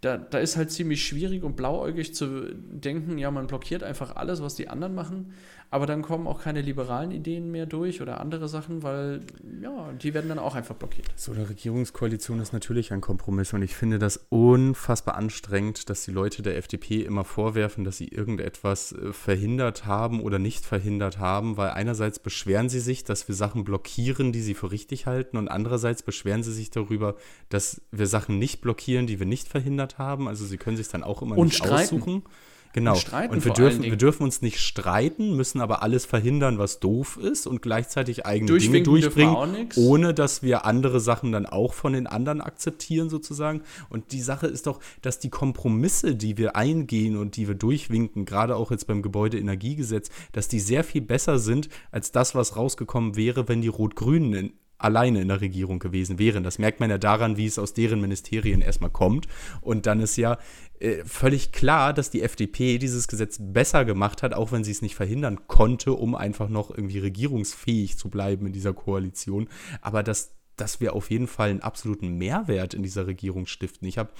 da, 0.00 0.16
da 0.16 0.38
ist 0.38 0.56
halt 0.56 0.70
ziemlich 0.70 1.04
schwierig 1.04 1.42
und 1.42 1.56
blauäugig 1.56 2.14
zu 2.14 2.54
denken, 2.54 3.18
ja, 3.18 3.30
man 3.30 3.46
blockiert 3.46 3.82
einfach 3.82 4.16
alles, 4.16 4.40
was 4.40 4.54
die 4.54 4.68
anderen 4.68 4.94
machen, 4.94 5.34
aber 5.72 5.86
dann 5.86 6.02
kommen 6.02 6.26
auch 6.26 6.42
keine 6.42 6.60
liberalen 6.60 7.12
Ideen 7.12 7.50
mehr 7.50 7.64
durch 7.64 8.02
oder 8.02 8.20
andere 8.20 8.46
Sachen, 8.46 8.82
weil 8.82 9.22
ja, 9.62 9.90
die 9.94 10.12
werden 10.12 10.28
dann 10.28 10.38
auch 10.38 10.54
einfach 10.54 10.74
blockiert. 10.74 11.06
So 11.16 11.32
eine 11.32 11.48
Regierungskoalition 11.48 12.40
ist 12.40 12.52
natürlich 12.52 12.92
ein 12.92 13.00
Kompromiss 13.00 13.54
und 13.54 13.62
ich 13.62 13.74
finde 13.74 13.98
das 13.98 14.26
unfassbar 14.28 15.14
anstrengend, 15.14 15.88
dass 15.88 16.04
die 16.04 16.10
Leute 16.10 16.42
der 16.42 16.58
FDP 16.58 17.00
immer 17.00 17.24
vorwerfen, 17.24 17.84
dass 17.84 17.96
sie 17.96 18.08
irgendetwas 18.08 18.92
äh, 18.92 19.14
verhindert 19.14 19.86
haben 19.86 20.20
oder 20.20 20.38
nicht 20.38 20.66
verhindert 20.66 21.18
haben, 21.18 21.56
weil 21.56 21.70
einerseits 21.70 22.18
beschweren 22.18 22.68
sie 22.68 22.80
sich, 22.80 23.04
dass 23.04 23.26
wir 23.26 23.34
Sachen 23.34 23.64
blockieren, 23.64 24.30
die 24.30 24.42
sie 24.42 24.52
für 24.52 24.72
richtig 24.72 25.06
halten 25.06 25.38
und 25.38 25.48
andererseits 25.48 26.02
beschweren 26.02 26.42
sie 26.42 26.52
sich 26.52 26.70
darüber, 26.70 27.16
dass 27.48 27.80
wir 27.90 28.06
Sachen 28.06 28.38
nicht 28.38 28.60
blockieren, 28.60 29.06
die 29.06 29.18
wir 29.18 29.26
nicht 29.26 29.48
verhindert 29.48 29.96
haben. 29.96 30.28
Also 30.28 30.44
sie 30.44 30.58
können 30.58 30.76
sich 30.76 30.88
dann 30.88 31.02
auch 31.02 31.22
immer 31.22 31.38
und 31.38 31.46
nicht 31.46 31.56
streiten. 31.56 31.96
aussuchen. 31.96 32.24
Genau. 32.72 32.92
Und, 32.92 32.98
streiten 32.98 33.34
und 33.34 33.44
wir, 33.44 33.52
dürfen, 33.52 33.82
wir 33.82 33.96
dürfen 33.96 34.22
uns 34.22 34.40
nicht 34.40 34.58
streiten, 34.58 35.36
müssen 35.36 35.60
aber 35.60 35.82
alles 35.82 36.06
verhindern, 36.06 36.58
was 36.58 36.80
doof 36.80 37.18
ist 37.20 37.46
und 37.46 37.60
gleichzeitig 37.60 38.24
eigene 38.24 38.58
Dinge 38.58 38.82
durchbringen, 38.82 39.68
ohne 39.76 40.14
dass 40.14 40.42
wir 40.42 40.64
andere 40.64 41.00
Sachen 41.00 41.32
dann 41.32 41.46
auch 41.46 41.74
von 41.74 41.92
den 41.92 42.06
anderen 42.06 42.40
akzeptieren 42.40 43.10
sozusagen. 43.10 43.62
Und 43.90 44.12
die 44.12 44.22
Sache 44.22 44.46
ist 44.46 44.66
doch, 44.66 44.80
dass 45.02 45.18
die 45.18 45.30
Kompromisse, 45.30 46.16
die 46.16 46.38
wir 46.38 46.56
eingehen 46.56 47.16
und 47.16 47.36
die 47.36 47.46
wir 47.46 47.54
durchwinken, 47.54 48.24
gerade 48.24 48.56
auch 48.56 48.70
jetzt 48.70 48.86
beim 48.86 49.02
Gebäudeenergiegesetz, 49.02 50.08
dass 50.32 50.48
die 50.48 50.60
sehr 50.60 50.84
viel 50.84 51.02
besser 51.02 51.38
sind 51.38 51.68
als 51.90 52.12
das, 52.12 52.34
was 52.34 52.56
rausgekommen 52.56 53.16
wäre, 53.16 53.48
wenn 53.48 53.60
die 53.60 53.68
Rot-Grünen 53.68 54.54
alleine 54.82 55.20
in 55.20 55.28
der 55.28 55.40
Regierung 55.40 55.78
gewesen 55.78 56.18
wären. 56.18 56.42
Das 56.42 56.58
merkt 56.58 56.80
man 56.80 56.90
ja 56.90 56.98
daran, 56.98 57.36
wie 57.36 57.46
es 57.46 57.58
aus 57.58 57.74
deren 57.74 58.00
Ministerien 58.00 58.60
erstmal 58.60 58.90
kommt. 58.90 59.28
Und 59.60 59.86
dann 59.86 60.00
ist 60.00 60.16
ja 60.16 60.38
äh, 60.82 61.04
völlig 61.04 61.52
klar, 61.52 61.92
dass 61.92 62.10
die 62.10 62.22
FDP 62.22 62.78
dieses 62.78 63.06
Gesetz 63.06 63.38
besser 63.40 63.84
gemacht 63.84 64.22
hat, 64.22 64.34
auch 64.34 64.50
wenn 64.50 64.64
sie 64.64 64.72
es 64.72 64.82
nicht 64.82 64.96
verhindern 64.96 65.46
konnte, 65.46 65.92
um 65.92 66.14
einfach 66.16 66.48
noch 66.48 66.70
irgendwie 66.70 66.98
regierungsfähig 66.98 67.96
zu 67.96 68.10
bleiben 68.10 68.46
in 68.46 68.52
dieser 68.52 68.72
Koalition. 68.72 69.48
Aber 69.80 70.02
dass 70.02 70.34
dass 70.56 70.80
wir 70.80 70.94
auf 70.94 71.10
jeden 71.10 71.28
Fall 71.28 71.48
einen 71.48 71.62
absoluten 71.62 72.18
Mehrwert 72.18 72.74
in 72.74 72.82
dieser 72.82 73.06
Regierung 73.06 73.46
stiften. 73.46 73.88
Ich 73.88 73.96
habe 73.96 74.10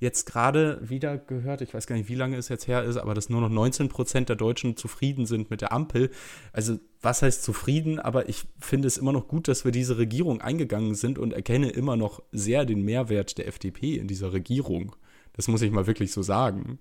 jetzt 0.00 0.24
gerade 0.24 0.80
wieder 0.82 1.18
gehört, 1.18 1.60
ich 1.60 1.74
weiß 1.74 1.86
gar 1.86 1.96
nicht, 1.96 2.08
wie 2.08 2.14
lange 2.14 2.38
es 2.38 2.48
jetzt 2.48 2.66
her 2.66 2.82
ist, 2.82 2.96
aber 2.96 3.14
dass 3.14 3.28
nur 3.28 3.42
noch 3.42 3.50
19 3.50 3.88
Prozent 3.88 4.28
der 4.28 4.36
Deutschen 4.36 4.76
zufrieden 4.76 5.26
sind 5.26 5.50
mit 5.50 5.60
der 5.60 5.70
Ampel. 5.70 6.10
Also 6.52 6.78
was 7.02 7.20
heißt 7.20 7.42
zufrieden? 7.42 7.98
Aber 8.00 8.28
ich 8.28 8.44
finde 8.58 8.88
es 8.88 8.96
immer 8.96 9.12
noch 9.12 9.28
gut, 9.28 9.48
dass 9.48 9.64
wir 9.64 9.70
diese 9.70 9.98
Regierung 9.98 10.40
eingegangen 10.40 10.94
sind 10.94 11.18
und 11.18 11.34
erkenne 11.34 11.68
immer 11.68 11.96
noch 11.96 12.22
sehr 12.32 12.64
den 12.64 12.82
Mehrwert 12.82 13.36
der 13.36 13.46
FDP 13.46 13.96
in 13.96 14.08
dieser 14.08 14.32
Regierung. 14.32 14.96
Das 15.34 15.48
muss 15.48 15.62
ich 15.62 15.70
mal 15.70 15.86
wirklich 15.86 16.12
so 16.12 16.22
sagen. 16.22 16.78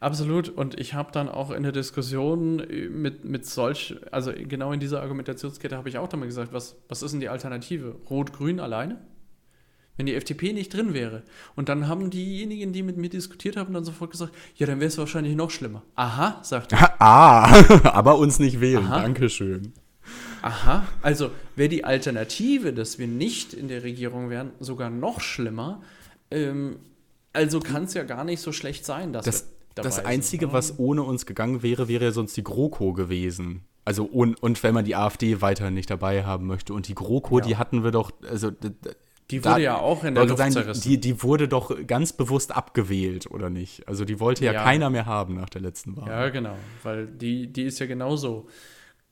Absolut. 0.00 0.48
Und 0.48 0.78
ich 0.78 0.94
habe 0.94 1.12
dann 1.12 1.28
auch 1.28 1.50
in 1.50 1.62
der 1.62 1.72
Diskussion 1.72 2.56
mit, 2.90 3.24
mit 3.24 3.46
solch, 3.46 3.96
also 4.10 4.32
genau 4.32 4.72
in 4.72 4.80
dieser 4.80 5.02
Argumentationskette 5.02 5.76
habe 5.76 5.88
ich 5.88 5.98
auch 5.98 6.08
damit 6.08 6.28
gesagt, 6.28 6.52
was, 6.52 6.76
was 6.88 7.02
ist 7.02 7.12
denn 7.12 7.20
die 7.20 7.28
Alternative? 7.28 7.96
Rot-Grün 8.08 8.60
alleine? 8.60 8.98
Wenn 9.96 10.06
die 10.06 10.14
FDP 10.14 10.52
nicht 10.52 10.74
drin 10.74 10.92
wäre. 10.92 11.22
Und 11.54 11.68
dann 11.68 11.86
haben 11.86 12.10
diejenigen, 12.10 12.72
die 12.72 12.82
mit 12.82 12.96
mir 12.96 13.08
diskutiert 13.08 13.56
haben, 13.56 13.72
dann 13.72 13.84
sofort 13.84 14.10
gesagt, 14.10 14.34
ja, 14.56 14.66
dann 14.66 14.80
wäre 14.80 14.88
es 14.88 14.98
wahrscheinlich 14.98 15.36
noch 15.36 15.50
schlimmer. 15.50 15.82
Aha, 15.94 16.40
sagt 16.42 16.72
er. 16.72 17.00
ah, 17.00 17.44
aber 17.84 18.18
uns 18.18 18.40
nicht 18.40 18.60
wählen. 18.60 18.84
Aha. 18.84 19.02
Dankeschön. 19.02 19.72
Aha, 20.42 20.84
also 21.00 21.30
wäre 21.56 21.68
die 21.68 21.84
Alternative, 21.84 22.72
dass 22.72 22.98
wir 22.98 23.06
nicht 23.06 23.54
in 23.54 23.68
der 23.68 23.82
Regierung 23.82 24.30
wären, 24.30 24.50
sogar 24.60 24.90
noch 24.90 25.20
schlimmer. 25.20 25.80
Ähm, 26.30 26.78
also 27.32 27.60
kann 27.60 27.84
es 27.84 27.94
ja 27.94 28.04
gar 28.04 28.24
nicht 28.24 28.40
so 28.40 28.52
schlecht 28.52 28.84
sein, 28.86 29.12
dass 29.12 29.24
das, 29.24 29.48
das 29.74 30.04
Einzige, 30.04 30.52
was 30.52 30.78
ohne 30.78 31.02
uns 31.02 31.26
gegangen 31.26 31.62
wäre, 31.62 31.88
wäre 31.88 32.04
ja 32.04 32.10
sonst 32.12 32.36
die 32.36 32.44
GroKo 32.44 32.92
gewesen. 32.92 33.64
Also 33.84 34.04
und, 34.04 34.42
und 34.42 34.62
wenn 34.62 34.72
man 34.72 34.84
die 34.84 34.96
AfD 34.96 35.40
weiter 35.40 35.70
nicht 35.70 35.90
dabei 35.90 36.24
haben 36.24 36.46
möchte. 36.46 36.72
Und 36.72 36.88
die 36.88 36.94
GroKo, 36.94 37.40
ja. 37.40 37.44
die 37.44 37.56
hatten 37.56 37.84
wir 37.84 37.90
doch, 37.90 38.12
also 38.28 38.50
die 39.30 39.44
wurde 39.44 39.54
da, 39.54 39.58
ja 39.58 39.78
auch 39.78 40.04
in 40.04 40.14
der 40.14 40.26
Luft 40.26 40.52
sein, 40.52 40.72
die, 40.84 41.00
die 41.00 41.22
wurde 41.22 41.48
doch 41.48 41.74
ganz 41.86 42.12
bewusst 42.12 42.54
abgewählt, 42.54 43.30
oder 43.30 43.50
nicht? 43.50 43.88
Also 43.88 44.04
die 44.04 44.20
wollte 44.20 44.44
ja, 44.44 44.52
ja, 44.52 44.62
keiner 44.62 44.90
mehr 44.90 45.06
haben 45.06 45.34
nach 45.34 45.48
der 45.48 45.60
letzten 45.60 45.96
Wahl. 45.96 46.08
Ja, 46.08 46.28
genau, 46.28 46.56
weil 46.82 47.06
die, 47.06 47.52
die 47.52 47.64
ist 47.64 47.78
ja 47.78 47.86
genauso 47.86 48.46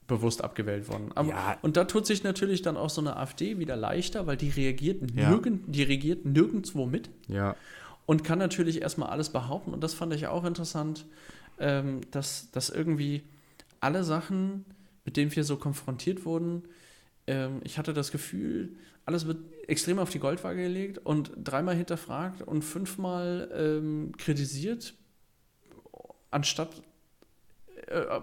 bewusst 0.07 0.43
abgewählt 0.43 0.89
worden. 0.89 1.11
Aber, 1.15 1.29
ja. 1.29 1.59
Und 1.63 1.77
da 1.77 1.85
tut 1.85 2.07
sich 2.07 2.23
natürlich 2.25 2.63
dann 2.63 2.77
auch 2.77 2.91
so 2.91 3.01
eine 3.01 3.17
AfD 3.17 3.59
wieder 3.59 3.77
leichter, 3.77 4.27
weil 4.27 4.37
die 4.37 4.51
reagiert, 4.51 5.15
nirgend, 5.15 5.65
die 5.67 5.83
regiert 5.83 6.25
nirgendwo 6.25 6.87
mit. 6.87 7.11
Ja 7.29 7.57
und 8.07 8.25
kann 8.25 8.39
natürlich 8.39 8.83
erstmal 8.83 9.11
alles 9.11 9.31
behaupten. 9.31 9.73
Und 9.73 9.83
das 9.83 9.95
fand 9.95 10.13
ich 10.15 10.27
auch 10.27 10.45
interessant, 10.45 11.07
ähm, 11.59 12.01
dass, 12.11 12.51
dass 12.51 12.71
irgendwie 12.71 13.23
alle 13.81 14.05
Sachen, 14.05 14.65
mit 15.05 15.17
denen 15.17 15.35
wir 15.35 15.45
so 15.45 15.57
konfrontiert 15.57 16.25
wurden, 16.25 16.65
ähm, 17.27 17.61
ich 17.65 17.79
hatte 17.79 17.93
das 17.93 18.13
Gefühl, 18.13 18.77
alles 19.05 19.27
wird 19.27 19.39
extrem 19.67 19.99
auf 19.99 20.11
die 20.11 20.19
Goldwaage 20.19 20.63
gelegt 20.63 20.99
und 20.99 21.33
dreimal 21.37 21.75
hinterfragt 21.75 22.43
und 22.43 22.63
fünfmal 22.63 23.51
ähm, 23.55 24.13
kritisiert, 24.17 24.95
anstatt 26.31 26.83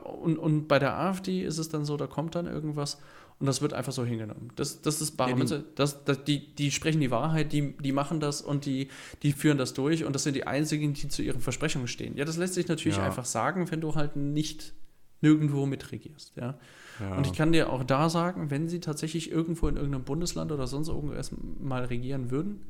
und, 0.03 0.38
und 0.38 0.67
bei 0.67 0.79
der 0.79 0.97
AfD 0.97 1.43
ist 1.43 1.58
es 1.58 1.69
dann 1.69 1.86
so, 1.86 1.97
da 1.97 2.08
kommt 2.08 2.36
dann 2.36 2.45
irgendwas 2.45 2.97
und 3.39 3.45
das 3.45 3.62
wird 3.62 3.73
einfach 3.73 3.93
so 3.93 4.03
hingenommen. 4.03 4.51
Das, 4.55 4.82
das 4.82 5.01
ist 5.01 5.15
bare 5.15 5.32
ja, 5.32 5.36
die, 5.38 5.63
das, 5.75 6.03
das, 6.03 6.23
die, 6.25 6.53
die 6.55 6.71
sprechen 6.71 6.99
die 6.99 7.10
Wahrheit, 7.10 7.53
die, 7.53 7.77
die 7.77 7.93
machen 7.93 8.19
das 8.19 8.41
und 8.41 8.65
die, 8.65 8.89
die 9.23 9.32
führen 9.32 9.58
das 9.58 9.73
durch 9.73 10.03
und 10.03 10.13
das 10.13 10.23
sind 10.23 10.36
die 10.36 10.45
einzigen, 10.45 10.93
die 10.93 11.08
zu 11.08 11.21
ihren 11.21 11.39
Versprechungen 11.39 11.88
stehen. 11.88 12.17
Ja, 12.17 12.25
das 12.25 12.38
lässt 12.38 12.55
sich 12.55 12.67
natürlich 12.67 12.97
ja. 12.97 13.05
einfach 13.05 13.25
sagen, 13.25 13.71
wenn 13.71 13.79
du 13.79 13.95
halt 13.95 14.17
nicht 14.17 14.73
nirgendwo 15.21 15.65
mitregierst. 15.65 16.34
Ja? 16.36 16.60
ja? 16.99 17.15
Und 17.15 17.27
ich 17.27 17.34
kann 17.34 17.53
dir 17.53 17.71
auch 17.71 17.84
da 17.84 18.10
sagen, 18.10 18.51
wenn 18.51 18.67
sie 18.67 18.82
tatsächlich 18.82 19.32
irgendwo 19.32 19.67
in 19.67 19.77
irgendeinem 19.77 20.03
Bundesland 20.03 20.51
oder 20.51 20.67
sonst 20.67 20.89
irgendwas 20.89 21.32
mal 21.60 21.86
regieren 21.86 22.32
würden, 22.32 22.65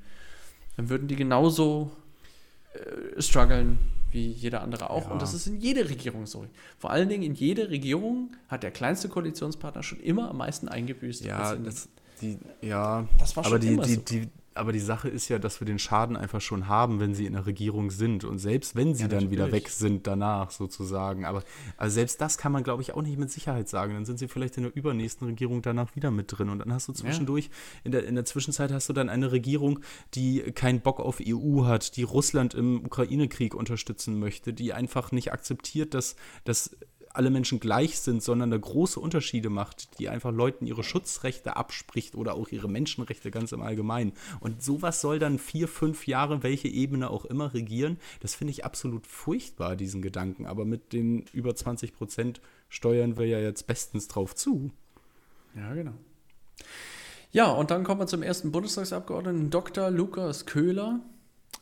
dann 0.78 0.90
würden 0.90 1.08
die 1.08 1.16
genauso 1.16 1.92
äh, 2.74 3.22
strugglen 3.22 3.80
wie 4.12 4.28
jeder 4.28 4.62
andere 4.62 4.90
auch. 4.90 5.06
Ja. 5.06 5.12
Und 5.12 5.22
das 5.22 5.34
ist 5.34 5.48
in 5.48 5.60
jeder 5.60 5.90
Regierung 5.90 6.26
so. 6.26 6.46
Vor 6.78 6.92
allen 6.92 7.10
Dingen 7.10 7.24
in 7.24 7.36
jeder 7.36 7.70
Regierung 7.70 8.32
hat 8.48 8.64
der 8.64 8.72
kleinste 8.72 9.10
Koalitionspartner 9.10 9.84
schon 9.84 10.00
immer 10.00 10.30
am 10.30 10.38
meisten 10.38 10.68
eingebüßt. 10.68 11.26
Ja, 11.26 11.56
das, 11.56 11.90
die, 12.22 12.38
ja 12.62 13.08
das 13.20 13.36
war 13.36 13.44
schon 13.44 13.54
aber 13.54 13.60
die, 13.60 13.74
immer 13.74 13.84
die, 13.84 13.96
so. 13.96 14.02
die, 14.02 14.28
aber 14.60 14.74
die 14.74 14.80
Sache 14.80 15.08
ist 15.08 15.30
ja, 15.30 15.40
dass 15.40 15.62
wir 15.62 15.66
den 15.66 15.80
Schaden 15.80 16.18
einfach 16.18 16.42
schon 16.42 16.68
haben, 16.68 17.00
wenn 17.00 17.16
sie 17.16 17.26
in 17.26 17.34
der 17.34 17.46
Regierung 17.46 17.92
sind. 17.92 18.26
Und 18.26 18.40
selbst 18.40 18.76
wenn 18.76 18.94
sie 18.94 19.04
ja, 19.04 19.08
dann 19.08 19.32
wieder 19.32 19.52
weg 19.52 19.70
sind 19.70 20.06
danach 20.06 20.52
sozusagen. 20.52 21.26
Aber 21.26 21.44
also 21.78 21.94
selbst 21.94 22.20
das 22.20 22.38
kann 22.38 22.52
man, 22.52 22.64
glaube 22.64 22.82
ich, 22.82 22.94
auch 22.94 23.02
nicht 23.02 23.18
mit 23.18 23.32
Sicherheit 23.32 23.70
sagen. 23.70 23.94
Dann 23.94 24.06
sind 24.06 24.20
sie 24.20 24.28
vielleicht 24.28 24.58
in 24.58 24.64
der 24.64 24.76
übernächsten 24.76 25.26
Regierung 25.28 25.62
danach 25.62 25.96
wieder 25.96 26.12
mit 26.12 26.38
drin. 26.38 26.50
Und 26.50 26.60
dann 26.60 26.74
hast 26.74 26.90
du 26.90 26.94
zwischendurch, 26.94 27.46
ja. 27.46 27.52
in, 27.86 27.92
der, 27.92 28.06
in 28.06 28.16
der 28.16 28.26
Zwischenzeit 28.26 28.72
hast 28.72 28.90
du 28.90 28.94
dann 28.94 29.10
eine 29.10 29.32
Regierung, 29.32 29.80
die 30.14 30.42
keinen 30.52 30.82
Bock 30.82 31.00
auf 31.00 31.20
EU 31.26 31.64
hat, 31.66 31.96
die 31.96 32.04
Russland 32.04 32.54
im 32.54 32.86
Ukraine-Krieg 32.86 33.56
unterstützen 33.56 34.20
möchte, 34.20 34.52
die 34.52 34.74
einfach 34.74 35.14
nicht 35.14 35.32
akzeptiert, 35.32 35.94
dass, 35.94 36.18
dass 36.44 36.76
alle 37.14 37.30
Menschen 37.30 37.60
gleich 37.60 38.00
sind, 38.00 38.22
sondern 38.22 38.52
da 38.52 38.58
große 38.58 39.00
Unterschiede 39.00 39.50
macht, 39.50 40.00
die 40.00 40.10
einfach 40.10 40.32
Leuten 40.32 40.66
ihre 40.66 40.84
Schutzrechte 40.84 41.56
abspricht 41.56 42.16
oder 42.16 42.36
auch 42.36 42.50
ihre 42.50 42.70
Menschenrechte 42.70 43.32
ganz 43.32 43.52
im 43.52 43.62
Allgemeinen. 43.62 44.14
Und 44.40 44.64
sowas 44.64 45.02
soll 45.02 45.20
dann 45.20 45.40
vier, 45.40 45.68
fünf 45.68 46.08
Jahre, 46.08 46.44
welche 46.44 46.68
Ebene 46.68 47.10
auch 47.10 47.26
immer 47.26 47.54
regieren. 47.54 47.98
Das 48.20 48.36
finde 48.36 48.52
ich 48.52 48.66
absolut 48.66 49.08
furchtbar, 49.08 49.76
diesen 49.76 50.02
Gedanken. 50.02 50.46
Aber 50.46 50.66
mit 50.66 50.94
den 50.94 51.26
über 51.34 51.56
20 51.56 51.94
Prozent 51.94 52.42
steuern 52.70 53.18
wir 53.18 53.26
ja 53.26 53.40
jetzt 53.40 53.68
bestens 53.68 54.08
drauf 54.08 54.36
zu. 54.36 54.72
Ja, 55.56 55.74
genau. 55.74 55.94
Ja, 57.32 57.52
und 57.52 57.72
dann 57.72 57.84
kommen 57.84 58.02
wir 58.02 58.08
zum 58.08 58.24
ersten 58.24 58.52
Bundestagsabgeordneten, 58.52 59.50
Dr. 59.50 59.92
Lukas 59.92 60.46
Köhler, 60.46 61.00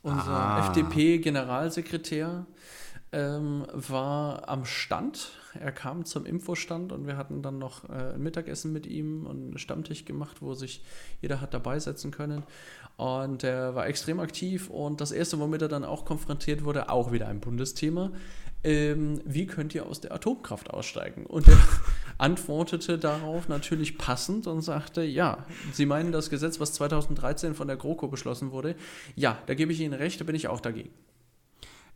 unser 0.01 0.29
ah. 0.29 0.67
FDP-Generalsekretär 0.67 2.45
ähm, 3.11 3.65
war 3.71 4.49
am 4.49 4.65
Stand. 4.65 5.31
Er 5.59 5.71
kam 5.71 6.05
zum 6.05 6.25
Infostand 6.25 6.91
und 6.91 7.07
wir 7.07 7.17
hatten 7.17 7.41
dann 7.41 7.57
noch 7.57 7.89
äh, 7.89 8.13
ein 8.13 8.21
Mittagessen 8.21 8.73
mit 8.73 8.85
ihm 8.85 9.25
und 9.25 9.37
einen 9.37 9.57
Stammtisch 9.57 10.05
gemacht, 10.05 10.41
wo 10.41 10.53
sich 10.53 10.83
jeder 11.21 11.41
hat 11.41 11.53
dabei 11.53 11.79
setzen 11.79 12.11
können. 12.11 12.43
Und 12.97 13.43
er 13.43 13.75
war 13.75 13.87
extrem 13.87 14.19
aktiv 14.19 14.69
und 14.69 15.01
das 15.01 15.11
erste, 15.11 15.39
womit 15.39 15.61
er 15.61 15.67
dann 15.67 15.85
auch 15.85 16.03
konfrontiert 16.03 16.63
wurde, 16.63 16.89
auch 16.89 17.11
wieder 17.11 17.27
ein 17.27 17.39
Bundesthema. 17.39 18.11
Ähm, 18.63 19.21
wie 19.23 19.45
könnt 19.45 19.75
ihr 19.75 19.85
aus 19.85 20.01
der 20.01 20.11
Atomkraft 20.13 20.71
aussteigen? 20.71 21.25
Und 21.25 21.47
er 21.47 21.57
antwortete 22.17 22.97
darauf 22.97 23.47
natürlich 23.47 23.97
passend 23.97 24.47
und 24.47 24.61
sagte, 24.61 25.03
ja, 25.03 25.45
Sie 25.71 25.85
meinen 25.85 26.11
das 26.11 26.29
Gesetz, 26.29 26.59
was 26.59 26.73
2013 26.73 27.53
von 27.53 27.67
der 27.67 27.77
GroKo 27.77 28.07
beschlossen 28.07 28.51
wurde? 28.51 28.75
Ja, 29.15 29.37
da 29.45 29.53
gebe 29.53 29.71
ich 29.71 29.79
Ihnen 29.79 29.93
recht, 29.93 30.19
da 30.19 30.25
bin 30.25 30.35
ich 30.35 30.47
auch 30.47 30.59
dagegen. 30.59 30.89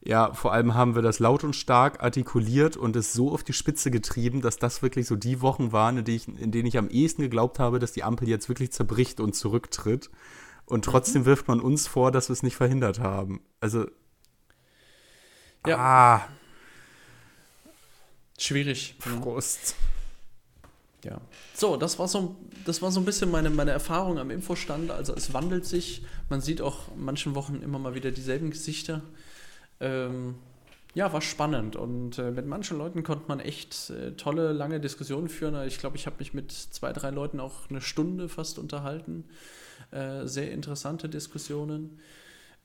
Ja, 0.04 0.34
vor 0.34 0.52
allem 0.52 0.74
haben 0.74 0.96
wir 0.96 1.04
das 1.04 1.20
laut 1.20 1.44
und 1.44 1.56
stark 1.56 2.02
artikuliert 2.02 2.76
und 2.76 2.96
es 2.96 3.14
so 3.14 3.32
auf 3.32 3.44
die 3.44 3.54
Spitze 3.54 3.92
getrieben, 3.92 4.42
dass 4.42 4.58
das 4.58 4.82
wirklich 4.82 5.06
so 5.06 5.16
die 5.16 5.42
Wochen 5.42 5.72
waren, 5.72 5.98
in, 5.98 6.08
ich, 6.08 6.28
in 6.28 6.52
denen 6.52 6.66
ich 6.66 6.80
am 6.80 6.90
ehesten 6.90 7.22
geglaubt 7.22 7.60
habe, 7.60 7.78
dass 7.78 7.92
die 7.92 8.04
Ampel 8.04 8.28
jetzt 8.28 8.50
wirklich 8.50 8.72
zerbricht 8.72 9.20
und 9.20 9.36
zurücktritt. 9.36 10.10
Und 10.66 10.86
trotzdem 10.86 11.22
mhm. 11.22 11.26
wirft 11.26 11.48
man 11.48 11.60
uns 11.60 11.86
vor, 11.88 12.12
dass 12.12 12.30
wir 12.30 12.34
es 12.34 12.42
nicht 12.42 12.56
verhindert 12.56 13.00
haben. 13.00 13.42
Also. 13.60 13.86
Ja. 15.68 15.78
Ah. 15.78 16.28
Schwierig. 18.40 18.96
Frust. 19.00 19.76
Ja. 21.04 21.22
So, 21.54 21.78
das 21.78 22.00
war 22.00 22.08
so, 22.08 22.36
das 22.66 22.82
war 22.82 22.92
so 22.92 23.00
ein 23.00 23.06
bisschen 23.06 23.30
meine, 23.30 23.52
meine 23.52 23.72
Erfahrung 23.72 24.18
am 24.18 24.32
Infostand. 24.32 24.90
Also 24.90 25.14
es 25.14 25.32
wandelt 25.34 25.66
sich. 25.66 26.04
Man 26.30 26.42
sieht 26.42 26.60
auch 26.60 26.96
manchen 26.96 27.36
Wochen 27.36 27.62
immer 27.62 27.78
mal 27.78 27.94
wieder 27.94 28.10
dieselben 28.10 28.50
Gesichter 28.50 29.04
ähm, 29.82 30.36
ja, 30.94 31.12
war 31.14 31.22
spannend 31.22 31.76
und 31.76 32.18
äh, 32.18 32.32
mit 32.32 32.46
manchen 32.46 32.78
Leuten 32.78 33.04
konnte 33.04 33.26
man 33.28 33.40
echt 33.40 33.90
äh, 33.90 34.12
tolle, 34.14 34.52
lange 34.52 34.80
Diskussionen 34.80 35.30
führen. 35.30 35.56
Ich 35.68 35.80
glaube, 35.80 35.96
ich 35.96 36.06
habe 36.06 36.18
mich 36.20 36.34
mit 36.34 36.52
zwei, 36.52 36.92
drei 36.92 37.12
Leuten 37.12 37.40
auch 37.40 37.70
eine 37.70 37.82
Stunde 37.82 38.28
fast 38.30 38.60
unterhalten. 38.60 39.26
Äh, 39.92 40.26
sehr 40.28 40.52
interessante 40.52 41.08
Diskussionen. 41.10 42.00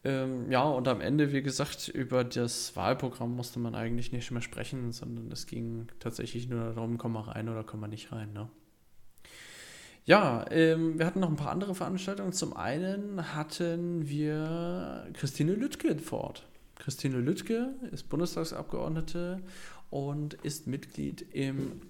Ähm, 0.05 0.51
ja, 0.51 0.63
und 0.63 0.87
am 0.89 1.01
Ende, 1.01 1.33
wie 1.33 1.43
gesagt, 1.43 1.89
über 1.89 2.25
das 2.25 2.77
Wahlprogramm 2.77 3.35
musste 3.35 3.59
man 3.59 3.75
eigentlich 3.75 4.13
nicht 4.13 4.31
mehr 4.31 4.43
sprechen, 4.43 4.93
sondern 4.93 5.31
es 5.33 5.47
ging 5.47 5.89
tatsächlich 6.01 6.49
nur 6.49 6.75
darum, 6.75 6.99
komm 6.99 7.13
mal 7.13 7.23
rein 7.23 7.49
oder 7.49 7.65
komm 7.65 7.81
mal 7.81 7.89
nicht 7.89 8.13
rein. 8.13 8.33
Ne? 8.33 8.49
Ja, 10.05 10.45
ähm, 10.51 10.99
wir 10.99 11.07
hatten 11.07 11.21
noch 11.21 11.31
ein 11.31 11.37
paar 11.37 11.51
andere 11.51 11.75
Veranstaltungen. 11.75 12.33
Zum 12.33 12.57
einen 12.57 13.35
hatten 13.35 14.09
wir 14.09 15.09
Christine 15.15 15.55
Lüttke 15.55 15.97
vor 15.99 16.21
Ort. 16.23 16.47
Christine 16.77 17.19
Lüttke 17.19 17.75
ist 17.93 18.09
Bundestagsabgeordnete 18.09 19.43
und 19.91 20.35
ist 20.35 20.67
Mitglied 20.67 21.23
im 21.33 21.81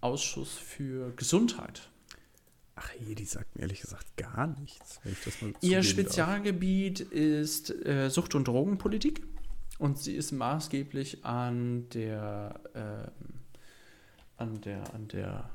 Ausschuss 0.00 0.54
für 0.54 1.12
Gesundheit. 1.16 1.90
Ach 2.74 2.90
je, 3.00 3.14
die 3.14 3.24
sagt 3.24 3.54
mir 3.54 3.62
ehrlich 3.62 3.80
gesagt 3.80 4.16
gar 4.16 4.46
nichts. 4.46 5.00
Ihr 5.62 5.82
Spezialgebiet 5.82 7.00
darf. 7.00 7.12
ist 7.12 7.70
äh, 7.86 8.10
Sucht- 8.10 8.34
und 8.34 8.46
Drogenpolitik 8.46 9.22
und 9.78 9.98
sie 9.98 10.14
ist 10.14 10.32
maßgeblich 10.32 11.24
an 11.24 11.88
der, 11.90 12.60
äh, 12.74 14.42
an 14.42 14.60
der, 14.60 14.94
an 14.94 15.08
der 15.08 15.50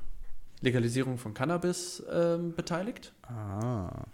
Legalisierung 0.60 1.18
von 1.18 1.32
Cannabis 1.32 2.00
äh, 2.00 2.38
beteiligt. 2.38 3.12
Ah. 3.22 4.06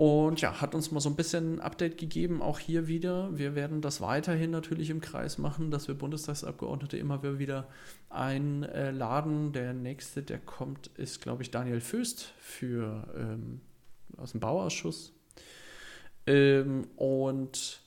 Und 0.00 0.40
ja, 0.40 0.62
hat 0.62 0.74
uns 0.74 0.90
mal 0.92 1.00
so 1.00 1.10
ein 1.10 1.14
bisschen 1.14 1.56
ein 1.56 1.60
Update 1.60 1.98
gegeben, 1.98 2.40
auch 2.40 2.58
hier 2.58 2.88
wieder. 2.88 3.36
Wir 3.36 3.54
werden 3.54 3.82
das 3.82 4.00
weiterhin 4.00 4.50
natürlich 4.50 4.88
im 4.88 5.02
Kreis 5.02 5.36
machen, 5.36 5.70
dass 5.70 5.88
wir 5.88 5.94
Bundestagsabgeordnete 5.94 6.96
immer 6.96 7.22
wieder 7.38 7.68
einladen. 8.08 9.52
Der 9.52 9.74
nächste, 9.74 10.22
der 10.22 10.38
kommt, 10.38 10.86
ist, 10.96 11.20
glaube 11.20 11.42
ich, 11.42 11.50
Daniel 11.50 11.82
Föst 11.82 12.32
für, 12.38 13.12
ähm, 13.14 13.60
aus 14.16 14.30
dem 14.30 14.40
Bauausschuss. 14.40 15.12
Ähm, 16.26 16.86
und 16.96 17.82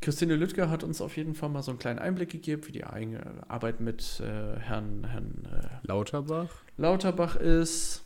Christine 0.00 0.34
Lüttger 0.34 0.70
hat 0.70 0.82
uns 0.82 1.00
auf 1.00 1.16
jeden 1.16 1.36
Fall 1.36 1.50
mal 1.50 1.62
so 1.62 1.70
einen 1.70 1.78
kleinen 1.78 2.00
Einblick 2.00 2.30
gegeben, 2.30 2.66
wie 2.66 2.72
die 2.72 2.82
eigene 2.82 3.48
Arbeit 3.48 3.78
mit 3.78 4.18
äh, 4.18 4.58
Herrn, 4.58 5.04
Herrn 5.04 5.46
äh, 5.52 5.86
Lauterbach. 5.86 6.50
Lauterbach 6.76 7.36
ist 7.36 8.02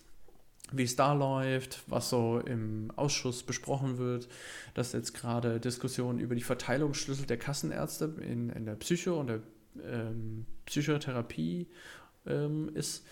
wie 0.76 0.84
es 0.84 0.96
da 0.96 1.12
läuft, 1.12 1.82
was 1.86 2.10
so 2.10 2.40
im 2.40 2.90
Ausschuss 2.96 3.42
besprochen 3.42 3.98
wird, 3.98 4.28
dass 4.74 4.92
jetzt 4.92 5.14
gerade 5.14 5.60
Diskussionen 5.60 6.18
über 6.18 6.34
die 6.34 6.42
Verteilungsschlüssel 6.42 7.26
der 7.26 7.38
Kassenärzte 7.38 8.14
in, 8.20 8.50
in 8.50 8.66
der 8.66 8.74
Psycho 8.74 9.18
und 9.18 9.28
der 9.28 9.40
ähm, 9.82 10.46
Psychotherapie 10.66 11.68
ähm, 12.26 12.70
ist. 12.74 13.06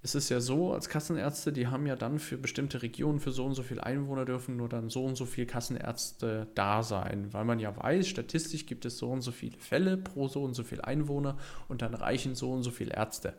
Es 0.00 0.14
ist 0.14 0.28
ja 0.28 0.38
so, 0.38 0.72
als 0.72 0.88
Kassenärzte, 0.88 1.52
die 1.52 1.66
haben 1.66 1.84
ja 1.86 1.96
dann 1.96 2.20
für 2.20 2.38
bestimmte 2.38 2.82
Regionen, 2.82 3.18
für 3.18 3.32
so 3.32 3.44
und 3.44 3.54
so 3.54 3.64
viele 3.64 3.82
Einwohner 3.82 4.24
dürfen 4.24 4.56
nur 4.56 4.68
dann 4.68 4.90
so 4.90 5.04
und 5.04 5.16
so 5.16 5.26
viele 5.26 5.48
Kassenärzte 5.48 6.46
da 6.54 6.84
sein, 6.84 7.32
weil 7.32 7.44
man 7.44 7.58
ja 7.58 7.76
weiß, 7.76 8.06
statistisch 8.06 8.66
gibt 8.66 8.84
es 8.84 8.96
so 8.96 9.10
und 9.10 9.22
so 9.22 9.32
viele 9.32 9.58
Fälle 9.58 9.96
pro 9.96 10.28
so 10.28 10.44
und 10.44 10.54
so 10.54 10.62
viele 10.62 10.84
Einwohner 10.84 11.36
und 11.66 11.82
dann 11.82 11.94
reichen 11.94 12.36
so 12.36 12.52
und 12.52 12.62
so 12.62 12.70
viele 12.70 12.94
Ärzte. 12.94 13.34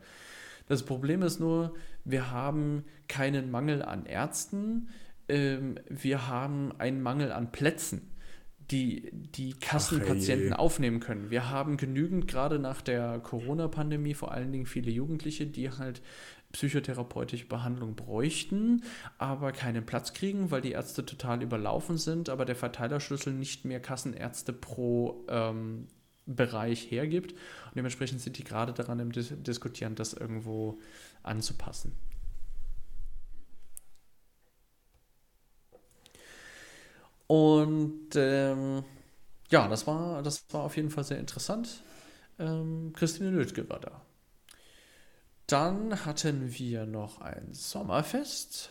Das 0.69 0.84
Problem 0.84 1.21
ist 1.21 1.41
nur, 1.41 1.75
wir 2.05 2.32
haben 2.32 2.86
keinen 3.10 3.51
Mangel 3.51 3.82
an 3.82 4.05
Ärzten, 4.05 4.88
ähm, 5.27 5.77
wir 5.89 6.27
haben 6.29 6.71
einen 6.79 7.01
Mangel 7.01 7.34
an 7.34 7.51
Plätzen 7.51 8.10
die 8.71 9.10
die 9.12 9.53
Kassenpatienten 9.53 10.53
Ach, 10.53 10.60
aufnehmen 10.60 10.99
können. 10.99 11.29
Wir 11.32 11.49
haben 11.49 11.77
genügend, 11.77 12.27
gerade 12.27 12.60
nach 12.60 12.82
der 12.82 13.19
Corona-Pandemie, 13.19 14.13
vor 14.13 14.32
allen 14.32 14.51
Dingen 14.51 14.65
viele 14.65 14.91
Jugendliche, 14.91 15.47
die 15.47 15.71
halt 15.71 16.01
psychotherapeutische 16.51 17.47
Behandlung 17.47 17.95
bräuchten, 17.95 18.84
aber 19.17 19.51
keinen 19.51 19.86
Platz 19.86 20.13
kriegen, 20.13 20.49
weil 20.49 20.62
die 20.62 20.71
Ärzte 20.71 21.05
total 21.05 21.43
überlaufen 21.43 21.97
sind, 21.97 22.29
aber 22.29 22.45
der 22.45 22.55
Verteilerschlüssel 22.55 23.34
nicht 23.34 23.65
mehr 23.65 23.79
Kassenärzte 23.79 24.51
pro 24.53 25.25
ähm, 25.29 25.88
Bereich 26.36 26.89
hergibt. 26.92 27.34
Und 27.34 27.76
dementsprechend 27.76 28.22
sind 28.22 28.38
die 28.38 28.44
gerade 28.44 28.74
daran 28.74 29.00
im 29.00 29.12
Dis 29.12 29.34
Diskutieren, 29.38 29.96
das 29.96 30.13
irgendwo 30.13 30.80
anzupassen. 31.24 31.96
Und 37.28 38.15
ähm, 38.15 38.84
ja, 39.52 39.68
das 39.68 39.86
war, 39.86 40.24
das 40.24 40.46
war 40.52 40.63
auf 40.63 40.76
jeden 40.78 40.89
Fall 40.89 41.04
sehr 41.04 41.20
interessant. 41.20 41.84
Ähm, 42.39 42.92
Christine 42.94 43.30
Lötke 43.30 43.70
war 43.70 43.80
da. 43.80 44.02
Dann 45.46 46.06
hatten 46.06 46.58
wir 46.58 46.86
noch 46.86 47.22
ein 47.22 47.54
Sommerfest. 47.54 48.70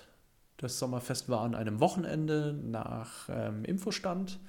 Das 0.56 0.78
Sommerfest 0.78 1.28
war 1.28 1.42
an 1.42 1.54
einem 1.54 1.80
Wochenende 1.80 2.52
nach 2.52 3.28
ähm, 3.28 3.64
Infostand 3.64 4.40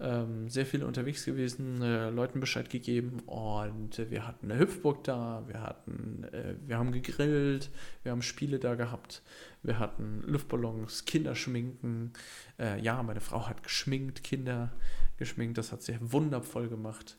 ähm, 0.00 0.48
sehr 0.48 0.64
viele 0.64 0.86
unterwegs 0.86 1.24
gewesen, 1.24 1.82
äh, 1.82 2.10
Leuten 2.10 2.38
Bescheid 2.40 2.70
gegeben 2.70 3.20
und 3.26 3.98
äh, 3.98 4.10
wir 4.10 4.26
hatten 4.26 4.50
eine 4.50 4.60
Hüpfburg 4.60 5.04
da, 5.04 5.44
wir 5.48 5.60
hatten, 5.60 6.24
äh, 6.32 6.54
wir 6.66 6.78
haben 6.78 6.92
gegrillt, 6.92 7.68
wir 8.04 8.12
haben 8.12 8.22
Spiele 8.22 8.60
da 8.60 8.76
gehabt, 8.76 9.22
wir 9.62 9.78
hatten 9.78 10.22
Luftballons, 10.24 11.04
Kinderschminken. 11.04 12.12
Äh, 12.58 12.80
ja, 12.80 13.02
meine 13.02 13.20
Frau 13.20 13.46
hat 13.48 13.62
geschminkt, 13.64 14.22
Kinder 14.22 14.72
geschminkt, 15.16 15.58
das 15.58 15.72
hat 15.72 15.82
sie 15.82 15.96
wundervoll 16.00 16.68
gemacht. 16.68 17.16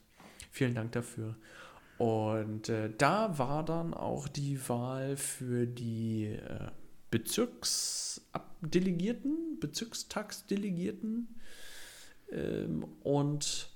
Vielen 0.52 0.76
Dank 0.76 0.94
dafür. 0.94 1.36
Und 1.98 2.70
äh, 2.70 2.90
da 2.98 3.38
war 3.38 3.66
dann 3.66 3.94
auch 3.94 4.30
die 4.30 4.58
Wahl 4.70 5.18
für 5.18 5.68
die 5.68 6.28
äh, 6.28 6.70
Bezirksdelegierten, 7.12 9.60
Bezirkstagsdelegierten 9.60 11.28
und 13.04 13.70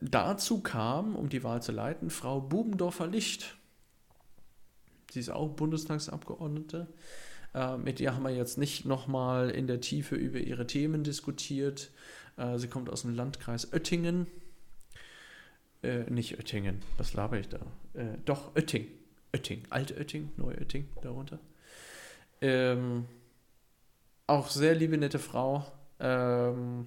dazu 0.00 0.60
kam, 0.60 1.16
um 1.16 1.28
die 1.28 1.44
Wahl 1.44 1.62
zu 1.62 1.72
leiten, 1.72 2.10
Frau 2.10 2.40
Bubendorfer-Licht. 2.40 3.56
Sie 5.10 5.20
ist 5.20 5.30
auch 5.30 5.50
Bundestagsabgeordnete. 5.50 6.88
Äh, 7.54 7.76
mit 7.76 8.00
ihr 8.00 8.14
haben 8.14 8.22
wir 8.24 8.34
jetzt 8.34 8.58
nicht 8.58 8.84
nochmal 8.84 9.50
in 9.50 9.66
der 9.66 9.80
Tiefe 9.80 10.16
über 10.16 10.38
ihre 10.38 10.66
Themen 10.66 11.04
diskutiert. 11.04 11.90
Äh, 12.36 12.58
sie 12.58 12.68
kommt 12.68 12.90
aus 12.90 13.02
dem 13.02 13.14
Landkreis 13.14 13.72
Oettingen. 13.72 14.26
Äh, 15.82 16.10
nicht 16.10 16.38
Oettingen, 16.38 16.80
was 16.96 17.14
laber 17.14 17.38
ich 17.38 17.48
da? 17.48 17.60
Äh, 17.94 18.18
doch, 18.24 18.56
Oetting. 18.56 18.88
Oetting, 19.34 19.62
Alt-Oetting, 19.70 20.30
Neu-Oetting 20.36 20.88
darunter. 21.00 21.38
Ähm, 22.40 23.06
auch 24.26 24.50
sehr 24.50 24.74
liebe, 24.74 24.96
nette 24.98 25.18
Frau. 25.18 25.64
Ähm, 26.00 26.86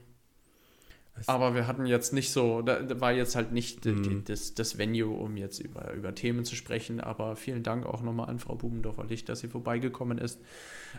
aber 1.28 1.56
wir 1.56 1.66
hatten 1.68 1.86
jetzt 1.86 2.14
nicht 2.14 2.32
so, 2.32 2.62
da 2.62 3.00
war 3.00 3.14
jetzt 3.14 3.36
halt 3.36 3.52
nicht 3.52 3.86
mhm. 3.86 4.04
die, 4.04 4.24
das, 4.24 4.54
das 4.54 4.78
Venue, 4.78 5.16
um 5.16 5.38
jetzt 5.38 5.60
über, 5.60 5.94
über 5.94 6.14
Themen 6.14 6.44
zu 6.44 6.56
sprechen. 6.56 7.00
Aber 7.00 7.36
vielen 7.36 7.64
Dank 7.64 7.86
auch 7.86 8.02
nochmal 8.02 8.30
an 8.30 8.40
Frau 8.40 8.56
Bubendorfer-Licht, 8.56 9.30
dass 9.30 9.40
sie 9.40 9.48
vorbeigekommen 9.48 10.18
ist 10.18 10.40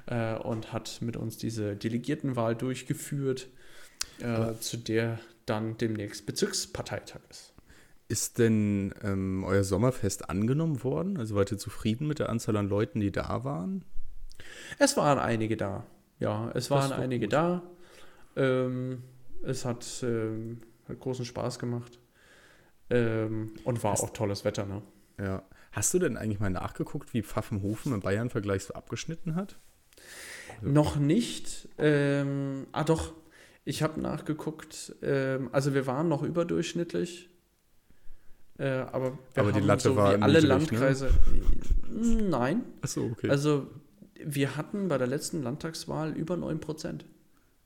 äh, 0.07 0.35
und 0.37 0.73
hat 0.73 0.99
mit 1.03 1.17
uns 1.17 1.37
diese 1.37 1.77
Delegiertenwahl 1.77 2.55
durchgeführt, 2.55 3.49
äh, 4.21 4.55
zu 4.59 4.79
der 4.79 5.19
dann 5.45 5.77
demnächst 5.77 6.27
Bezirksparteitag 6.27 7.21
ist. 7.31 7.53
Ist 8.09 8.39
denn 8.39 8.95
ähm, 9.03 9.45
euer 9.45 9.65
Sommerfest 9.65 10.31
angenommen 10.31 10.83
worden? 10.85 11.19
Also 11.19 11.35
wart 11.35 11.53
ihr 11.53 11.59
zufrieden 11.59 12.07
mit 12.07 12.21
der 12.21 12.31
Anzahl 12.31 12.57
an 12.57 12.69
Leuten, 12.69 13.01
die 13.01 13.11
da 13.11 13.45
waren? 13.45 13.85
Es 14.79 14.97
waren 14.97 15.19
einige 15.19 15.57
da. 15.57 15.85
Ja, 16.21 16.51
es 16.55 16.71
waren 16.71 16.93
einige 16.93 17.27
gut. 17.27 17.33
da. 17.33 17.63
Ähm, 18.37 19.03
es 19.45 19.65
hat, 19.65 19.87
ähm, 20.03 20.61
hat 20.89 21.01
großen 21.01 21.25
Spaß 21.25 21.59
gemacht. 21.59 21.99
Ähm, 22.91 23.55
und 23.65 23.83
war 23.83 23.93
Hast, 23.93 24.05
auch 24.05 24.11
tolles 24.11 24.45
Wetter, 24.45 24.67
ne? 24.67 24.83
Ja. 25.19 25.43
Hast 25.73 25.93
du 25.93 25.99
denn 25.99 26.17
eigentlich 26.17 26.41
mal 26.41 26.51
nachgeguckt, 26.51 27.13
wie 27.13 27.23
Pfaffenhofen 27.23 27.93
im 27.93 28.01
Bayern-Vergleich 28.01 28.65
so 28.65 28.75
abgeschnitten 28.75 29.35
hat? 29.35 29.59
Also, 30.61 30.73
Noch 30.73 30.97
nicht. 30.97 31.69
Ähm, 31.79 32.67
ah, 32.73 32.85
doch. 32.85 33.13
Ich 33.65 33.83
habe 33.83 34.01
nachgeguckt. 34.01 34.95
Ähm, 35.03 35.51
also, 35.53 35.75
wir 35.75 35.87
waren 35.87 36.09
noch 36.09 36.23
überdurchschnittlich. 36.23 37.29
Äh, 38.59 38.69
aber 38.69 39.19
wir 39.35 39.43
aber 39.43 39.53
die 39.53 39.61
Latte 39.61 39.91
so 39.91 39.97
war 39.97 40.17
wie 40.17 40.23
alle 40.23 40.41
ne? 40.41 40.47
Landkreise. 40.47 41.11
Ne? 41.91 42.23
Nein. 42.23 42.63
Achso, 42.81 43.05
okay. 43.13 43.29
Also, 43.29 43.67
wir 44.25 44.57
hatten 44.57 44.89
bei 44.89 44.97
der 44.97 45.09
letzten 45.09 45.43
Landtagswahl 45.43 46.13
über 46.13 46.37
9 46.37 46.61
Prozent. 46.61 47.05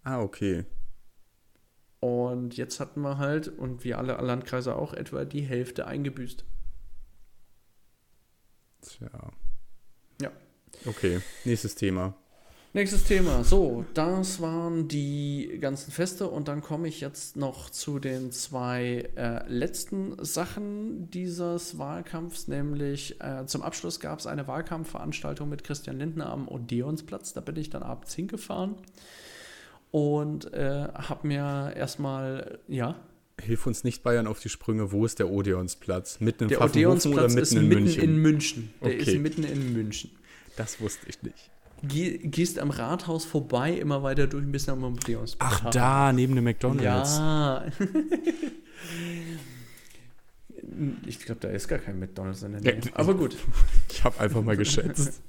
Ah, 0.02 0.20
okay. 0.20 0.64
Und 2.00 2.56
jetzt 2.56 2.80
hatten 2.80 3.02
wir 3.02 3.18
halt, 3.18 3.48
und 3.48 3.84
wie 3.84 3.94
alle 3.94 4.14
Landkreise 4.14 4.74
auch, 4.74 4.94
etwa 4.94 5.24
die 5.24 5.42
Hälfte 5.42 5.86
eingebüßt. 5.86 6.44
Tja. 8.80 9.32
Ja. 10.20 10.32
Okay, 10.86 11.20
nächstes 11.44 11.74
Thema. 11.74 12.14
Nächstes 12.72 13.02
Thema. 13.02 13.42
So, 13.42 13.84
das 13.94 14.40
waren 14.40 14.86
die 14.86 15.58
ganzen 15.60 15.90
Feste 15.90 16.28
und 16.28 16.46
dann 16.46 16.62
komme 16.62 16.86
ich 16.86 17.00
jetzt 17.00 17.36
noch 17.36 17.68
zu 17.68 17.98
den 17.98 18.30
zwei 18.30 19.10
äh, 19.16 19.46
letzten 19.48 20.24
Sachen 20.24 21.10
dieses 21.10 21.78
Wahlkampfs, 21.78 22.46
nämlich 22.46 23.20
äh, 23.20 23.44
zum 23.46 23.62
Abschluss 23.62 23.98
gab 23.98 24.20
es 24.20 24.28
eine 24.28 24.46
Wahlkampfveranstaltung 24.46 25.48
mit 25.48 25.64
Christian 25.64 25.98
Lindner 25.98 26.30
am 26.30 26.46
Odeonsplatz. 26.46 27.32
Da 27.32 27.40
bin 27.40 27.56
ich 27.56 27.70
dann 27.70 27.82
abends 27.82 28.14
hingefahren. 28.14 28.76
Und 29.90 30.52
äh, 30.52 30.88
habe 30.94 31.26
mir 31.26 31.72
erstmal, 31.76 32.58
ja. 32.68 32.96
Hilf 33.40 33.66
uns 33.66 33.84
nicht 33.84 34.02
Bayern 34.02 34.26
auf 34.26 34.40
die 34.40 34.50
Sprünge. 34.50 34.92
Wo 34.92 35.06
ist 35.06 35.18
der 35.18 35.30
Odeonsplatz? 35.30 36.20
Mitten 36.20 36.44
in 36.44 36.48
der 36.50 36.60
oder 36.60 36.74
mitten 36.74 37.38
ist 37.38 37.52
in 37.52 37.68
mitten 37.68 37.84
München? 37.84 38.02
in 38.02 38.16
München. 38.16 38.74
Der 38.82 38.90
okay. 38.90 38.98
ist 38.98 39.18
mitten 39.18 39.44
in 39.44 39.72
München. 39.72 40.10
Das 40.56 40.80
wusste 40.80 41.06
ich 41.08 41.22
nicht. 41.22 41.50
Geh, 41.82 42.18
gehst 42.18 42.58
am 42.58 42.70
Rathaus 42.70 43.24
vorbei, 43.24 43.72
immer 43.72 44.02
weiter 44.02 44.26
durch, 44.26 44.44
ein 44.44 44.52
bisschen 44.52 44.74
am 44.74 44.84
Odeonsplatz. 44.84 45.60
Ach, 45.64 45.70
da, 45.70 46.12
neben 46.12 46.34
dem 46.34 46.44
McDonalds. 46.44 47.16
Ja. 47.16 47.64
ich 51.06 51.20
glaube, 51.20 51.40
da 51.40 51.48
ist 51.48 51.68
gar 51.68 51.78
kein 51.78 51.98
McDonalds 51.98 52.42
in 52.42 52.52
der 52.52 52.60
Nähe. 52.60 52.80
Aber 52.94 53.14
gut. 53.14 53.36
Ich 53.90 54.04
habe 54.04 54.20
einfach 54.20 54.42
mal 54.42 54.56
geschätzt. 54.56 55.20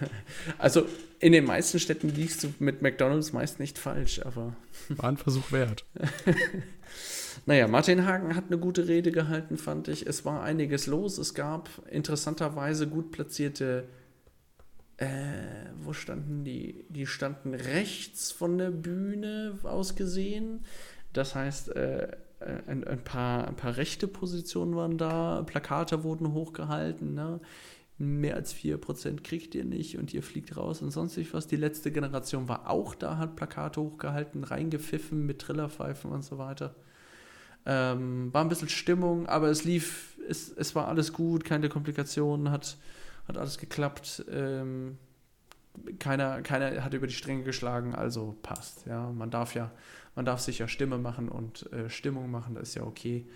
Also 0.58 0.86
in 1.18 1.32
den 1.32 1.44
meisten 1.44 1.78
Städten 1.78 2.08
liegst 2.08 2.44
du 2.44 2.52
mit 2.58 2.82
McDonalds 2.82 3.32
meist 3.32 3.58
nicht 3.58 3.78
falsch, 3.78 4.20
aber. 4.24 4.54
War 4.88 5.08
ein 5.08 5.16
Versuch 5.16 5.52
wert. 5.52 5.84
naja, 7.46 7.68
Martin 7.68 8.04
Hagen 8.06 8.34
hat 8.34 8.44
eine 8.46 8.58
gute 8.58 8.88
Rede 8.88 9.12
gehalten, 9.12 9.56
fand 9.56 9.88
ich. 9.88 10.06
Es 10.06 10.24
war 10.24 10.42
einiges 10.42 10.86
los. 10.86 11.18
Es 11.18 11.34
gab 11.34 11.68
interessanterweise 11.90 12.86
gut 12.86 13.10
platzierte. 13.12 13.84
Äh, 14.98 15.06
wo 15.82 15.92
standen 15.92 16.44
die? 16.44 16.84
Die 16.88 17.06
standen 17.06 17.54
rechts 17.54 18.32
von 18.32 18.58
der 18.58 18.70
Bühne 18.70 19.58
aus 19.62 19.94
gesehen. 19.94 20.64
Das 21.12 21.34
heißt, 21.34 21.74
äh, 21.76 22.08
ein, 22.66 22.84
ein, 22.84 23.02
paar, 23.02 23.48
ein 23.48 23.56
paar 23.56 23.76
rechte 23.76 24.08
Positionen 24.08 24.76
waren 24.76 24.98
da, 24.98 25.42
Plakate 25.46 26.04
wurden 26.04 26.32
hochgehalten. 26.32 27.14
Ne? 27.14 27.40
Mehr 27.98 28.34
als 28.34 28.54
4% 28.54 29.22
kriegt 29.22 29.54
ihr 29.54 29.64
nicht 29.64 29.96
und 29.96 30.12
ihr 30.12 30.22
fliegt 30.22 30.56
raus 30.56 30.82
und 30.82 30.90
sonst 30.90 31.18
was. 31.32 31.46
Die 31.46 31.56
letzte 31.56 31.90
Generation 31.90 32.48
war 32.48 32.68
auch 32.68 32.94
da, 32.94 33.16
hat 33.16 33.36
Plakate 33.36 33.80
hochgehalten, 33.80 34.44
reingepfiffen 34.44 35.24
mit 35.24 35.40
Trillerpfeifen 35.40 36.10
und 36.10 36.22
so 36.22 36.36
weiter. 36.36 36.74
Ähm, 37.64 38.32
war 38.32 38.44
ein 38.44 38.48
bisschen 38.48 38.68
Stimmung, 38.68 39.26
aber 39.26 39.48
es 39.48 39.64
lief, 39.64 40.18
es, 40.28 40.52
es 40.52 40.74
war 40.74 40.88
alles 40.88 41.12
gut, 41.12 41.44
keine 41.44 41.68
Komplikationen, 41.68 42.50
hat, 42.50 42.76
hat 43.26 43.38
alles 43.38 43.58
geklappt. 43.58 44.24
Ähm, 44.30 44.98
keiner, 45.98 46.42
keiner 46.42 46.84
hat 46.84 46.94
über 46.94 47.06
die 47.06 47.14
Stränge 47.14 47.44
geschlagen, 47.44 47.94
also 47.94 48.36
passt. 48.42 48.86
Ja, 48.86 49.10
man 49.10 49.30
darf 49.30 49.54
ja, 49.54 49.72
man 50.14 50.24
darf 50.24 50.40
sich 50.40 50.58
ja 50.58 50.68
Stimme 50.68 50.98
machen 50.98 51.28
und 51.28 51.70
äh, 51.72 51.88
Stimmung 51.88 52.30
machen, 52.30 52.54
das 52.54 52.70
ist 52.70 52.74
ja 52.76 52.82
okay. 52.82 53.26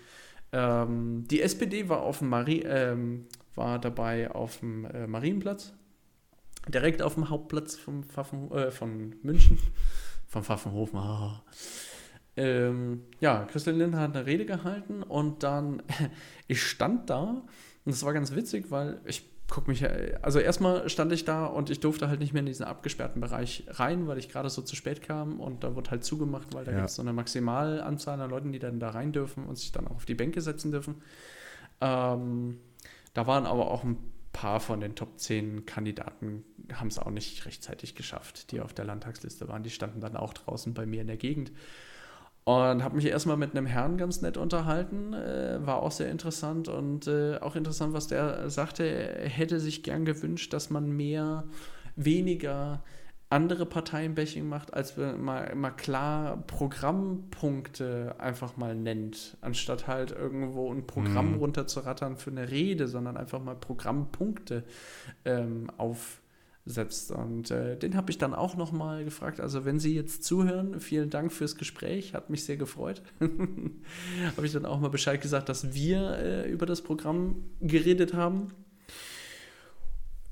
Ähm, 0.53 1.25
die 1.29 1.41
SPD 1.41 1.89
war 1.89 2.01
auf 2.01 2.19
dem 2.19 2.29
Marie, 2.29 2.61
ähm, 2.61 3.25
war 3.55 3.79
dabei 3.79 4.31
auf 4.31 4.59
dem 4.59 4.85
äh, 4.85 5.07
Marienplatz, 5.07 5.73
direkt 6.67 7.01
auf 7.01 7.15
dem 7.15 7.29
Hauptplatz 7.29 7.75
vom 7.75 8.03
Pfaffen, 8.03 8.51
äh, 8.51 8.71
von 8.71 9.15
München, 9.23 9.57
vom 10.27 10.43
Pfaffenhofen. 10.43 10.99
Ah. 10.99 11.43
Ähm, 12.37 13.03
ja, 13.19 13.45
Christian 13.45 13.77
Lindner 13.77 13.99
hat 13.99 14.15
eine 14.15 14.25
Rede 14.25 14.45
gehalten 14.45 15.03
und 15.03 15.43
dann, 15.43 15.83
ich 16.47 16.63
stand 16.63 17.09
da 17.09 17.43
und 17.85 17.93
das 17.93 18.03
war 18.03 18.13
ganz 18.13 18.33
witzig, 18.33 18.71
weil 18.71 19.01
ich 19.05 19.29
guck 19.51 19.67
mich, 19.67 19.85
also 20.23 20.39
erstmal 20.39 20.89
stand 20.89 21.11
ich 21.11 21.25
da 21.25 21.45
und 21.45 21.69
ich 21.69 21.81
durfte 21.81 22.07
halt 22.07 22.19
nicht 22.19 22.31
mehr 22.31 22.39
in 22.39 22.45
diesen 22.45 22.65
abgesperrten 22.65 23.21
Bereich 23.21 23.65
rein, 23.67 24.07
weil 24.07 24.17
ich 24.17 24.29
gerade 24.29 24.49
so 24.49 24.61
zu 24.61 24.75
spät 24.75 25.03
kam 25.03 25.39
und 25.39 25.63
da 25.63 25.75
wurde 25.75 25.91
halt 25.91 26.03
zugemacht, 26.05 26.55
weil 26.55 26.63
da 26.63 26.71
ja. 26.71 26.77
gibt 26.77 26.89
es 26.89 26.95
so 26.95 27.01
eine 27.01 27.11
Maximalanzahl 27.13 28.19
an 28.19 28.29
Leuten, 28.29 28.51
die 28.53 28.59
dann 28.59 28.79
da 28.79 28.91
rein 28.91 29.11
dürfen 29.11 29.45
und 29.45 29.57
sich 29.57 29.71
dann 29.71 29.87
auch 29.87 29.97
auf 29.97 30.05
die 30.05 30.15
Bänke 30.15 30.41
setzen 30.41 30.71
dürfen. 30.71 31.01
Ähm, 31.81 32.59
da 33.13 33.27
waren 33.27 33.45
aber 33.45 33.69
auch 33.69 33.83
ein 33.83 33.97
paar 34.33 34.59
von 34.59 34.79
den 34.79 34.95
Top 34.95 35.19
10 35.19 35.65
Kandidaten, 35.65 36.43
haben 36.73 36.87
es 36.87 36.99
auch 36.99 37.11
nicht 37.11 37.45
rechtzeitig 37.45 37.95
geschafft, 37.95 38.51
die 38.51 38.61
auf 38.61 38.73
der 38.73 38.85
Landtagsliste 38.85 39.47
waren. 39.47 39.63
Die 39.63 39.69
standen 39.69 39.99
dann 39.99 40.15
auch 40.15 40.33
draußen 40.33 40.73
bei 40.73 40.85
mir 40.85 41.01
in 41.01 41.07
der 41.07 41.17
Gegend. 41.17 41.51
Und 42.43 42.83
habe 42.83 42.95
mich 42.95 43.05
erstmal 43.05 43.37
mit 43.37 43.51
einem 43.51 43.67
Herrn 43.67 43.97
ganz 43.97 44.21
nett 44.21 44.35
unterhalten, 44.35 45.13
äh, 45.13 45.59
war 45.63 45.83
auch 45.83 45.91
sehr 45.91 46.09
interessant 46.09 46.69
und 46.69 47.05
äh, 47.05 47.37
auch 47.37 47.55
interessant, 47.55 47.93
was 47.93 48.07
der 48.07 48.49
sagte. 48.49 48.83
Er 48.83 49.29
hätte 49.29 49.59
sich 49.59 49.83
gern 49.83 50.05
gewünscht, 50.05 50.51
dass 50.51 50.71
man 50.71 50.89
mehr, 50.89 51.43
weniger 51.95 52.83
andere 53.31 53.65
Parteienbashing 53.65 54.47
macht, 54.47 54.73
als 54.73 54.97
man 54.97 55.21
mal, 55.21 55.55
mal 55.55 55.71
klar 55.71 56.43
Programmpunkte 56.47 58.15
einfach 58.19 58.57
mal 58.57 58.75
nennt, 58.75 59.37
anstatt 59.39 59.87
halt 59.87 60.11
irgendwo 60.11 60.71
ein 60.71 60.85
Programm 60.85 61.33
mhm. 61.33 61.37
runterzurattern 61.37 62.17
für 62.17 62.31
eine 62.31 62.51
Rede, 62.51 62.87
sondern 62.87 63.15
einfach 63.15 63.41
mal 63.41 63.55
Programmpunkte 63.55 64.65
ähm, 65.23 65.71
aufsetzt. 65.77 67.11
Und 67.11 67.51
äh, 67.51 67.77
den 67.77 67.95
habe 67.95 68.11
ich 68.11 68.17
dann 68.17 68.33
auch 68.33 68.57
nochmal 68.57 69.05
gefragt. 69.05 69.39
Also 69.39 69.63
wenn 69.63 69.79
Sie 69.79 69.95
jetzt 69.95 70.25
zuhören, 70.25 70.81
vielen 70.81 71.09
Dank 71.09 71.31
fürs 71.31 71.55
Gespräch, 71.55 72.13
hat 72.13 72.29
mich 72.29 72.43
sehr 72.43 72.57
gefreut. 72.57 73.01
habe 73.21 74.45
ich 74.45 74.51
dann 74.51 74.65
auch 74.65 74.81
mal 74.81 74.89
Bescheid 74.89 75.21
gesagt, 75.21 75.47
dass 75.47 75.73
wir 75.73 76.17
äh, 76.17 76.51
über 76.51 76.65
das 76.65 76.81
Programm 76.81 77.45
geredet 77.61 78.13
haben 78.13 78.49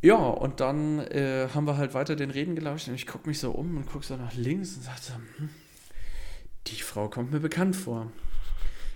ja, 0.01 0.15
und 0.15 0.59
dann 0.59 0.99
äh, 0.99 1.49
haben 1.53 1.67
wir 1.67 1.77
halt 1.77 1.93
weiter 1.93 2.15
den 2.15 2.31
Reden 2.31 2.55
gelauscht 2.55 2.87
und 2.87 2.95
ich 2.95 3.07
gucke 3.07 3.27
mich 3.27 3.39
so 3.39 3.51
um 3.51 3.77
und 3.77 3.85
gucke 3.85 4.05
so 4.05 4.15
nach 4.15 4.33
links 4.33 4.75
und 4.75 4.83
sagte, 4.83 5.13
hm, 5.37 5.49
die 6.67 6.81
Frau 6.81 7.09
kommt 7.09 7.31
mir 7.31 7.39
bekannt 7.39 7.75
vor. 7.75 8.11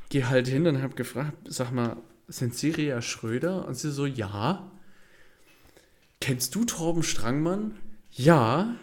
Geh 0.09 0.25
halt 0.25 0.47
hin 0.47 0.67
und 0.67 0.81
habe 0.81 0.95
gefragt, 0.95 1.37
sag 1.45 1.71
mal, 1.71 1.97
sind 2.27 2.55
Sie 2.55 2.69
Ria 2.69 3.01
Schröder? 3.01 3.67
Und 3.67 3.75
sie 3.75 3.91
so, 3.91 4.05
ja. 4.05 4.71
Kennst 6.21 6.55
du 6.55 6.63
Torben 6.65 7.03
Strangmann? 7.03 7.75
Ja. 8.11 8.75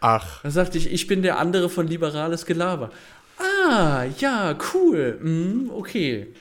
Ach. 0.00 0.42
Da 0.42 0.50
sagte 0.50 0.78
ich, 0.78 0.92
ich 0.92 1.06
bin 1.06 1.22
der 1.22 1.38
andere 1.38 1.68
von 1.68 1.86
Liberales 1.86 2.46
Gelaber. 2.46 2.90
Ah, 3.38 4.04
ja, 4.18 4.58
cool. 4.74 5.18
Mm, 5.22 5.70
okay. 5.70 6.34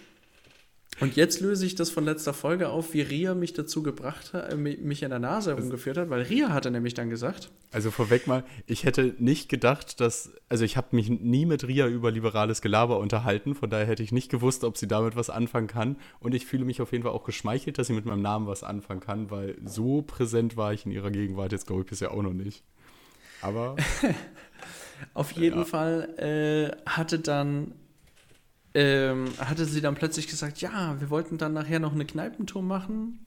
Und 1.00 1.16
jetzt 1.16 1.42
löse 1.42 1.66
ich 1.66 1.76
das 1.76 1.92
von 1.92 2.06
letzter 2.06 2.34
Folge 2.34 2.70
auf, 2.70 2.94
wie 2.94 3.02
Ria 3.02 3.36
mich 3.36 3.54
dazu 3.54 3.84
gebracht 3.84 4.34
hat, 4.34 4.52
äh, 4.52 4.56
mich 4.56 5.04
in 5.04 5.10
der 5.10 5.20
Nase 5.20 5.52
herumgeführt 5.52 5.98
hat, 5.98 6.10
weil 6.10 6.24
Ria 6.24 6.50
hatte 6.50 6.72
nämlich 6.72 6.96
dann 6.96 7.10
gesagt. 7.10 7.52
Also 7.72 7.92
vorweg 7.92 8.26
mal, 8.26 8.44
ich 8.66 8.84
hätte 8.84 9.14
nicht 9.20 9.48
gedacht, 9.48 10.02
dass, 10.02 10.32
also 10.50 10.66
ich 10.66 10.76
habe 10.76 10.96
mich 10.96 11.10
nie 11.10 11.46
mit 11.46 11.68
Ria 11.68 11.88
über 11.88 12.10
liberales 12.10 12.62
Gelaber 12.62 12.98
unterhalten, 12.98 13.54
von 13.54 13.70
daher 13.70 13.86
hätte 13.86 14.02
ich 14.02 14.12
nicht 14.12 14.32
gewusst, 14.32 14.64
ob 14.64 14.78
sie 14.78 14.88
damit 14.88 15.16
was 15.16 15.30
anfangen 15.30 15.68
kann. 15.68 15.98
Und 16.20 16.34
ich 16.34 16.46
fühle 16.48 16.66
mich 16.66 16.82
auf 16.82 16.92
jeden 16.92 17.04
Fall 17.04 17.14
auch 17.14 17.26
geschmeichelt, 17.26 17.78
dass 17.78 17.88
sie 17.88 17.94
mit 17.94 18.06
meinem 18.06 18.22
Namen 18.22 18.48
was 18.48 18.64
anfangen 18.64 19.02
kann, 19.02 19.30
weil 19.30 19.56
so 19.66 20.02
präsent 20.02 20.58
war 20.58 20.74
ich 20.74 20.86
in 20.86 20.92
ihrer 20.92 21.12
Gegenwart 21.12 21.52
jetzt, 21.52 21.68
glaube 21.68 21.82
ich, 21.82 21.88
bisher 21.88 22.12
auch 22.12 22.24
noch 22.24 22.34
nicht. 22.34 22.64
Aber. 23.42 23.76
auf 25.14 25.32
jeden 25.34 25.60
ja. 25.60 25.66
Fall 25.66 26.10
äh, 26.18 26.90
hatte 26.90 27.20
dann 27.20 27.74
ähm, 28.78 29.26
hatte 29.40 29.66
sie 29.66 29.82
dann 29.82 29.96
plötzlich 29.96 30.28
gesagt, 30.28 30.62
ja, 30.62 31.00
wir 31.00 31.10
wollten 31.10 31.40
dann 31.40 31.54
nachher 31.54 31.80
noch 31.80 31.94
eine 31.94 32.06
Kneipentour 32.06 32.62
machen. 32.62 33.26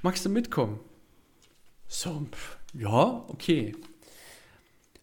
Magst 0.00 0.24
du 0.24 0.30
mitkommen? 0.30 0.80
So, 1.88 2.26
ja, 2.72 3.22
okay. 3.28 3.76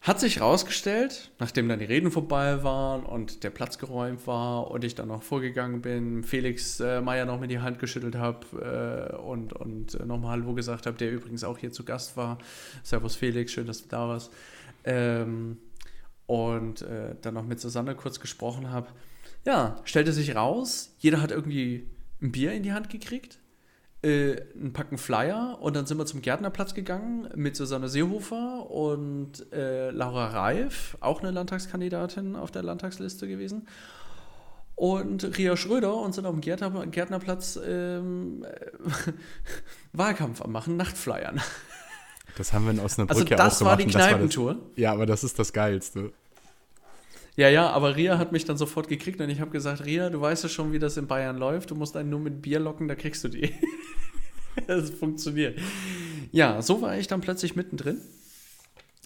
Hat 0.01 0.19
sich 0.19 0.41
rausgestellt, 0.41 1.29
nachdem 1.37 1.69
dann 1.69 1.77
die 1.77 1.85
Reden 1.85 2.09
vorbei 2.09 2.63
waren 2.63 3.03
und 3.05 3.43
der 3.43 3.51
Platz 3.51 3.77
geräumt 3.77 4.25
war 4.25 4.71
und 4.71 4.83
ich 4.83 4.95
dann 4.95 5.09
noch 5.09 5.21
vorgegangen 5.21 5.81
bin, 5.81 6.23
Felix 6.23 6.79
äh, 6.79 6.99
Meyer 7.01 7.25
noch 7.25 7.39
mit 7.39 7.51
die 7.51 7.59
Hand 7.59 7.77
geschüttelt 7.77 8.15
habe 8.15 9.11
äh, 9.13 9.17
und, 9.17 9.53
und 9.53 9.93
äh, 9.93 10.05
nochmal 10.05 10.31
Hallo 10.31 10.55
gesagt 10.55 10.87
habe, 10.87 10.97
der 10.97 11.11
übrigens 11.11 11.43
auch 11.43 11.59
hier 11.59 11.71
zu 11.71 11.85
Gast 11.85 12.17
war. 12.17 12.39
Servus 12.81 13.15
Felix, 13.15 13.51
schön, 13.51 13.67
dass 13.67 13.83
du 13.83 13.89
da 13.89 14.07
warst. 14.07 14.31
Ähm, 14.83 15.59
und 16.25 16.81
äh, 16.81 17.15
dann 17.21 17.35
noch 17.35 17.45
mit 17.45 17.59
Susanne 17.59 17.93
kurz 17.93 18.19
gesprochen 18.19 18.71
habe 18.71 18.87
ja, 19.45 19.77
stellte 19.83 20.13
sich 20.13 20.35
raus, 20.35 20.95
jeder 20.99 21.21
hat 21.21 21.31
irgendwie 21.31 21.87
ein 22.21 22.31
Bier 22.31 22.53
in 22.53 22.63
die 22.63 22.73
Hand 22.73 22.89
gekriegt, 22.89 23.39
äh, 24.01 24.35
ein 24.55 24.73
Packen 24.73 24.97
Flyer 24.97 25.57
und 25.61 25.75
dann 25.75 25.85
sind 25.85 25.97
wir 25.97 26.05
zum 26.05 26.21
Gärtnerplatz 26.21 26.73
gegangen 26.73 27.29
mit 27.35 27.55
Susanne 27.55 27.89
Seehofer 27.89 28.69
und 28.69 29.51
äh, 29.51 29.91
Laura 29.91 30.27
Reif, 30.27 30.97
auch 31.01 31.21
eine 31.21 31.31
Landtagskandidatin 31.31 32.35
auf 32.35 32.51
der 32.51 32.63
Landtagsliste 32.63 33.27
gewesen. 33.27 33.67
Und 34.75 35.37
Ria 35.37 35.57
Schröder 35.57 35.93
und 35.95 36.15
sind 36.15 36.25
auf 36.25 36.31
dem 36.31 36.39
Gärtner, 36.39 36.87
Gärtnerplatz 36.87 37.59
ähm, 37.61 38.45
Wahlkampf 39.91 40.41
am 40.41 40.53
machen, 40.53 40.77
Nachtflyern. 40.77 41.41
Das 42.37 42.53
haben 42.53 42.63
wir 42.63 42.71
in 42.71 42.79
Osnabrück 42.79 43.17
also 43.17 43.25
ja 43.25 43.35
auch 43.35 43.37
gemacht. 43.37 43.51
Das 43.51 43.65
war 43.65 43.75
die 43.75 43.85
Kneipentour. 43.87 44.55
ja, 44.77 44.93
aber 44.93 45.05
das 45.05 45.25
ist 45.25 45.37
das 45.37 45.51
Geilste. 45.51 46.13
Ja, 47.39 47.47
ja, 47.47 47.69
aber 47.69 47.95
Ria 47.95 48.17
hat 48.17 48.33
mich 48.33 48.43
dann 48.43 48.57
sofort 48.57 48.89
gekriegt 48.89 49.21
und 49.21 49.29
ich 49.29 49.39
habe 49.39 49.49
gesagt, 49.49 49.85
Ria, 49.85 50.09
du 50.09 50.19
weißt 50.19 50.43
ja 50.43 50.49
schon, 50.49 50.73
wie 50.73 50.79
das 50.79 50.97
in 50.97 51.07
Bayern 51.07 51.37
läuft. 51.37 51.71
Du 51.71 51.75
musst 51.75 51.95
einen 51.95 52.09
nur 52.09 52.19
mit 52.19 52.41
Bier 52.41 52.59
locken, 52.59 52.89
da 52.89 52.95
kriegst 52.95 53.23
du 53.23 53.29
die. 53.29 53.53
das 54.67 54.89
funktioniert. 54.89 55.57
Ja, 56.33 56.61
so 56.61 56.81
war 56.81 56.97
ich 56.97 57.07
dann 57.07 57.21
plötzlich 57.21 57.55
mittendrin. 57.55 58.01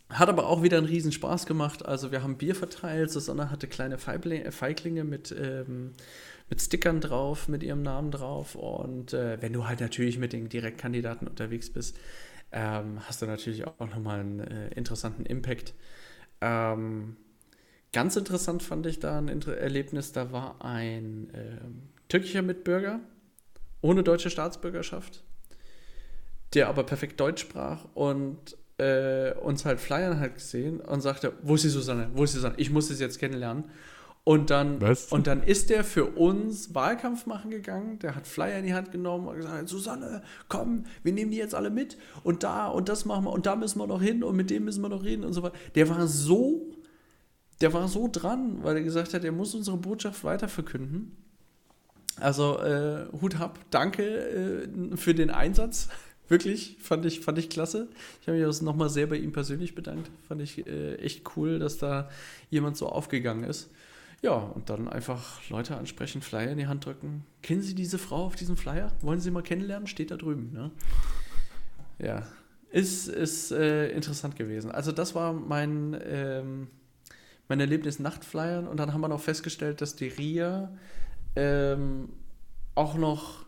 Hat 0.09 0.29
aber 0.29 0.47
auch 0.47 0.63
wieder 0.63 0.79
einen 0.79 0.87
riesen 0.87 1.11
Spaß 1.11 1.45
gemacht. 1.45 1.85
Also 1.85 2.11
wir 2.11 2.23
haben 2.23 2.39
Bier 2.39 2.55
verteilt. 2.55 3.11
Susanne 3.11 3.51
hatte 3.51 3.67
kleine 3.67 3.99
Feiglinge 3.99 5.03
mit, 5.03 5.31
ähm, 5.39 5.91
mit 6.49 6.59
Stickern 6.59 7.01
drauf, 7.01 7.47
mit 7.47 7.61
ihrem 7.61 7.83
Namen 7.83 8.09
drauf. 8.09 8.55
Und 8.55 9.13
äh, 9.13 9.39
wenn 9.43 9.53
du 9.53 9.67
halt 9.67 9.79
natürlich 9.79 10.17
mit 10.17 10.33
den 10.33 10.49
Direktkandidaten 10.49 11.27
unterwegs 11.27 11.69
bist, 11.69 11.99
ähm, 12.51 12.97
hast 13.07 13.21
du 13.21 13.27
natürlich 13.27 13.67
auch 13.67 13.77
nochmal 13.79 14.21
einen 14.21 14.39
äh, 14.39 14.69
interessanten 14.69 15.23
Impact. 15.23 15.75
Ähm, 16.41 17.17
ganz 17.93 18.15
interessant 18.17 18.61
fand 18.61 18.85
ich 18.85 18.99
da 18.99 19.17
ein 19.17 19.29
Inter 19.29 19.55
Erlebnis, 19.55 20.11
da 20.11 20.31
war 20.31 20.63
ein 20.63 21.29
äh, 21.33 21.57
türkischer 22.09 22.41
Mitbürger 22.41 22.99
ohne 23.81 24.03
deutsche 24.03 24.29
Staatsbürgerschaft, 24.29 25.23
der 26.53 26.67
aber 26.67 26.83
perfekt 26.83 27.19
Deutsch 27.19 27.41
sprach 27.41 27.85
und 27.93 28.57
äh, 28.77 29.33
uns 29.33 29.65
halt 29.65 29.79
Flyern 29.79 30.19
hat 30.19 30.35
gesehen 30.35 30.79
und 30.81 31.01
sagte, 31.01 31.33
wo 31.43 31.55
ist 31.55 31.63
die 31.63 31.69
Susanne? 31.69 32.09
Wo 32.13 32.23
ist 32.23 32.33
die 32.33 32.37
Susanne? 32.37 32.55
Ich 32.57 32.71
muss 32.71 32.87
sie 32.87 32.95
jetzt 32.95 33.19
kennenlernen. 33.19 33.65
Und 34.25 34.51
dann, 34.51 34.79
Was? 34.79 35.11
und 35.11 35.27
dann 35.27 35.43
ist 35.43 35.69
der 35.69 35.83
für 35.83 36.05
uns 36.05 36.73
Wahlkampf 36.73 37.25
machen 37.25 37.51
gegangen. 37.51 37.99
Der 37.99 38.15
hat 38.15 38.25
Flyer 38.25 38.57
in 38.57 38.65
die 38.65 38.73
Hand 38.73 38.93
genommen 38.93 39.27
und 39.27 39.35
gesagt: 39.35 39.67
Susanne, 39.67 40.23
komm, 40.47 40.85
wir 41.03 41.11
nehmen 41.11 41.31
die 41.31 41.37
jetzt 41.37 41.53
alle 41.53 41.69
mit. 41.69 41.97
Und 42.23 42.43
da 42.43 42.67
und 42.67 42.87
das 42.87 43.03
machen 43.03 43.25
wir 43.25 43.31
und 43.31 43.45
da 43.45 43.57
müssen 43.57 43.79
wir 43.79 43.87
noch 43.87 44.01
hin 44.01 44.23
und 44.23 44.37
mit 44.37 44.49
dem 44.49 44.63
müssen 44.63 44.81
wir 44.81 44.87
noch 44.87 45.03
reden 45.03 45.25
und 45.25 45.33
so 45.33 45.43
weiter. 45.43 45.57
Der 45.75 45.89
war 45.89 46.07
so, 46.07 46.73
der 47.63 47.73
war 47.73 47.87
so 47.87 48.09
dran, 48.11 48.61
weil 48.61 48.75
er 48.75 48.83
gesagt 48.83 49.13
hat, 49.13 49.23
er 49.23 49.31
muss 49.31 49.55
unsere 49.55 49.77
Botschaft 49.77 50.25
weiter 50.25 50.49
verkünden. 50.49 51.15
Also 52.19 52.59
äh, 52.59 53.07
Hut 53.21 53.39
ab, 53.39 53.57
danke 53.71 54.03
äh, 54.03 54.97
für 54.97 55.15
den 55.15 55.29
Einsatz. 55.29 55.87
Wirklich, 56.27 56.77
fand 56.81 57.05
ich, 57.05 57.21
fand 57.21 57.37
ich 57.37 57.49
klasse. 57.49 57.87
Ich 58.21 58.27
habe 58.27 58.37
mich 58.37 58.45
auch 58.45 58.61
nochmal 58.61 58.89
sehr 58.89 59.07
bei 59.07 59.15
ihm 59.15 59.31
persönlich 59.31 59.75
bedankt. 59.75 60.11
Fand 60.27 60.41
ich 60.41 60.67
äh, 60.67 60.95
echt 60.95 61.37
cool, 61.37 61.57
dass 61.57 61.77
da 61.77 62.09
jemand 62.49 62.75
so 62.75 62.87
aufgegangen 62.89 63.45
ist. 63.45 63.69
Ja, 64.21 64.33
und 64.33 64.69
dann 64.69 64.89
einfach 64.89 65.49
Leute 65.49 65.77
ansprechen, 65.77 66.21
Flyer 66.21 66.51
in 66.51 66.57
die 66.57 66.67
Hand 66.67 66.85
drücken. 66.85 67.25
Kennen 67.41 67.61
Sie 67.61 67.75
diese 67.75 67.97
Frau 67.97 68.25
auf 68.25 68.35
diesem 68.35 68.57
Flyer? 68.57 68.91
Wollen 69.01 69.21
Sie 69.21 69.31
mal 69.31 69.41
kennenlernen? 69.41 69.87
Steht 69.87 70.11
da 70.11 70.17
drüben. 70.17 70.51
Ne? 70.53 70.71
Ja, 71.99 72.27
ist, 72.71 73.07
ist 73.07 73.51
äh, 73.51 73.89
interessant 73.89 74.35
gewesen. 74.35 74.69
Also 74.69 74.91
das 74.91 75.15
war 75.15 75.31
mein, 75.31 75.97
ähm, 76.05 76.67
mein 77.53 77.59
Erlebnis 77.59 77.99
Nachtflyern. 77.99 78.67
Und 78.67 78.77
dann 78.77 78.93
haben 78.93 79.01
wir 79.01 79.07
noch 79.07 79.21
festgestellt, 79.21 79.79
dass 79.79 79.95
die 79.95 80.07
RIA 80.07 80.71
ähm, 81.35 82.09
auch 82.73 82.95
noch 82.95 83.45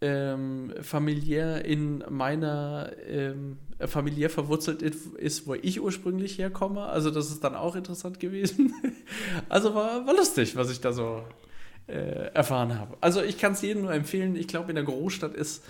ähm, 0.00 0.72
familiär 0.80 1.64
in 1.64 2.04
meiner 2.08 2.92
ähm, 3.04 3.58
familiär 3.84 4.30
verwurzelt 4.30 4.80
ist, 4.80 5.48
wo 5.48 5.54
ich 5.54 5.80
ursprünglich 5.80 6.38
herkomme. 6.38 6.84
Also 6.84 7.10
das 7.10 7.30
ist 7.30 7.42
dann 7.42 7.56
auch 7.56 7.74
interessant 7.74 8.20
gewesen. 8.20 8.74
also 9.48 9.74
war, 9.74 10.06
war 10.06 10.14
lustig, 10.14 10.54
was 10.54 10.70
ich 10.70 10.80
da 10.80 10.92
so 10.92 11.24
äh, 11.88 12.30
erfahren 12.32 12.78
habe. 12.78 12.96
Also 13.00 13.22
ich 13.22 13.38
kann 13.38 13.54
es 13.54 13.62
jedem 13.62 13.82
nur 13.82 13.92
empfehlen. 13.92 14.36
Ich 14.36 14.46
glaube, 14.46 14.68
in 14.68 14.76
der 14.76 14.84
Großstadt 14.84 15.34
ist, 15.34 15.64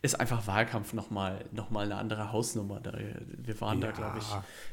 ist 0.00 0.20
einfach 0.20 0.46
Wahlkampf 0.46 0.92
nochmal 0.92 1.44
noch 1.52 1.70
mal 1.70 1.84
eine 1.84 1.96
andere 1.96 2.32
Hausnummer. 2.32 2.80
Da, 2.80 2.92
wir 2.94 3.60
waren 3.60 3.80
ja. 3.80 3.88
da, 3.88 3.92
glaube 3.92 4.18
ich, 4.18 4.26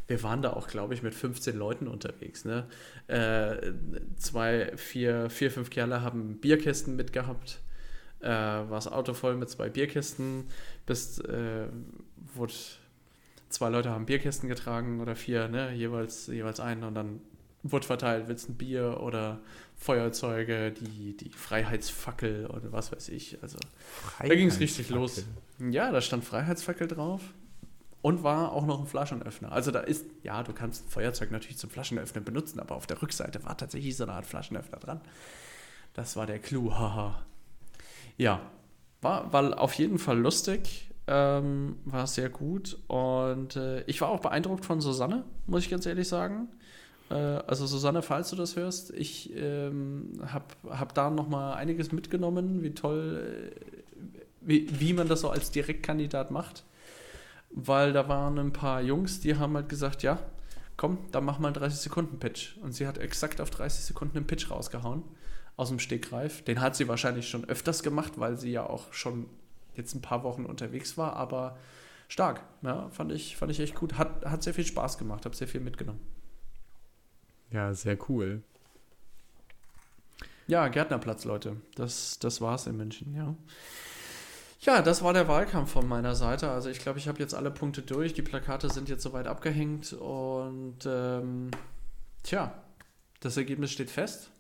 wir 0.07 0.23
waren 0.23 0.41
da 0.41 0.53
auch, 0.53 0.67
glaube 0.67 0.93
ich, 0.93 1.01
mit 1.01 1.15
15 1.15 1.57
Leuten 1.57 1.87
unterwegs. 1.87 2.45
Ne? 2.45 2.65
Äh, 3.07 3.73
zwei, 4.17 4.71
vier, 4.75 5.29
vier, 5.29 5.51
fünf 5.51 5.69
Kerle 5.69 6.01
haben 6.01 6.39
Bierkästen 6.39 6.95
mitgehabt 6.95 7.59
äh, 8.25 8.29
war 8.29 8.67
das 8.69 8.87
Auto 8.87 9.13
voll 9.13 9.35
mit 9.35 9.49
zwei 9.49 9.69
Bierkisten, 9.69 10.45
bis 10.85 11.19
äh, 11.19 11.67
wurde 12.33 12.53
zwei 13.49 13.69
Leute 13.69 13.89
haben 13.89 14.05
Bierkisten 14.05 14.49
getragen 14.49 14.99
oder 14.99 15.15
vier, 15.15 15.47
ne, 15.47 15.73
jeweils, 15.73 16.27
jeweils 16.27 16.59
einen 16.59 16.83
und 16.83 16.95
dann 16.95 17.21
wurde 17.63 17.85
verteilt, 17.85 18.27
willst 18.27 18.47
du 18.47 18.53
ein 18.53 18.57
Bier 18.57 18.99
oder 19.01 19.39
Feuerzeuge, 19.77 20.71
die, 20.71 21.15
die 21.15 21.29
Freiheitsfackel 21.29 22.47
oder 22.47 22.71
was 22.71 22.91
weiß 22.91 23.09
ich. 23.09 23.37
Also 23.41 23.57
da 24.19 24.33
ging 24.33 24.47
es 24.47 24.59
richtig 24.59 24.89
los. 24.89 25.25
Ja, 25.59 25.91
da 25.91 26.01
stand 26.01 26.23
Freiheitsfackel 26.23 26.87
drauf 26.87 27.21
und 28.01 28.23
war 28.23 28.51
auch 28.51 28.65
noch 28.65 28.79
ein 28.79 28.87
Flaschenöffner. 28.87 29.51
Also 29.51 29.71
da 29.71 29.79
ist, 29.79 30.05
ja, 30.23 30.43
du 30.43 30.53
kannst 30.53 30.85
ein 30.85 30.89
Feuerzeug 30.89 31.31
natürlich 31.31 31.57
zum 31.57 31.69
Flaschenöffnen 31.69 32.23
benutzen, 32.23 32.59
aber 32.59 32.75
auf 32.75 32.87
der 32.87 33.01
Rückseite 33.01 33.43
war 33.43 33.57
tatsächlich 33.57 33.97
so 33.97 34.03
eine 34.03 34.13
Art 34.13 34.25
Flaschenöffner 34.25 34.77
dran. 34.79 35.01
Das 35.93 36.15
war 36.15 36.25
der 36.25 36.39
Clou, 36.39 36.71
haha. 36.71 37.25
Ja, 38.17 38.41
war, 39.01 39.33
war 39.33 39.59
auf 39.59 39.73
jeden 39.73 39.97
Fall 39.97 40.19
lustig, 40.19 40.91
ähm, 41.07 41.77
war 41.85 42.07
sehr 42.07 42.29
gut 42.29 42.77
und 42.87 43.55
äh, 43.55 43.81
ich 43.85 44.01
war 44.01 44.09
auch 44.09 44.19
beeindruckt 44.19 44.65
von 44.65 44.81
Susanne, 44.81 45.23
muss 45.47 45.63
ich 45.63 45.69
ganz 45.69 45.85
ehrlich 45.85 46.07
sagen. 46.07 46.49
Äh, 47.09 47.13
also 47.13 47.65
Susanne, 47.65 48.01
falls 48.01 48.29
du 48.29 48.35
das 48.35 48.55
hörst, 48.55 48.91
ich 48.91 49.35
ähm, 49.35 50.13
habe 50.27 50.45
hab 50.69 50.93
da 50.93 51.09
noch 51.09 51.27
mal 51.27 51.53
einiges 51.53 51.91
mitgenommen, 51.91 52.63
wie 52.63 52.71
toll, 52.71 53.51
äh, 53.53 53.71
wie, 54.41 54.67
wie 54.79 54.93
man 54.93 55.07
das 55.07 55.21
so 55.21 55.29
als 55.29 55.51
Direktkandidat 55.51 56.31
macht, 56.31 56.63
weil 57.51 57.93
da 57.93 58.07
waren 58.07 58.37
ein 58.37 58.53
paar 58.53 58.81
Jungs, 58.81 59.19
die 59.19 59.35
haben 59.35 59.55
halt 59.55 59.69
gesagt, 59.69 60.03
ja, 60.03 60.19
komm, 60.77 60.97
dann 61.11 61.25
mach 61.25 61.39
mal 61.39 61.49
einen 61.49 61.55
30 61.55 61.79
Sekunden 61.79 62.19
Pitch 62.19 62.57
und 62.61 62.73
sie 62.73 62.87
hat 62.87 62.97
exakt 62.97 63.39
auf 63.41 63.49
30 63.49 63.85
Sekunden 63.85 64.17
einen 64.17 64.27
Pitch 64.27 64.51
rausgehauen 64.51 65.03
aus 65.57 65.69
dem 65.69 65.79
Stegreif. 65.79 66.43
Den 66.43 66.59
hat 66.59 66.75
sie 66.75 66.87
wahrscheinlich 66.87 67.29
schon 67.29 67.45
öfters 67.45 67.81
gemacht, 67.81 68.13
weil 68.17 68.37
sie 68.37 68.51
ja 68.51 68.65
auch 68.65 68.91
schon 68.91 69.27
jetzt 69.75 69.93
ein 69.95 70.01
paar 70.01 70.23
Wochen 70.23 70.45
unterwegs 70.45 70.97
war, 70.97 71.15
aber 71.15 71.57
stark. 72.07 72.41
Ja, 72.61 72.89
fand 72.89 73.11
ich, 73.11 73.37
fand 73.37 73.51
ich 73.51 73.59
echt 73.59 73.75
gut. 73.75 73.97
Hat, 73.97 74.25
hat 74.25 74.43
sehr 74.43 74.53
viel 74.53 74.65
Spaß 74.65 74.97
gemacht, 74.97 75.25
habe 75.25 75.35
sehr 75.35 75.47
viel 75.47 75.61
mitgenommen. 75.61 75.99
Ja, 77.51 77.73
sehr 77.73 77.97
cool. 78.09 78.41
Ja, 80.47 80.67
Gärtnerplatz, 80.67 81.25
Leute. 81.25 81.57
Das, 81.75 82.19
das 82.19 82.41
war's 82.41 82.67
in 82.67 82.77
München, 82.77 83.15
ja. 83.15 83.35
Ja, 84.61 84.81
das 84.81 85.03
war 85.03 85.13
der 85.13 85.27
Wahlkampf 85.27 85.71
von 85.71 85.87
meiner 85.87 86.15
Seite. 86.15 86.49
Also 86.49 86.69
ich 86.69 86.79
glaube, 86.79 86.97
ich 86.97 87.07
habe 87.07 87.19
jetzt 87.19 87.35
alle 87.35 87.51
Punkte 87.51 87.81
durch. 87.81 88.13
Die 88.13 88.21
Plakate 88.21 88.69
sind 88.69 88.89
jetzt 88.89 89.03
soweit 89.03 89.27
abgehängt 89.27 89.93
und 89.93 90.77
ähm, 90.87 91.51
tja, 92.23 92.53
das 93.19 93.37
Ergebnis 93.37 93.71
steht 93.71 93.91
fest. 93.91 94.31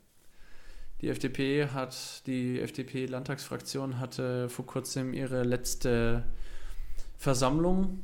Die 1.01 1.09
FDP 1.09 1.67
hat, 1.67 2.25
die 2.25 2.59
FDP-Landtagsfraktion 2.59 3.99
hatte 3.99 4.49
vor 4.49 4.65
kurzem 4.65 5.13
ihre 5.13 5.43
letzte 5.43 6.23
Versammlung 7.17 7.99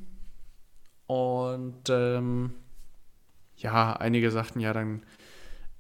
und 1.08 1.90
ähm, 1.90 2.54
ja, 3.62 3.94
einige 3.94 4.32
sagten 4.32 4.60
ja 4.60 4.74
dann 4.74 5.04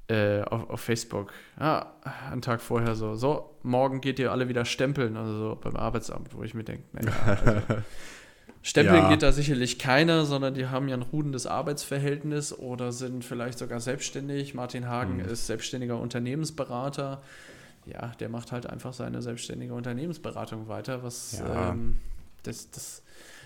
äh, 0.08 0.42
auf, 0.42 0.70
auf, 0.70 0.82
Facebook, 0.82 1.32
ja, 1.60 1.94
einen 2.30 2.42
Tag 2.42 2.62
vorher 2.62 2.96
so, 2.96 3.16
so, 3.16 3.58
morgen 3.64 4.02
geht 4.02 4.20
ihr 4.20 4.32
alle 4.32 4.50
wieder 4.50 4.66
stempeln, 4.66 5.16
also 5.16 5.38
so 5.38 5.56
beim 5.56 5.76
Arbeitsamt, 5.76 6.36
wo 6.36 6.44
ich 6.44 6.54
mir 6.54 6.64
denke, 6.64 6.84
naja, 6.94 7.14
also, 7.26 7.62
Stempeln 8.64 9.04
ja. 9.04 9.10
geht 9.10 9.24
da 9.24 9.32
sicherlich 9.32 9.80
keiner, 9.80 10.26
sondern 10.26 10.54
die 10.54 10.68
haben 10.68 10.88
ja 10.88 10.96
ein 10.96 11.02
rudendes 11.02 11.48
Arbeitsverhältnis 11.48 12.54
oder 12.54 12.92
sind 12.92 13.26
vielleicht 13.26 13.58
sogar 13.58 13.80
selbstständig. 13.80 14.54
Martin 14.54 14.88
Hagen 14.88 15.16
mhm. 15.16 15.26
ist 15.26 15.48
selbstständiger 15.48 16.00
Unternehmensberater. 16.00 17.24
Ja, 17.88 18.12
der 18.20 18.30
macht 18.30 18.52
halt 18.52 18.68
einfach 18.68 18.94
seine 18.94 19.24
selbstständige 19.24 19.74
Unternehmensberatung 19.74 20.68
weiter. 20.68 21.02
Was 21.02 21.40
ja. 21.40 21.72
ähm, 21.72 22.00
das, 22.44 22.70
das, 22.70 23.02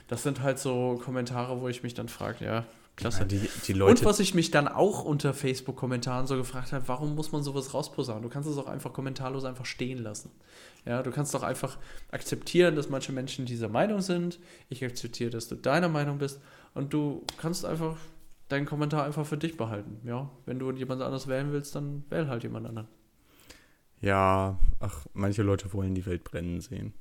das 0.09 0.23
sind 0.23 0.41
halt 0.41 0.59
so 0.59 0.99
Kommentare, 1.03 1.61
wo 1.61 1.69
ich 1.69 1.81
mich 1.81 1.93
dann 1.93 2.09
frage, 2.09 2.43
ja, 2.43 2.65
klasse. 2.95 3.19
Ja, 3.19 3.25
die, 3.25 3.49
die 3.67 3.81
Und 3.81 4.03
was 4.05 4.19
ich 4.19 4.33
mich 4.33 4.51
dann 4.51 4.67
auch 4.67 5.03
unter 5.03 5.33
Facebook-Kommentaren 5.33 6.27
so 6.27 6.37
gefragt 6.37 6.71
habe, 6.71 6.87
warum 6.87 7.15
muss 7.15 7.31
man 7.31 7.43
sowas 7.43 7.73
rausposaunen? 7.73 8.23
Du 8.23 8.29
kannst 8.29 8.49
es 8.49 8.57
auch 8.57 8.67
einfach 8.67 8.93
kommentarlos 8.93 9.45
einfach 9.45 9.65
stehen 9.65 9.99
lassen. 9.99 10.31
Ja, 10.85 11.01
du 11.03 11.11
kannst 11.11 11.33
doch 11.33 11.43
einfach 11.43 11.77
akzeptieren, 12.11 12.75
dass 12.75 12.89
manche 12.89 13.11
Menschen 13.11 13.45
dieser 13.45 13.69
Meinung 13.69 14.01
sind. 14.01 14.39
Ich 14.69 14.83
akzeptiere, 14.83 15.29
dass 15.29 15.47
du 15.47 15.55
deiner 15.55 15.89
Meinung 15.89 16.19
bist. 16.19 16.39
Und 16.73 16.93
du 16.93 17.25
kannst 17.37 17.65
einfach 17.65 17.97
deinen 18.49 18.65
Kommentar 18.65 19.03
einfach 19.03 19.25
für 19.25 19.37
dich 19.37 19.57
behalten. 19.57 19.99
Ja, 20.03 20.29
wenn 20.45 20.59
du 20.59 20.71
jemand 20.71 21.01
anderes 21.01 21.27
wählen 21.27 21.51
willst, 21.51 21.75
dann 21.75 22.03
wähl 22.09 22.27
halt 22.27 22.43
jemand 22.43 22.67
anderen. 22.67 22.87
Ja, 24.01 24.59
ach, 24.79 25.05
manche 25.13 25.41
Leute 25.41 25.73
wollen 25.73 25.95
die 25.95 26.05
Welt 26.05 26.23
brennen 26.23 26.61
sehen. 26.61 26.93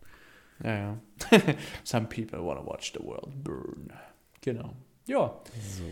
Ja, 0.63 0.75
ja. 0.77 0.99
Some 1.85 2.07
people 2.07 2.43
want 2.43 2.61
to 2.61 2.67
watch 2.67 2.93
the 2.95 3.05
world 3.05 3.43
burn. 3.43 3.93
Genau. 4.41 4.75
Ja. 5.07 5.35
So. 5.61 5.85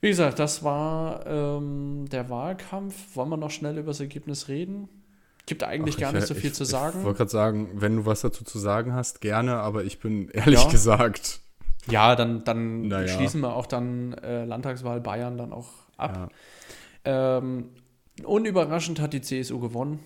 Wie 0.00 0.08
gesagt, 0.08 0.38
das 0.38 0.64
war 0.64 1.26
ähm, 1.26 2.06
der 2.10 2.28
Wahlkampf. 2.28 3.14
Wollen 3.14 3.28
wir 3.28 3.36
noch 3.36 3.50
schnell 3.50 3.78
über 3.78 3.88
das 3.88 4.00
Ergebnis 4.00 4.48
reden? 4.48 4.88
Gibt 5.46 5.64
eigentlich 5.64 5.96
Ach, 5.96 6.00
gar 6.00 6.12
nicht 6.12 6.26
so 6.26 6.34
viel 6.34 6.50
ich, 6.50 6.54
zu 6.54 6.64
sagen. 6.64 6.98
Ich 7.00 7.04
wollte 7.04 7.18
gerade 7.18 7.30
sagen, 7.30 7.70
wenn 7.74 7.96
du 7.96 8.06
was 8.06 8.20
dazu 8.20 8.44
zu 8.44 8.58
sagen 8.58 8.94
hast, 8.94 9.20
gerne, 9.20 9.56
aber 9.56 9.84
ich 9.84 9.98
bin 10.00 10.28
ehrlich 10.30 10.62
ja. 10.62 10.70
gesagt. 10.70 11.40
Ja, 11.88 12.14
dann, 12.14 12.44
dann 12.44 12.88
naja. 12.88 13.08
schließen 13.08 13.40
wir 13.40 13.54
auch 13.54 13.66
dann 13.66 14.12
äh, 14.14 14.44
Landtagswahl 14.44 15.00
Bayern 15.00 15.36
dann 15.36 15.52
auch 15.52 15.68
ab. 15.96 16.30
Ja. 17.04 17.38
Ähm, 17.38 17.70
unüberraschend 18.24 19.00
hat 19.00 19.12
die 19.12 19.20
CSU 19.20 19.58
gewonnen. 19.58 19.98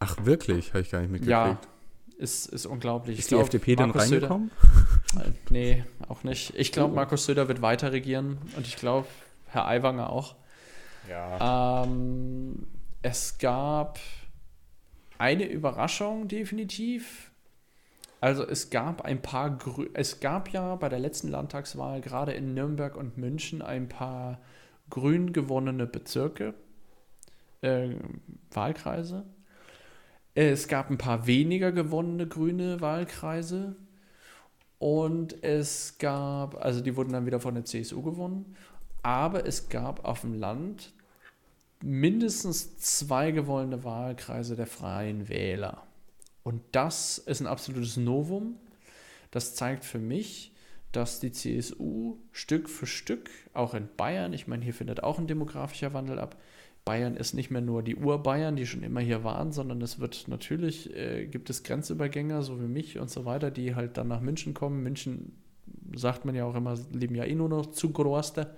Ach, 0.00 0.16
wirklich? 0.24 0.70
Habe 0.70 0.80
ich 0.80 0.90
gar 0.90 1.00
nicht 1.00 1.10
mitgekriegt. 1.10 1.30
Ja, 1.30 1.58
ist, 2.20 2.46
ist 2.46 2.66
unglaublich. 2.66 3.18
Ist 3.18 3.24
ich 3.24 3.28
die 3.28 3.34
glaub, 3.34 3.44
FDP 3.44 3.76
dann 3.76 3.90
Markus 3.90 4.12
reingekommen? 4.12 4.50
Söder, 5.12 5.26
äh, 5.26 5.32
nee, 5.50 5.84
auch 6.08 6.22
nicht. 6.22 6.52
Ich 6.56 6.70
glaube, 6.72 6.92
oh. 6.92 6.96
Markus 6.96 7.24
Söder 7.24 7.48
wird 7.48 7.62
weiter 7.62 7.92
regieren 7.92 8.38
und 8.56 8.66
ich 8.66 8.76
glaube, 8.76 9.08
Herr 9.46 9.66
Aiwanger 9.66 10.10
auch. 10.10 10.36
Ja. 11.08 11.84
Ähm, 11.84 12.66
es 13.02 13.38
gab 13.38 13.98
eine 15.18 15.44
Überraschung 15.44 16.28
definitiv. 16.28 17.30
Also 18.20 18.46
es 18.46 18.68
gab 18.68 19.02
ein 19.02 19.22
paar, 19.22 19.56
Grü 19.56 19.88
es 19.94 20.20
gab 20.20 20.50
ja 20.50 20.76
bei 20.76 20.90
der 20.90 20.98
letzten 20.98 21.28
Landtagswahl 21.28 22.02
gerade 22.02 22.32
in 22.32 22.52
Nürnberg 22.52 22.96
und 22.96 23.16
München 23.16 23.62
ein 23.62 23.88
paar 23.88 24.40
grün 24.90 25.32
gewonnene 25.32 25.86
Bezirke, 25.86 26.54
äh, 27.62 27.94
Wahlkreise. 28.50 29.24
Es 30.34 30.68
gab 30.68 30.90
ein 30.90 30.98
paar 30.98 31.26
weniger 31.26 31.72
gewonnene 31.72 32.26
grüne 32.26 32.80
Wahlkreise. 32.80 33.76
Und 34.78 35.42
es 35.42 35.98
gab, 35.98 36.64
also 36.64 36.80
die 36.80 36.96
wurden 36.96 37.12
dann 37.12 37.26
wieder 37.26 37.40
von 37.40 37.54
der 37.54 37.64
CSU 37.64 38.02
gewonnen. 38.02 38.56
Aber 39.02 39.46
es 39.46 39.68
gab 39.68 40.04
auf 40.04 40.22
dem 40.22 40.34
Land 40.34 40.92
mindestens 41.82 42.78
zwei 42.78 43.30
gewonnene 43.30 43.84
Wahlkreise 43.84 44.56
der 44.56 44.66
Freien 44.66 45.28
Wähler. 45.28 45.86
Und 46.42 46.62
das 46.72 47.18
ist 47.18 47.40
ein 47.40 47.46
absolutes 47.46 47.96
Novum. 47.96 48.56
Das 49.30 49.54
zeigt 49.54 49.84
für 49.84 49.98
mich, 49.98 50.52
dass 50.92 51.20
die 51.20 51.32
CSU 51.32 52.18
Stück 52.32 52.68
für 52.68 52.86
Stück, 52.86 53.30
auch 53.52 53.74
in 53.74 53.88
Bayern, 53.96 54.32
ich 54.32 54.46
meine, 54.46 54.64
hier 54.64 54.74
findet 54.74 55.02
auch 55.02 55.18
ein 55.18 55.26
demografischer 55.26 55.92
Wandel 55.92 56.18
ab. 56.18 56.36
Bayern 56.84 57.16
ist 57.16 57.34
nicht 57.34 57.50
mehr 57.50 57.60
nur 57.60 57.82
die 57.82 57.96
Urbayern, 57.96 58.56
die 58.56 58.66
schon 58.66 58.82
immer 58.82 59.00
hier 59.00 59.22
waren, 59.22 59.52
sondern 59.52 59.82
es 59.82 59.98
wird 59.98 60.26
natürlich, 60.28 60.94
äh, 60.96 61.26
gibt 61.26 61.50
es 61.50 61.62
Grenzübergänger, 61.62 62.42
so 62.42 62.60
wie 62.60 62.66
mich 62.66 62.98
und 62.98 63.10
so 63.10 63.24
weiter, 63.24 63.50
die 63.50 63.74
halt 63.74 63.96
dann 63.96 64.08
nach 64.08 64.20
München 64.20 64.54
kommen. 64.54 64.82
München, 64.82 65.32
sagt 65.94 66.24
man 66.24 66.34
ja 66.34 66.44
auch 66.44 66.54
immer, 66.54 66.78
leben 66.92 67.14
ja 67.14 67.24
eh 67.24 67.34
nur 67.34 67.48
noch 67.48 67.66
zu 67.66 67.90
Großte 67.92 68.54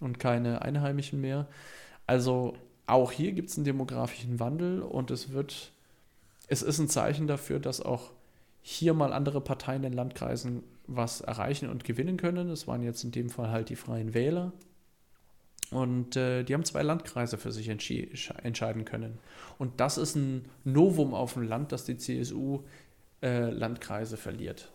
und 0.00 0.18
keine 0.18 0.62
Einheimischen 0.62 1.20
mehr. 1.20 1.46
Also 2.06 2.54
auch 2.86 3.12
hier 3.12 3.32
gibt 3.32 3.50
es 3.50 3.56
einen 3.56 3.64
demografischen 3.64 4.40
Wandel 4.40 4.82
und 4.82 5.10
es 5.10 5.32
wird, 5.32 5.72
es 6.48 6.62
ist 6.62 6.78
ein 6.78 6.88
Zeichen 6.88 7.26
dafür, 7.26 7.60
dass 7.60 7.80
auch 7.80 8.10
hier 8.62 8.94
mal 8.94 9.12
andere 9.12 9.40
Parteien 9.40 9.84
in 9.84 9.92
Landkreisen 9.92 10.62
was 10.86 11.20
erreichen 11.20 11.68
und 11.68 11.84
gewinnen 11.84 12.16
können. 12.16 12.48
Das 12.48 12.66
waren 12.66 12.82
jetzt 12.82 13.04
in 13.04 13.12
dem 13.12 13.30
Fall 13.30 13.50
halt 13.50 13.68
die 13.68 13.76
Freien 13.76 14.14
Wähler. 14.14 14.52
Und 15.70 16.16
äh, 16.16 16.44
die 16.44 16.54
haben 16.54 16.64
zwei 16.64 16.82
Landkreise 16.82 17.36
für 17.36 17.52
sich 17.52 17.68
entscheiden 17.68 18.84
können. 18.84 19.18
Und 19.58 19.80
das 19.80 19.98
ist 19.98 20.16
ein 20.16 20.46
Novum 20.64 21.12
auf 21.12 21.34
dem 21.34 21.42
Land, 21.42 21.72
dass 21.72 21.84
die 21.84 21.98
CSU 21.98 22.60
äh, 23.22 23.50
Landkreise 23.50 24.16
verliert. 24.16 24.72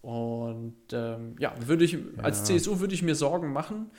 Und 0.00 0.74
ähm, 0.92 1.36
ja, 1.38 1.54
würde 1.64 1.84
ich, 1.84 1.92
ja. 1.92 2.00
als 2.18 2.44
CSU 2.44 2.80
würde 2.80 2.94
ich 2.94 3.02
mir 3.02 3.14
Sorgen 3.14 3.52
machen, 3.52 3.90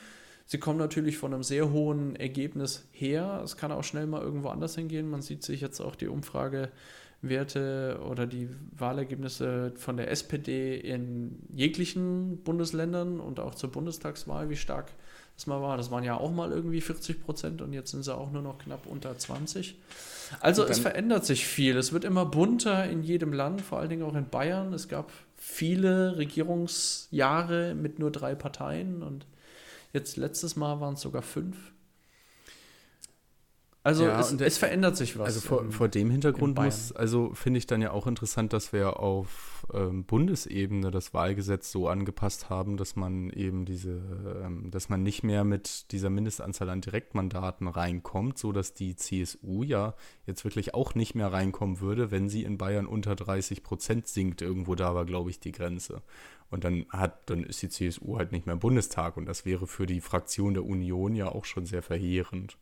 Sie 0.46 0.58
kommen 0.58 0.78
natürlich 0.78 1.16
von 1.16 1.32
einem 1.32 1.42
sehr 1.42 1.72
hohen 1.72 2.16
Ergebnis 2.16 2.86
her. 2.92 3.40
Es 3.42 3.56
kann 3.56 3.72
auch 3.72 3.84
schnell 3.84 4.06
mal 4.06 4.20
irgendwo 4.20 4.48
anders 4.48 4.74
hingehen. 4.74 5.08
Man 5.08 5.22
sieht 5.22 5.42
sich 5.42 5.62
jetzt 5.62 5.80
auch 5.80 5.96
die 5.96 6.08
Umfragewerte 6.08 7.98
oder 8.06 8.26
die 8.26 8.50
Wahlergebnisse 8.76 9.72
von 9.76 9.96
der 9.96 10.10
SPD 10.10 10.76
in 10.76 11.38
jeglichen 11.50 12.42
Bundesländern 12.42 13.20
und 13.20 13.40
auch 13.40 13.54
zur 13.54 13.72
Bundestagswahl, 13.72 14.50
wie 14.50 14.56
stark 14.56 14.92
das 15.36 15.46
mal 15.46 15.60
war. 15.60 15.76
Das 15.76 15.90
waren 15.90 16.04
ja 16.04 16.16
auch 16.16 16.32
mal 16.32 16.52
irgendwie 16.52 16.80
40 16.80 17.24
Prozent 17.24 17.62
und 17.62 17.72
jetzt 17.72 17.90
sind 17.90 18.04
sie 18.04 18.14
auch 18.14 18.30
nur 18.30 18.42
noch 18.42 18.58
knapp 18.58 18.86
unter 18.86 19.16
20. 19.16 19.76
Also 20.40 20.64
es 20.64 20.78
verändert 20.78 21.24
sich 21.26 21.46
viel. 21.46 21.76
Es 21.76 21.92
wird 21.92 22.04
immer 22.04 22.24
bunter 22.24 22.88
in 22.88 23.02
jedem 23.02 23.32
Land, 23.32 23.60
vor 23.60 23.78
allen 23.78 23.90
Dingen 23.90 24.02
auch 24.02 24.14
in 24.14 24.28
Bayern. 24.28 24.72
Es 24.72 24.88
gab 24.88 25.12
viele 25.36 26.16
Regierungsjahre 26.16 27.74
mit 27.74 27.98
nur 27.98 28.10
drei 28.10 28.34
Parteien 28.34 29.02
und 29.02 29.26
Jetzt 29.94 30.16
letztes 30.16 30.56
Mal 30.56 30.80
waren 30.80 30.94
es 30.94 31.02
sogar 31.02 31.22
fünf. 31.22 31.56
Also 33.84 34.04
ja, 34.04 34.18
es, 34.18 34.32
es, 34.32 34.56
verändert 34.56 34.96
sich 34.96 35.18
was. 35.18 35.26
Also 35.26 35.40
vor, 35.40 35.60
in, 35.60 35.70
vor 35.70 35.88
dem 35.88 36.10
Hintergrund 36.10 36.58
muss, 36.58 36.90
also 36.92 37.34
finde 37.34 37.58
ich 37.58 37.66
dann 37.66 37.82
ja 37.82 37.90
auch 37.90 38.06
interessant, 38.06 38.54
dass 38.54 38.72
wir 38.72 38.98
auf 38.98 39.66
ähm, 39.74 40.04
Bundesebene 40.06 40.90
das 40.90 41.12
Wahlgesetz 41.12 41.70
so 41.70 41.86
angepasst 41.86 42.48
haben, 42.48 42.78
dass 42.78 42.96
man 42.96 43.28
eben 43.28 43.66
diese, 43.66 44.00
ähm, 44.42 44.70
dass 44.70 44.88
man 44.88 45.02
nicht 45.02 45.22
mehr 45.22 45.44
mit 45.44 45.92
dieser 45.92 46.08
Mindestanzahl 46.08 46.70
an 46.70 46.80
Direktmandaten 46.80 47.68
reinkommt, 47.68 48.38
so 48.38 48.52
dass 48.52 48.72
die 48.72 48.96
CSU 48.96 49.62
ja 49.62 49.92
jetzt 50.24 50.44
wirklich 50.44 50.72
auch 50.72 50.94
nicht 50.94 51.14
mehr 51.14 51.30
reinkommen 51.30 51.80
würde, 51.80 52.10
wenn 52.10 52.30
sie 52.30 52.44
in 52.44 52.56
Bayern 52.56 52.86
unter 52.86 53.14
30 53.14 53.62
Prozent 53.62 54.08
sinkt. 54.08 54.40
Irgendwo 54.40 54.76
da 54.76 54.94
war, 54.94 55.04
glaube 55.04 55.28
ich, 55.28 55.40
die 55.40 55.52
Grenze. 55.52 56.00
Und 56.48 56.64
dann 56.64 56.86
hat, 56.88 57.28
dann 57.28 57.44
ist 57.44 57.60
die 57.60 57.68
CSU 57.68 58.16
halt 58.16 58.32
nicht 58.32 58.46
mehr 58.46 58.54
im 58.54 58.60
Bundestag 58.60 59.18
und 59.18 59.26
das 59.26 59.44
wäre 59.44 59.66
für 59.66 59.84
die 59.84 60.00
Fraktion 60.00 60.54
der 60.54 60.64
Union 60.64 61.14
ja 61.14 61.28
auch 61.28 61.44
schon 61.44 61.66
sehr 61.66 61.82
verheerend. 61.82 62.56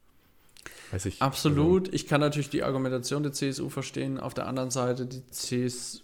Weiß 0.91 1.07
ich, 1.07 1.23
Absolut. 1.23 1.89
Also 1.89 1.93
ich 1.93 2.07
kann 2.07 2.21
natürlich 2.21 2.51
die 2.51 2.63
Argumentation 2.63 3.23
der 3.23 3.33
CSU 3.33 3.69
verstehen. 3.69 4.21
Auf 4.21 4.35
der 4.35 4.47
anderen 4.47 4.71
Seite, 4.71 5.07
die 5.07 5.27
CSU 5.27 6.01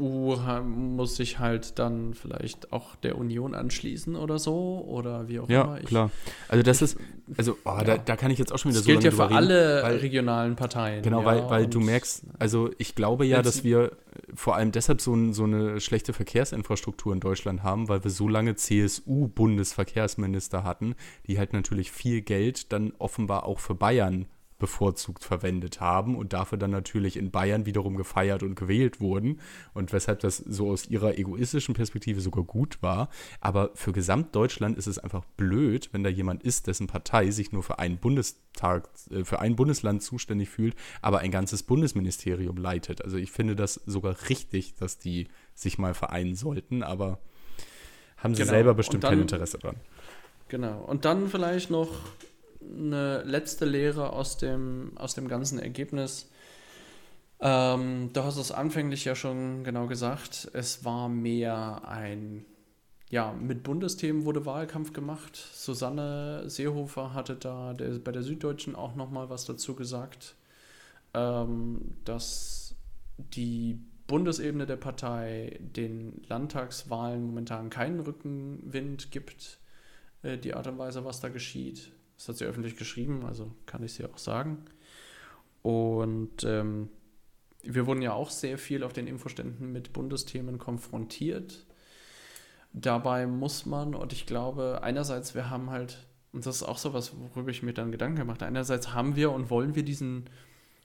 muss 0.00 1.16
sich 1.16 1.38
halt 1.38 1.78
dann 1.78 2.14
vielleicht 2.14 2.72
auch 2.72 2.96
der 2.96 3.18
Union 3.18 3.54
anschließen 3.54 4.16
oder 4.16 4.38
so 4.38 4.84
oder 4.86 5.28
wie 5.28 5.40
auch 5.40 5.48
ja, 5.48 5.62
immer. 5.62 5.78
Ja, 5.78 5.84
klar. 5.84 6.10
Also 6.48 6.62
das 6.62 6.82
ist, 6.82 6.98
also 7.36 7.56
oh, 7.64 7.70
ja. 7.78 7.84
da, 7.84 7.98
da 7.98 8.16
kann 8.16 8.30
ich 8.30 8.38
jetzt 8.38 8.52
auch 8.52 8.58
schon 8.58 8.70
wieder 8.70 8.80
das 8.80 8.86
so 8.86 8.92
gilt 8.92 9.04
ja 9.04 9.10
für 9.10 9.34
alle 9.34 9.82
weil, 9.82 9.96
regionalen 9.98 10.56
Parteien. 10.56 11.02
Genau, 11.02 11.20
ja, 11.20 11.26
weil, 11.26 11.50
weil 11.50 11.66
du 11.66 11.80
merkst, 11.80 12.24
also 12.38 12.70
ich 12.78 12.94
glaube 12.94 13.26
ja, 13.26 13.42
dass 13.42 13.64
wir 13.64 13.92
vor 14.34 14.56
allem 14.56 14.72
deshalb 14.72 15.00
so, 15.00 15.32
so 15.32 15.44
eine 15.44 15.80
schlechte 15.80 16.12
Verkehrsinfrastruktur 16.12 17.12
in 17.12 17.20
Deutschland 17.20 17.62
haben, 17.62 17.88
weil 17.88 18.02
wir 18.04 18.10
so 18.10 18.28
lange 18.28 18.56
CSU-Bundesverkehrsminister 18.56 20.64
hatten, 20.64 20.94
die 21.26 21.38
halt 21.38 21.52
natürlich 21.52 21.92
viel 21.92 22.22
Geld 22.22 22.72
dann 22.72 22.92
offenbar 22.98 23.44
auch 23.44 23.60
für 23.60 23.74
Bayern 23.74 24.26
bevorzugt 24.60 25.24
verwendet 25.24 25.80
haben 25.80 26.16
und 26.16 26.32
dafür 26.32 26.56
dann 26.56 26.70
natürlich 26.70 27.16
in 27.16 27.32
Bayern 27.32 27.66
wiederum 27.66 27.96
gefeiert 27.96 28.44
und 28.44 28.54
gewählt 28.54 29.00
wurden 29.00 29.40
und 29.74 29.92
weshalb 29.92 30.20
das 30.20 30.36
so 30.36 30.70
aus 30.70 30.86
ihrer 30.86 31.18
egoistischen 31.18 31.74
Perspektive 31.74 32.20
sogar 32.20 32.44
gut 32.44 32.80
war. 32.80 33.08
Aber 33.40 33.72
für 33.74 33.90
Gesamtdeutschland 33.90 34.78
ist 34.78 34.86
es 34.86 34.98
einfach 34.98 35.24
blöd, 35.36 35.88
wenn 35.92 36.04
da 36.04 36.10
jemand 36.10 36.44
ist, 36.44 36.68
dessen 36.68 36.86
Partei 36.86 37.32
sich 37.32 37.50
nur 37.50 37.64
für 37.64 37.80
einen 37.80 37.98
Bundestag, 37.98 38.88
äh, 39.10 39.24
für 39.24 39.40
ein 39.40 39.56
Bundesland 39.56 40.02
zuständig 40.02 40.48
fühlt, 40.48 40.76
aber 41.02 41.18
ein 41.18 41.32
ganzes 41.32 41.64
Bundesministerium 41.64 42.56
leitet. 42.56 43.02
Also 43.02 43.16
ich 43.16 43.32
finde 43.32 43.56
das 43.56 43.74
sogar 43.74 44.14
richtig, 44.28 44.74
dass 44.74 44.98
die 44.98 45.26
sich 45.54 45.78
mal 45.78 45.94
vereinen 45.94 46.36
sollten, 46.36 46.84
aber 46.84 47.18
haben 48.18 48.34
sie 48.34 48.42
genau. 48.42 48.52
selber 48.52 48.74
bestimmt 48.74 49.04
dann, 49.04 49.10
kein 49.10 49.20
Interesse 49.22 49.58
dran. 49.58 49.76
Genau. 50.48 50.84
Und 50.84 51.04
dann 51.04 51.28
vielleicht 51.28 51.70
noch 51.70 51.88
eine 52.62 53.22
letzte 53.22 53.64
Lehre 53.64 54.12
aus 54.12 54.36
dem, 54.38 54.92
aus 54.96 55.14
dem 55.14 55.28
ganzen 55.28 55.58
Ergebnis. 55.58 56.30
Ähm, 57.40 58.12
du 58.12 58.22
hast 58.22 58.36
es 58.36 58.52
anfänglich 58.52 59.04
ja 59.04 59.14
schon 59.14 59.64
genau 59.64 59.86
gesagt. 59.86 60.50
Es 60.52 60.84
war 60.84 61.08
mehr 61.08 61.88
ein, 61.88 62.44
ja, 63.08 63.32
mit 63.32 63.62
Bundesthemen 63.62 64.24
wurde 64.24 64.44
Wahlkampf 64.44 64.92
gemacht. 64.92 65.36
Susanne 65.36 66.48
Seehofer 66.48 67.14
hatte 67.14 67.36
da 67.36 67.72
der, 67.72 67.98
bei 67.98 68.12
der 68.12 68.22
Süddeutschen 68.22 68.76
auch 68.76 68.94
nochmal 68.94 69.30
was 69.30 69.46
dazu 69.46 69.74
gesagt, 69.74 70.36
ähm, 71.14 71.96
dass 72.04 72.74
die 73.16 73.80
Bundesebene 74.06 74.66
der 74.66 74.76
Partei 74.76 75.58
den 75.60 76.22
Landtagswahlen 76.28 77.24
momentan 77.24 77.70
keinen 77.70 78.00
Rückenwind 78.00 79.12
gibt, 79.12 79.60
äh, 80.22 80.36
die 80.36 80.54
Art 80.54 80.66
und 80.66 80.78
Weise, 80.78 81.04
was 81.04 81.20
da 81.20 81.28
geschieht. 81.28 81.92
Das 82.20 82.28
hat 82.28 82.36
sie 82.36 82.44
öffentlich 82.44 82.76
geschrieben, 82.76 83.24
also 83.24 83.50
kann 83.64 83.82
ich 83.82 83.94
sie 83.94 84.04
auch 84.04 84.18
sagen. 84.18 84.58
Und 85.62 86.44
ähm, 86.44 86.90
wir 87.62 87.86
wurden 87.86 88.02
ja 88.02 88.12
auch 88.12 88.28
sehr 88.28 88.58
viel 88.58 88.84
auf 88.84 88.92
den 88.92 89.06
Infoständen 89.06 89.72
mit 89.72 89.94
Bundesthemen 89.94 90.58
konfrontiert. 90.58 91.64
Dabei 92.74 93.26
muss 93.26 93.64
man, 93.64 93.94
und 93.94 94.12
ich 94.12 94.26
glaube, 94.26 94.80
einerseits, 94.82 95.34
wir 95.34 95.48
haben 95.48 95.70
halt, 95.70 96.06
und 96.32 96.44
das 96.44 96.56
ist 96.56 96.62
auch 96.62 96.76
so 96.76 96.92
was, 96.92 97.18
worüber 97.18 97.48
ich 97.48 97.62
mir 97.62 97.72
dann 97.72 97.90
Gedanken 97.90 98.16
gemacht 98.16 98.42
habe, 98.42 98.48
einerseits 98.48 98.92
haben 98.92 99.16
wir 99.16 99.32
und 99.32 99.48
wollen 99.48 99.74
wir 99.74 99.82
diesen 99.82 100.28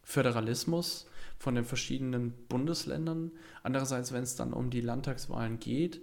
Föderalismus 0.04 1.06
von 1.38 1.56
den 1.56 1.66
verschiedenen 1.66 2.32
Bundesländern. 2.48 3.34
Andererseits, 3.62 4.14
wenn 4.14 4.24
es 4.24 4.38
dann 4.38 4.54
um 4.54 4.70
die 4.70 4.80
Landtagswahlen 4.80 5.60
geht, 5.60 6.00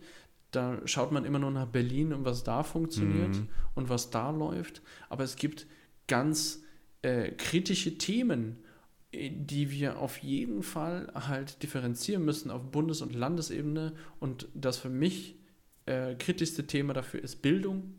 da 0.53 0.79
schaut 0.87 1.13
man 1.13 1.25
immer 1.25 1.39
nur 1.39 1.51
nach 1.51 1.67
Berlin 1.67 2.13
und 2.13 2.25
was 2.25 2.45
da 2.45 2.63
funktioniert 2.63 3.35
mhm. 3.37 3.49
und 3.75 3.89
was 3.89 4.11
da 4.11 4.31
läuft. 4.31 4.83
Aber 5.09 5.25
es 5.25 5.37
gibt 5.37 5.67
ganz 6.07 6.63
äh, 7.01 7.33
kritische 7.33 7.99
Themen, 7.99 8.59
äh, 9.13 9.31
die 9.31 9.71
wir 9.71 9.99
auf 9.99 10.19
jeden 10.19 10.63
Fall 10.63 11.11
halt 11.15 11.63
differenzieren 11.63 12.25
müssen 12.25 12.51
auf 12.51 12.71
Bundes- 12.71 13.01
und 13.01 13.15
Landesebene. 13.15 13.95
Und 14.21 14.49
das 14.55 14.79
für 14.79 14.91
mich 14.91 15.37
äh, 15.87 16.15
kritischste 16.15 16.67
Thema 16.67 16.93
dafür 16.93 17.23
ist 17.23 17.43
Bildung. 17.43 17.95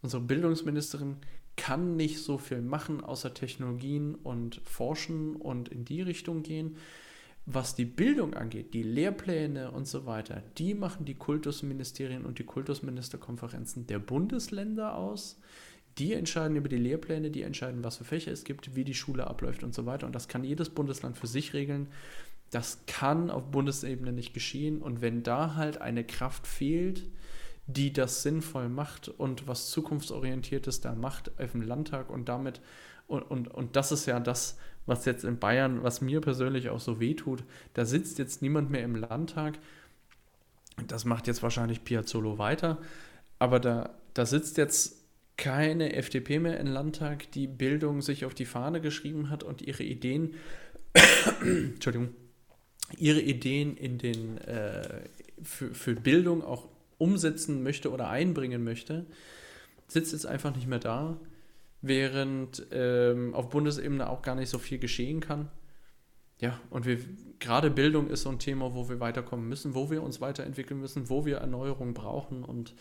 Unsere 0.00 0.22
Bildungsministerin 0.22 1.16
kann 1.56 1.96
nicht 1.96 2.20
so 2.20 2.38
viel 2.38 2.60
machen, 2.60 3.02
außer 3.02 3.34
Technologien 3.34 4.14
und 4.14 4.60
Forschen 4.64 5.34
und 5.34 5.68
in 5.68 5.84
die 5.84 6.02
Richtung 6.02 6.42
gehen 6.42 6.76
was 7.46 7.76
die 7.76 7.84
Bildung 7.84 8.34
angeht, 8.34 8.74
die 8.74 8.82
Lehrpläne 8.82 9.70
und 9.70 9.86
so 9.86 10.04
weiter, 10.04 10.42
die 10.58 10.74
machen 10.74 11.06
die 11.06 11.14
Kultusministerien 11.14 12.24
und 12.24 12.40
die 12.40 12.44
Kultusministerkonferenzen 12.44 13.86
der 13.86 14.00
Bundesländer 14.00 14.96
aus. 14.96 15.40
Die 15.98 16.12
entscheiden 16.12 16.56
über 16.56 16.68
die 16.68 16.76
Lehrpläne, 16.76 17.30
die 17.30 17.42
entscheiden, 17.42 17.84
was 17.84 17.98
für 17.98 18.04
Fächer 18.04 18.32
es 18.32 18.44
gibt, 18.44 18.74
wie 18.74 18.84
die 18.84 18.94
Schule 18.94 19.28
abläuft 19.28 19.62
und 19.62 19.74
so 19.74 19.86
weiter. 19.86 20.06
Und 20.06 20.14
das 20.14 20.28
kann 20.28 20.44
jedes 20.44 20.68
Bundesland 20.70 21.16
für 21.16 21.28
sich 21.28 21.54
regeln. 21.54 21.86
Das 22.50 22.80
kann 22.86 23.30
auf 23.30 23.44
Bundesebene 23.50 24.12
nicht 24.12 24.34
geschehen. 24.34 24.82
Und 24.82 25.00
wenn 25.00 25.22
da 25.22 25.54
halt 25.54 25.80
eine 25.80 26.04
Kraft 26.04 26.46
fehlt, 26.46 27.06
die 27.68 27.92
das 27.92 28.22
sinnvoll 28.22 28.68
macht 28.68 29.08
und 29.08 29.46
was 29.48 29.70
zukunftsorientiertes 29.70 30.80
da 30.80 30.94
macht 30.94 31.40
auf 31.40 31.52
dem 31.52 31.62
Landtag 31.62 32.10
und 32.10 32.28
damit, 32.28 32.60
und, 33.06 33.22
und, 33.22 33.48
und 33.48 33.76
das 33.76 33.92
ist 33.92 34.06
ja 34.06 34.18
das, 34.20 34.58
was 34.86 35.04
jetzt 35.04 35.24
in 35.24 35.38
Bayern, 35.38 35.82
was 35.82 36.00
mir 36.00 36.20
persönlich 36.20 36.68
auch 36.70 36.80
so 36.80 37.00
wehtut, 37.00 37.44
da 37.74 37.84
sitzt 37.84 38.18
jetzt 38.18 38.42
niemand 38.42 38.70
mehr 38.70 38.84
im 38.84 38.96
Landtag, 38.96 39.58
das 40.86 41.04
macht 41.04 41.26
jetzt 41.26 41.42
wahrscheinlich 41.42 41.84
Piazzolo 41.84 42.38
weiter, 42.38 42.78
aber 43.38 43.60
da, 43.60 43.94
da 44.14 44.26
sitzt 44.26 44.56
jetzt 44.56 45.02
keine 45.36 45.94
FDP 45.94 46.38
mehr 46.38 46.58
im 46.58 46.68
Landtag, 46.68 47.30
die 47.32 47.46
Bildung 47.46 48.00
sich 48.00 48.24
auf 48.24 48.34
die 48.34 48.46
Fahne 48.46 48.80
geschrieben 48.80 49.28
hat 49.28 49.42
und 49.42 49.60
ihre 49.60 49.82
Ideen, 49.82 50.34
Entschuldigung, 51.42 52.14
ihre 52.96 53.20
Ideen 53.20 53.76
in 53.76 53.98
den, 53.98 54.38
äh, 54.38 55.00
für, 55.42 55.74
für 55.74 55.94
Bildung 55.94 56.42
auch 56.42 56.68
umsetzen 56.98 57.62
möchte 57.62 57.90
oder 57.90 58.08
einbringen 58.08 58.64
möchte, 58.64 59.04
sitzt 59.88 60.12
jetzt 60.12 60.26
einfach 60.26 60.54
nicht 60.54 60.66
mehr 60.66 60.78
da, 60.78 61.18
während 61.82 62.66
ähm, 62.72 63.34
auf 63.34 63.50
Bundesebene 63.50 64.08
auch 64.08 64.22
gar 64.22 64.34
nicht 64.34 64.48
so 64.48 64.58
viel 64.58 64.78
geschehen 64.78 65.20
kann. 65.20 65.50
Ja, 66.38 66.60
und 66.70 66.84
wir, 66.84 66.98
gerade 67.38 67.70
Bildung 67.70 68.08
ist 68.08 68.22
so 68.22 68.28
ein 68.28 68.38
Thema, 68.38 68.74
wo 68.74 68.88
wir 68.88 69.00
weiterkommen 69.00 69.48
müssen, 69.48 69.74
wo 69.74 69.90
wir 69.90 70.02
uns 70.02 70.20
weiterentwickeln 70.20 70.80
müssen, 70.80 71.08
wo 71.08 71.24
wir 71.24 71.38
Erneuerung 71.38 71.94
brauchen 71.94 72.44
und 72.44 72.74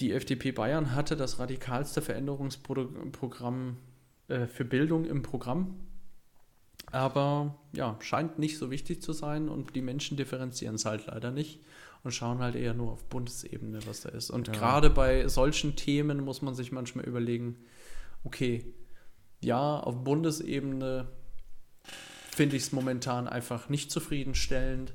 die 0.00 0.12
FDP 0.12 0.52
Bayern 0.52 0.94
hatte 0.94 1.16
das 1.16 1.38
radikalste 1.38 2.02
Veränderungsprogramm 2.02 3.76
äh, 4.28 4.46
für 4.46 4.64
Bildung 4.64 5.04
im 5.04 5.22
Programm. 5.22 5.76
Aber 6.90 7.58
ja, 7.72 7.96
scheint 8.00 8.38
nicht 8.38 8.58
so 8.58 8.70
wichtig 8.70 9.02
zu 9.02 9.12
sein 9.12 9.48
und 9.48 9.74
die 9.74 9.82
Menschen 9.82 10.16
differenzieren 10.16 10.74
es 10.74 10.84
halt 10.84 11.06
leider 11.06 11.30
nicht 11.30 11.60
und 12.02 12.12
schauen 12.12 12.38
halt 12.38 12.54
eher 12.54 12.74
nur 12.74 12.92
auf 12.92 13.04
Bundesebene, 13.04 13.78
was 13.86 14.02
da 14.02 14.10
ist. 14.10 14.30
Und 14.30 14.48
ja. 14.48 14.54
gerade 14.54 14.90
bei 14.90 15.28
solchen 15.28 15.76
Themen 15.76 16.24
muss 16.24 16.42
man 16.42 16.54
sich 16.54 16.72
manchmal 16.72 17.04
überlegen, 17.04 17.56
okay, 18.24 18.64
ja, 19.40 19.78
auf 19.80 20.04
Bundesebene 20.04 21.08
finde 22.30 22.56
ich 22.56 22.62
es 22.62 22.72
momentan 22.72 23.28
einfach 23.28 23.68
nicht 23.68 23.90
zufriedenstellend, 23.90 24.94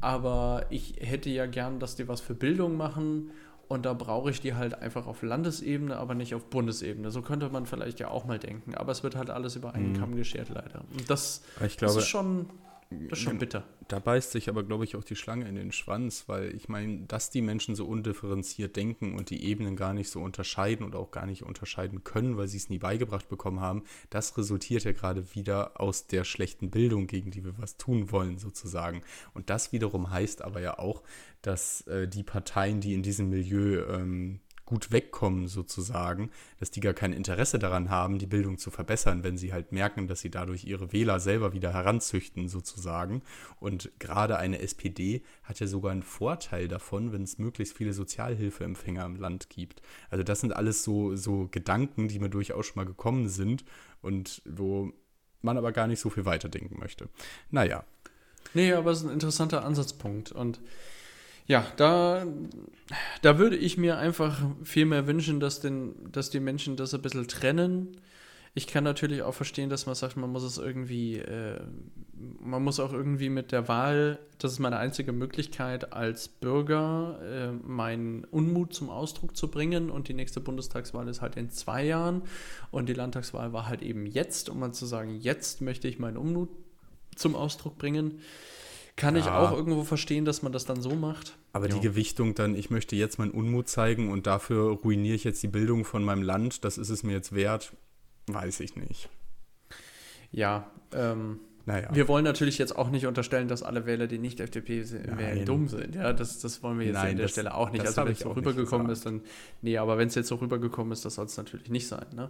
aber 0.00 0.66
ich 0.70 0.96
hätte 0.98 1.30
ja 1.30 1.46
gern, 1.46 1.78
dass 1.78 1.94
die 1.94 2.08
was 2.08 2.20
für 2.20 2.34
Bildung 2.34 2.76
machen 2.76 3.30
und 3.68 3.86
da 3.86 3.94
brauche 3.94 4.30
ich 4.30 4.40
die 4.40 4.54
halt 4.54 4.74
einfach 4.74 5.06
auf 5.06 5.22
Landesebene, 5.22 5.96
aber 5.96 6.14
nicht 6.14 6.34
auf 6.34 6.44
Bundesebene. 6.50 7.10
So 7.10 7.22
könnte 7.22 7.48
man 7.48 7.64
vielleicht 7.64 8.00
ja 8.00 8.08
auch 8.08 8.26
mal 8.26 8.38
denken. 8.38 8.74
Aber 8.74 8.92
es 8.92 9.02
wird 9.02 9.16
halt 9.16 9.30
alles 9.30 9.56
über 9.56 9.74
einen 9.74 9.92
mhm. 9.92 9.98
Kamm 9.98 10.14
geschert, 10.14 10.50
leider. 10.50 10.82
Und 10.92 11.08
das, 11.08 11.42
glaube, 11.56 11.94
das 11.94 11.96
ist 11.96 12.08
schon 12.08 12.50
das 13.08 13.18
ist 13.18 13.24
schon 13.24 13.38
bitter. 13.38 13.64
Da 13.88 13.98
beißt 13.98 14.32
sich 14.32 14.48
aber, 14.48 14.62
glaube 14.62 14.84
ich, 14.84 14.96
auch 14.96 15.04
die 15.04 15.16
Schlange 15.16 15.48
in 15.48 15.54
den 15.54 15.72
Schwanz, 15.72 16.24
weil 16.28 16.54
ich 16.54 16.68
meine, 16.68 17.00
dass 17.06 17.30
die 17.30 17.42
Menschen 17.42 17.74
so 17.74 17.86
undifferenziert 17.86 18.76
denken 18.76 19.14
und 19.16 19.30
die 19.30 19.44
Ebenen 19.44 19.76
gar 19.76 19.92
nicht 19.92 20.10
so 20.10 20.20
unterscheiden 20.20 20.86
oder 20.86 20.98
auch 20.98 21.10
gar 21.10 21.26
nicht 21.26 21.42
unterscheiden 21.42 22.04
können, 22.04 22.36
weil 22.36 22.48
sie 22.48 22.56
es 22.56 22.68
nie 22.68 22.78
beigebracht 22.78 23.28
bekommen 23.28 23.60
haben, 23.60 23.84
das 24.10 24.36
resultiert 24.38 24.84
ja 24.84 24.92
gerade 24.92 25.34
wieder 25.34 25.80
aus 25.80 26.06
der 26.06 26.24
schlechten 26.24 26.70
Bildung, 26.70 27.06
gegen 27.06 27.30
die 27.30 27.44
wir 27.44 27.58
was 27.58 27.76
tun 27.76 28.10
wollen, 28.10 28.38
sozusagen. 28.38 29.02
Und 29.34 29.50
das 29.50 29.72
wiederum 29.72 30.10
heißt 30.10 30.42
aber 30.42 30.60
ja 30.60 30.78
auch, 30.78 31.02
dass 31.42 31.82
äh, 31.86 32.08
die 32.08 32.22
Parteien, 32.22 32.80
die 32.80 32.94
in 32.94 33.02
diesem 33.02 33.28
Milieu 33.28 33.84
ähm, 33.88 34.40
gut 34.72 34.90
wegkommen 34.90 35.48
sozusagen, 35.48 36.30
dass 36.58 36.70
die 36.70 36.80
gar 36.80 36.94
kein 36.94 37.12
Interesse 37.12 37.58
daran 37.58 37.90
haben, 37.90 38.18
die 38.18 38.26
Bildung 38.26 38.56
zu 38.56 38.70
verbessern, 38.70 39.22
wenn 39.22 39.36
sie 39.36 39.52
halt 39.52 39.70
merken, 39.70 40.08
dass 40.08 40.20
sie 40.20 40.30
dadurch 40.30 40.64
ihre 40.64 40.94
Wähler 40.94 41.20
selber 41.20 41.52
wieder 41.52 41.74
heranzüchten 41.74 42.48
sozusagen. 42.48 43.20
Und 43.60 43.90
gerade 43.98 44.38
eine 44.38 44.60
SPD 44.60 45.22
hat 45.42 45.60
ja 45.60 45.66
sogar 45.66 45.92
einen 45.92 46.02
Vorteil 46.02 46.68
davon, 46.68 47.12
wenn 47.12 47.22
es 47.22 47.36
möglichst 47.36 47.76
viele 47.76 47.92
Sozialhilfeempfänger 47.92 49.04
im 49.04 49.16
Land 49.16 49.50
gibt. 49.50 49.82
Also 50.08 50.24
das 50.24 50.40
sind 50.40 50.56
alles 50.56 50.84
so, 50.84 51.16
so 51.16 51.48
Gedanken, 51.50 52.08
die 52.08 52.18
mir 52.18 52.30
durchaus 52.30 52.64
schon 52.64 52.76
mal 52.76 52.86
gekommen 52.86 53.28
sind 53.28 53.66
und 54.00 54.40
wo 54.46 54.90
man 55.42 55.58
aber 55.58 55.72
gar 55.72 55.86
nicht 55.86 56.00
so 56.00 56.08
viel 56.08 56.24
weiterdenken 56.24 56.78
möchte. 56.78 57.10
Naja. 57.50 57.84
Nee, 58.54 58.72
aber 58.72 58.92
es 58.92 59.00
ist 59.00 59.04
ein 59.04 59.12
interessanter 59.12 59.66
Ansatzpunkt 59.66 60.32
und 60.32 60.60
ja, 61.52 61.66
da, 61.76 62.26
da 63.20 63.38
würde 63.38 63.56
ich 63.56 63.76
mir 63.76 63.98
einfach 63.98 64.40
viel 64.64 64.86
mehr 64.86 65.06
wünschen, 65.06 65.38
dass, 65.38 65.60
den, 65.60 66.10
dass 66.10 66.30
die 66.30 66.40
Menschen 66.40 66.76
das 66.76 66.94
ein 66.94 67.02
bisschen 67.02 67.28
trennen. 67.28 67.98
Ich 68.54 68.66
kann 68.66 68.84
natürlich 68.84 69.20
auch 69.20 69.34
verstehen, 69.34 69.68
dass 69.68 69.84
man 69.84 69.94
sagt, 69.94 70.16
man 70.16 70.30
muss 70.30 70.44
es 70.44 70.56
irgendwie, 70.56 71.18
äh, 71.18 71.60
man 72.40 72.64
muss 72.64 72.80
auch 72.80 72.94
irgendwie 72.94 73.28
mit 73.28 73.52
der 73.52 73.68
Wahl, 73.68 74.18
das 74.38 74.52
ist 74.52 74.60
meine 74.60 74.78
einzige 74.78 75.12
Möglichkeit 75.12 75.92
als 75.92 76.28
Bürger, 76.28 77.20
äh, 77.22 77.52
meinen 77.52 78.24
Unmut 78.24 78.72
zum 78.72 78.88
Ausdruck 78.88 79.36
zu 79.36 79.50
bringen. 79.50 79.90
Und 79.90 80.08
die 80.08 80.14
nächste 80.14 80.40
Bundestagswahl 80.40 81.06
ist 81.06 81.20
halt 81.20 81.36
in 81.36 81.50
zwei 81.50 81.84
Jahren. 81.84 82.22
Und 82.70 82.88
die 82.88 82.94
Landtagswahl 82.94 83.52
war 83.52 83.68
halt 83.68 83.82
eben 83.82 84.06
jetzt, 84.06 84.48
um 84.48 84.58
mal 84.58 84.72
zu 84.72 84.86
sagen, 84.86 85.18
jetzt 85.20 85.60
möchte 85.60 85.86
ich 85.86 85.98
meinen 85.98 86.16
Unmut 86.16 86.48
zum 87.14 87.36
Ausdruck 87.36 87.76
bringen. 87.76 88.20
Kann 88.96 89.16
ja. 89.16 89.22
ich 89.22 89.28
auch 89.28 89.52
irgendwo 89.52 89.84
verstehen, 89.84 90.24
dass 90.24 90.42
man 90.42 90.52
das 90.52 90.64
dann 90.64 90.82
so 90.82 90.94
macht. 90.94 91.36
Aber 91.52 91.68
jo. 91.68 91.76
die 91.76 91.80
Gewichtung 91.80 92.34
dann, 92.34 92.54
ich 92.54 92.70
möchte 92.70 92.94
jetzt 92.96 93.18
meinen 93.18 93.30
Unmut 93.30 93.68
zeigen 93.68 94.10
und 94.10 94.26
dafür 94.26 94.72
ruiniere 94.72 95.14
ich 95.14 95.24
jetzt 95.24 95.42
die 95.42 95.48
Bildung 95.48 95.84
von 95.84 96.04
meinem 96.04 96.22
Land, 96.22 96.64
das 96.64 96.78
ist 96.78 96.90
es 96.90 97.02
mir 97.02 97.12
jetzt 97.12 97.34
wert, 97.34 97.72
weiß 98.26 98.60
ich 98.60 98.76
nicht. 98.76 99.08
Ja, 100.30 100.70
ähm, 100.92 101.40
naja. 101.64 101.88
wir 101.92 102.08
wollen 102.08 102.24
natürlich 102.24 102.58
jetzt 102.58 102.76
auch 102.76 102.90
nicht 102.90 103.06
unterstellen, 103.06 103.48
dass 103.48 103.62
alle 103.62 103.86
Wähler, 103.86 104.06
die 104.06 104.18
nicht 104.18 104.40
FDP 104.40 104.84
wählen, 104.90 105.44
dumm 105.44 105.68
sind. 105.68 105.94
Ja, 105.94 106.12
das, 106.12 106.40
das 106.40 106.62
wollen 106.62 106.78
wir 106.78 106.86
jetzt 106.86 106.94
Nein, 106.94 107.10
an 107.12 107.16
der 107.16 107.24
das, 107.24 107.32
Stelle 107.32 107.54
auch 107.54 107.70
nicht. 107.70 107.86
Also 107.86 108.04
wenn 108.04 108.12
es 108.12 108.18
so 108.18 108.32
rübergekommen 108.32 108.90
ist, 108.90 109.06
dann, 109.06 109.22
nee, 109.62 109.78
aber 109.78 109.96
wenn 109.98 110.08
es 110.08 110.14
jetzt 110.14 110.28
so 110.28 110.36
rübergekommen 110.36 110.92
ist, 110.92 111.04
das 111.04 111.14
soll 111.14 111.26
es 111.26 111.36
natürlich 111.36 111.70
nicht 111.70 111.86
sein. 111.86 112.06
Ne? 112.14 112.28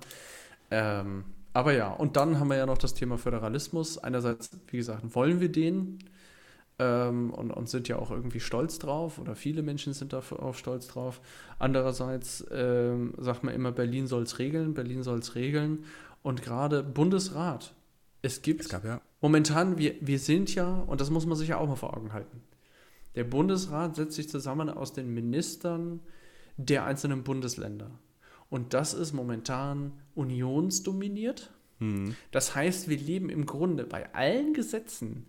Ähm, 0.70 1.24
aber 1.54 1.72
ja, 1.72 1.90
und 1.90 2.16
dann 2.16 2.40
haben 2.40 2.48
wir 2.48 2.56
ja 2.56 2.66
noch 2.66 2.78
das 2.78 2.94
Thema 2.94 3.18
Föderalismus. 3.18 3.98
Einerseits, 3.98 4.50
wie 4.68 4.78
gesagt, 4.78 5.14
wollen 5.14 5.40
wir 5.40 5.50
den, 5.50 5.98
ähm, 6.78 7.30
und, 7.30 7.50
und, 7.50 7.68
sind 7.68 7.88
ja 7.88 7.96
auch 7.96 8.10
irgendwie 8.10 8.40
stolz 8.40 8.78
drauf 8.78 9.18
oder 9.18 9.34
viele 9.34 9.62
Menschen 9.62 9.92
sind 9.92 10.12
da 10.12 10.22
auch 10.38 10.54
stolz 10.54 10.88
drauf. 10.88 11.20
Andererseits 11.58 12.46
ähm, 12.50 13.14
sagt 13.18 13.44
man 13.44 13.54
immer, 13.54 13.72
Berlin 13.72 14.06
soll 14.06 14.22
es 14.22 14.38
regeln, 14.38 14.74
Berlin 14.74 15.02
soll 15.02 15.18
es 15.18 15.34
regeln 15.34 15.84
und 16.22 16.42
gerade 16.42 16.82
Bundesrat. 16.82 17.74
Es 18.22 18.42
gibt 18.42 18.62
es 18.62 18.68
gab, 18.68 18.84
ja. 18.84 19.00
momentan, 19.20 19.78
wir, 19.78 19.94
wir 20.00 20.18
sind 20.18 20.54
ja, 20.54 20.68
und 20.86 21.00
das 21.00 21.10
muss 21.10 21.26
man 21.26 21.36
sich 21.36 21.48
ja 21.48 21.58
auch 21.58 21.68
mal 21.68 21.76
vor 21.76 21.96
Augen 21.96 22.12
halten, 22.12 22.42
der 23.14 23.24
Bundesrat 23.24 23.96
setzt 23.96 24.14
sich 24.14 24.28
zusammen 24.28 24.70
aus 24.70 24.92
den 24.92 25.12
Ministern 25.12 26.00
der 26.56 26.84
einzelnen 26.84 27.24
Bundesländer. 27.24 27.90
Und 28.48 28.74
das 28.74 28.94
ist 28.94 29.12
momentan 29.12 29.92
unionsdominiert. 30.14 31.50
Mhm. 31.78 32.16
Das 32.30 32.54
heißt, 32.54 32.88
wir 32.88 32.98
leben 32.98 33.28
im 33.28 33.46
Grunde 33.46 33.84
bei 33.84 34.14
allen 34.14 34.54
Gesetzen, 34.54 35.26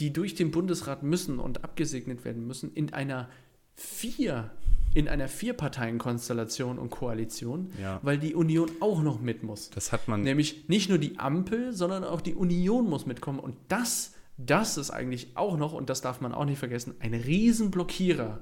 die 0.00 0.12
durch 0.12 0.34
den 0.34 0.50
Bundesrat 0.50 1.02
müssen 1.02 1.38
und 1.38 1.64
abgesegnet 1.64 2.24
werden 2.24 2.46
müssen, 2.46 2.72
in 2.72 2.92
einer 2.92 3.28
vier 3.74 4.50
in 4.94 5.08
einer 5.08 5.28
Vierparteienkonstellation 5.28 6.78
und 6.78 6.90
Koalition, 6.90 7.70
ja. 7.80 8.00
weil 8.02 8.18
die 8.18 8.34
Union 8.34 8.70
auch 8.80 9.02
noch 9.02 9.20
mit 9.20 9.42
muss. 9.42 9.70
Das 9.70 9.92
hat 9.92 10.08
man. 10.08 10.22
Nämlich 10.22 10.68
nicht 10.68 10.88
nur 10.88 10.98
die 10.98 11.18
Ampel, 11.18 11.72
sondern 11.72 12.04
auch 12.04 12.20
die 12.20 12.34
Union 12.34 12.88
muss 12.88 13.06
mitkommen. 13.06 13.38
Und 13.38 13.56
das, 13.68 14.14
das 14.38 14.78
ist 14.78 14.90
eigentlich 14.90 15.36
auch 15.36 15.56
noch, 15.56 15.72
und 15.72 15.90
das 15.90 16.00
darf 16.00 16.20
man 16.20 16.32
auch 16.32 16.46
nicht 16.46 16.58
vergessen, 16.58 16.94
ein 17.00 17.14
Riesenblockierer 17.14 18.40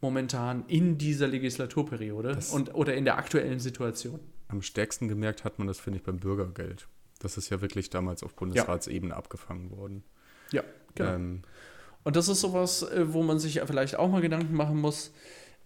momentan 0.00 0.64
in 0.66 0.98
dieser 0.98 1.28
Legislaturperiode 1.28 2.34
das 2.34 2.52
und, 2.52 2.74
oder 2.74 2.94
in 2.94 3.04
der 3.04 3.18
aktuellen 3.18 3.58
Situation. 3.58 4.20
Am 4.48 4.62
stärksten 4.62 5.08
gemerkt 5.08 5.44
hat 5.44 5.58
man 5.58 5.66
das, 5.66 5.78
finde 5.78 5.98
ich, 5.98 6.04
beim 6.04 6.18
Bürgergeld. 6.18 6.88
Das 7.20 7.36
ist 7.36 7.50
ja 7.50 7.60
wirklich 7.60 7.90
damals 7.90 8.22
auf 8.22 8.34
Bundesratsebene 8.34 9.12
ja. 9.12 9.16
abgefangen 9.16 9.70
worden. 9.70 10.04
Ja, 10.52 10.64
genau. 10.94 11.14
Ähm, 11.14 11.42
und 12.02 12.16
das 12.16 12.28
ist 12.28 12.40
sowas, 12.40 12.82
äh, 12.82 13.12
wo 13.12 13.22
man 13.22 13.38
sich 13.38 13.60
vielleicht 13.66 13.96
auch 13.96 14.10
mal 14.10 14.20
Gedanken 14.20 14.54
machen 14.54 14.78
muss. 14.78 15.12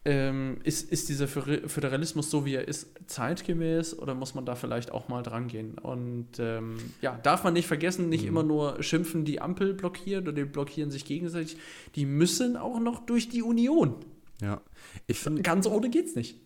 Ähm, 0.06 0.58
ist, 0.64 0.90
ist 0.92 1.08
dieser 1.08 1.26
Föderalismus 1.26 2.30
so, 2.30 2.44
wie 2.44 2.56
er 2.56 2.68
ist, 2.68 2.88
zeitgemäß 3.06 3.98
oder 3.98 4.14
muss 4.14 4.34
man 4.34 4.44
da 4.44 4.54
vielleicht 4.54 4.90
auch 4.90 5.08
mal 5.08 5.22
dran 5.22 5.48
gehen? 5.48 5.78
Und 5.78 6.38
ähm, 6.38 6.76
ja, 7.00 7.18
darf 7.22 7.42
man 7.42 7.54
nicht 7.54 7.66
vergessen, 7.66 8.10
nicht 8.10 8.22
mhm. 8.22 8.28
immer 8.28 8.42
nur 8.42 8.82
schimpfen, 8.82 9.24
die 9.24 9.40
Ampel 9.40 9.72
blockiert 9.72 10.24
oder 10.24 10.32
die 10.32 10.44
blockieren 10.44 10.90
sich 10.90 11.06
gegenseitig. 11.06 11.56
Die 11.94 12.04
müssen 12.04 12.58
auch 12.58 12.80
noch 12.80 13.06
durch 13.06 13.30
die 13.30 13.42
Union. 13.42 13.94
Ja, 14.42 14.60
ich 15.06 15.18
finde. 15.18 15.40
Ganz 15.40 15.66
ohne 15.66 15.88
geht's 15.88 16.14
nicht. 16.14 16.38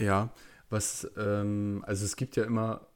Ja, 0.00 0.32
was, 0.70 1.08
ähm, 1.16 1.84
also 1.86 2.04
es 2.04 2.16
gibt 2.16 2.34
ja 2.34 2.42
immer 2.42 2.88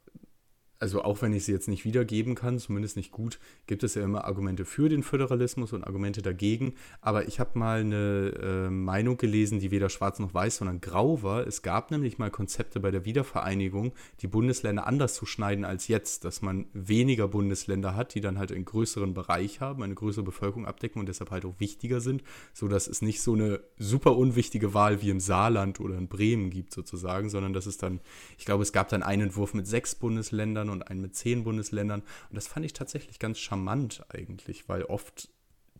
also 0.79 1.03
auch 1.03 1.21
wenn 1.21 1.33
ich 1.33 1.45
sie 1.45 1.51
jetzt 1.51 1.67
nicht 1.67 1.85
wiedergeben 1.85 2.35
kann, 2.35 2.59
zumindest 2.59 2.97
nicht 2.97 3.11
gut, 3.11 3.39
gibt 3.65 3.83
es 3.83 3.95
ja 3.95 4.03
immer 4.03 4.25
Argumente 4.25 4.65
für 4.65 4.89
den 4.89 5.03
Föderalismus 5.03 5.73
und 5.73 5.83
Argumente 5.83 6.21
dagegen. 6.21 6.75
Aber 7.01 7.27
ich 7.27 7.39
habe 7.39 7.57
mal 7.57 7.79
eine 7.79 8.33
äh, 8.41 8.69
Meinung 8.69 9.17
gelesen, 9.17 9.59
die 9.59 9.71
weder 9.71 9.89
schwarz 9.89 10.19
noch 10.19 10.33
weiß, 10.33 10.57
sondern 10.57 10.81
grau 10.81 11.23
war. 11.23 11.47
Es 11.47 11.61
gab 11.61 11.89
nämlich 11.91 12.17
mal 12.17 12.29
Konzepte 12.29 12.79
bei 12.79 12.91
der 12.91 13.05
Wiedervereinigung, 13.05 13.93
die 14.21 14.27
Bundesländer 14.27 14.85
anders 14.85 15.15
zu 15.15 15.25
schneiden 15.25 15.65
als 15.65 15.87
jetzt, 15.87 16.25
dass 16.25 16.41
man 16.41 16.67
weniger 16.73 17.27
Bundesländer 17.27 17.95
hat, 17.95 18.13
die 18.13 18.21
dann 18.21 18.37
halt 18.37 18.51
einen 18.51 18.65
größeren 18.65 19.13
Bereich 19.13 19.61
haben, 19.61 19.81
eine 19.83 19.95
größere 19.95 20.23
Bevölkerung 20.23 20.65
abdecken 20.65 20.99
und 20.99 21.09
deshalb 21.09 21.31
halt 21.31 21.45
auch 21.45 21.59
wichtiger 21.59 22.01
sind, 22.01 22.23
sodass 22.53 22.87
es 22.87 23.01
nicht 23.01 23.21
so 23.21 23.33
eine 23.33 23.61
super 23.77 24.15
unwichtige 24.15 24.73
Wahl 24.73 25.01
wie 25.01 25.09
im 25.09 25.19
Saarland 25.19 25.79
oder 25.79 25.97
in 25.97 26.07
Bremen 26.07 26.49
gibt 26.49 26.73
sozusagen, 26.73 27.29
sondern 27.29 27.53
dass 27.53 27.65
es 27.65 27.77
dann, 27.77 27.99
ich 28.37 28.45
glaube, 28.45 28.63
es 28.63 28.71
gab 28.71 28.89
dann 28.89 29.03
einen 29.03 29.23
Entwurf 29.23 29.53
mit 29.53 29.67
sechs 29.67 29.95
Bundesländern 29.95 30.66
Bundesländern 30.67 30.69
und 30.69 30.87
einen 30.87 31.01
mit 31.01 31.15
zehn 31.15 31.43
Bundesländern. 31.43 32.01
Und 32.29 32.35
das 32.35 32.47
fand 32.47 32.65
ich 32.65 32.73
tatsächlich 32.73 33.19
ganz 33.19 33.39
charmant 33.39 34.05
eigentlich, 34.09 34.67
weil 34.67 34.83
oft 34.83 35.29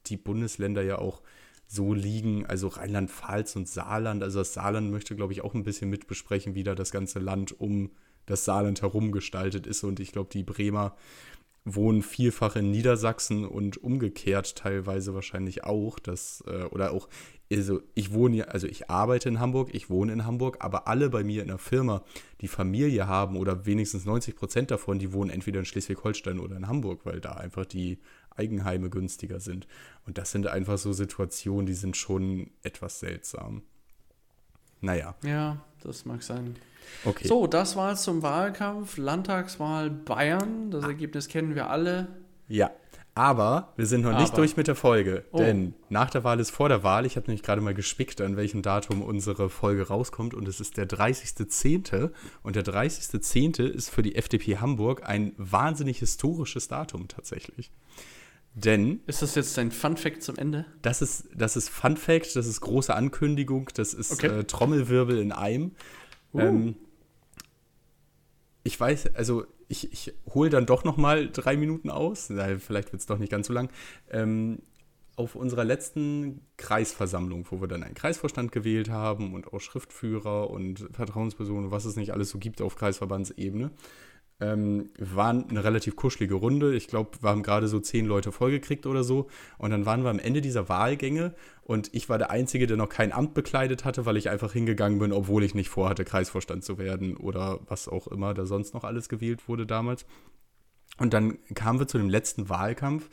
die 0.08 0.18
Bundesländer 0.18 0.82
ja 0.82 1.00
auch 1.00 1.22
so 1.68 1.94
liegen, 1.94 2.46
also 2.46 2.70
Rheinland-Pfalz 2.70 3.56
und 3.58 3.68
Saarland. 3.68 4.24
Also 4.24 4.40
das 4.40 4.54
Saarland 4.54 4.90
möchte, 4.90 5.16
glaube 5.16 5.34
ich, 5.34 5.42
auch 5.42 5.54
ein 5.54 5.64
bisschen 5.64 5.90
mitbesprechen, 5.90 6.56
wie 6.56 6.64
da 6.64 6.76
das 6.76 6.92
ganze 6.92 7.20
Land 7.20 7.60
um 7.60 7.92
das 8.26 8.46
Saarland 8.46 8.82
herum 8.82 9.12
gestaltet 9.12 9.68
ist. 9.68 9.84
Und 9.84 10.00
ich 10.00 10.12
glaube, 10.14 10.30
die 10.32 10.44
Bremer 10.44 10.96
wohnen 11.66 12.02
vielfach 12.02 12.56
in 12.56 12.72
Niedersachsen 12.72 13.46
und 13.46 13.84
umgekehrt 13.84 14.56
teilweise 14.56 15.14
wahrscheinlich 15.14 15.66
auch. 15.66 16.00
Das, 16.00 16.42
äh, 16.48 16.64
oder 16.72 16.92
auch 16.92 17.10
also 17.52 17.82
ich 17.94 18.14
wohne 18.14 18.38
ja, 18.38 18.46
also 18.46 18.68
ich 18.68 18.90
arbeite 18.90 19.30
in 19.30 19.40
Hamburg, 19.40 19.70
ich 19.74 19.90
wohne 19.90 20.12
in 20.14 20.26
Hamburg, 20.26 20.58
aber 20.60 20.88
alle 20.88 21.10
bei 21.10 21.24
mir 21.24 21.42
in 21.42 21.48
der 21.48 21.58
Firma, 21.58 22.04
die 22.42 22.48
Familie 22.48 23.08
haben 23.08 23.38
oder 23.38 23.66
wenigstens 23.66 24.06
90 24.06 24.36
Prozent 24.36 24.72
davon, 24.72 25.00
die 25.00 25.14
wohnen 25.14 25.30
entweder 25.30 25.60
in 25.60 25.66
Schleswig-Holstein 25.66 26.40
oder 26.40 26.58
in 26.58 26.68
Hamburg, 26.68 27.06
weil 27.06 27.22
da 27.22 27.34
einfach 27.34 27.66
die 27.66 28.00
Eigenheime 28.36 28.90
günstiger 28.90 29.40
sind. 29.40 29.68
Und 30.06 30.18
das 30.18 30.32
sind 30.32 30.48
einfach 30.48 30.78
so 30.78 30.94
Situationen, 30.94 31.66
die 31.66 31.74
sind 31.74 31.98
schon 31.98 32.52
etwas 32.64 33.00
seltsam. 33.00 33.64
Naja. 34.82 35.16
Ja, 35.24 35.58
das 35.82 36.06
mag 36.06 36.24
sein. 36.24 36.56
Okay. 37.04 37.28
So, 37.28 37.48
das 37.48 37.76
war 37.76 37.96
zum 37.96 38.22
Wahlkampf, 38.22 38.98
Landtagswahl 38.98 39.90
Bayern. 39.90 40.72
Das 40.72 40.84
Ergebnis 40.84 41.28
kennen 41.28 41.56
wir 41.56 41.70
alle. 41.70 42.08
Ja. 42.48 42.72
Aber 43.18 43.74
wir 43.76 43.88
sind 43.88 44.02
noch 44.02 44.12
Aber. 44.12 44.20
nicht 44.22 44.38
durch 44.38 44.58
mit 44.58 44.68
der 44.68 44.76
Folge, 44.76 45.26
oh. 45.32 45.40
denn 45.40 45.74
nach 45.90 46.12
der 46.12 46.24
Wahl 46.24 46.40
ist 46.40 46.52
vor 46.52 46.70
der 46.70 46.84
Wahl. 46.84 47.06
Ich 47.06 47.16
habe 47.16 47.28
nämlich 47.28 47.42
gerade 47.42 47.62
mal 47.62 47.74
gespickt, 47.74 48.22
an 48.22 48.38
welchem 48.38 48.62
Datum 48.62 49.02
unsere 49.02 49.50
Folge 49.50 49.88
rauskommt 49.88 50.36
und 50.36 50.48
es 50.48 50.60
ist 50.60 50.78
der 50.78 50.88
30.10. 50.88 52.12
Und 52.44 52.56
der 52.56 52.64
30.10. 52.64 53.64
ist 53.64 53.90
für 53.90 54.04
die 54.04 54.16
FDP 54.16 54.58
Hamburg 54.58 55.02
ein 55.04 55.34
wahnsinnig 55.38 55.98
historisches 55.98 56.68
Datum 56.68 57.08
tatsächlich. 57.08 57.72
Denn. 58.54 59.02
Ist 59.08 59.24
das 59.24 59.34
jetzt 59.34 59.58
ein 59.58 59.72
Fun 59.72 59.98
Fact 59.98 60.22
zum 60.22 60.36
Ende? 60.38 60.66
Das 60.84 61.02
ist, 61.02 61.28
das 61.36 61.56
ist 61.56 61.70
Fun 61.70 61.98
Fact, 61.98 62.36
das 62.36 62.46
ist 62.46 62.62
große 62.62 62.94
Ankündigung, 62.94 63.70
das 63.74 63.96
ist 63.96 64.12
okay. 64.12 64.28
äh, 64.28 64.44
Trommelwirbel 64.44 65.18
in 65.18 65.32
einem. 65.32 65.72
Uh. 66.34 66.40
Ähm, 66.40 66.76
ich 68.64 68.80
weiß, 68.80 69.16
also 69.16 69.46
ich, 69.68 69.92
ich 69.92 70.14
hole 70.34 70.50
dann 70.50 70.66
doch 70.66 70.84
noch 70.84 70.98
mal 70.98 71.30
drei 71.30 71.58
Minuten 71.58 71.90
aus, 71.90 72.28
vielleicht 72.28 72.92
wird 72.92 73.02
es 73.02 73.06
doch 73.06 73.18
nicht 73.18 73.32
ganz 73.32 73.48
so 73.48 73.54
lang. 73.54 73.70
Ähm, 74.10 74.60
auf 75.18 75.36
unserer 75.36 75.64
letzten 75.64 76.42
Kreisversammlung, 76.58 77.48
wo 77.50 77.60
wir 77.60 77.68
dann 77.68 77.82
einen 77.82 77.96
Kreisvorstand 77.96 78.52
gewählt 78.52 78.90
haben 78.90 79.34
und 79.34 79.52
auch 79.52 79.60
Schriftführer 79.60 80.52
und 80.52 80.88
Vertrauenspersonen, 80.92 81.72
was 81.72 81.86
es 81.86 81.96
nicht 81.96 82.14
alles 82.14 82.30
so 82.30 82.38
gibt 82.38 82.62
auf 82.62 82.76
Kreisverbandsebene, 82.76 83.72
ähm, 84.40 84.92
waren 85.00 85.50
eine 85.50 85.64
relativ 85.64 85.96
kuschelige 85.96 86.36
Runde. 86.36 86.76
Ich 86.76 86.88
glaube, 86.88 87.18
wir 87.22 87.30
haben 87.30 87.44
gerade 87.44 87.68
so 87.68 87.80
zehn 87.80 88.06
Leute 88.06 88.32
vollgekriegt 88.32 88.86
oder 88.86 89.04
so. 89.04 89.28
Und 89.58 89.72
dann 89.72 89.86
waren 89.86 90.04
wir 90.04 90.10
am 90.10 90.20
Ende 90.20 90.42
dieser 90.42 90.70
Wahlgänge 90.70 91.34
und 91.64 91.94
ich 91.94 92.08
war 92.08 92.18
der 92.18 92.30
Einzige, 92.30 92.68
der 92.68 92.78
noch 92.78 92.90
kein 92.90 93.12
Amt 93.12 93.34
bekleidet 93.34 93.84
hatte, 93.84 94.06
weil 94.06 94.18
ich 94.18 94.30
einfach 94.30 94.54
hingegangen 94.54 95.00
bin, 95.00 95.12
obwohl 95.12 95.44
ich 95.44 95.56
nicht 95.56 95.70
vorhatte, 95.70 96.06
Kreisvorstand 96.06 96.64
zu 96.64 96.78
werden 96.78 97.18
oder 97.18 97.60
was 97.68 97.88
auch 97.88 98.08
immer 98.08 98.34
da 98.34 98.46
sonst 98.46 98.74
noch 98.74 98.84
alles 98.84 99.10
gewählt 99.10 99.48
wurde 99.48 99.66
damals. 99.66 100.06
Und 101.00 101.14
dann 101.14 101.38
kamen 101.54 101.80
wir 101.80 101.88
zu 101.88 101.98
dem 101.98 102.10
letzten 102.10 102.50
Wahlkampf, 102.50 103.10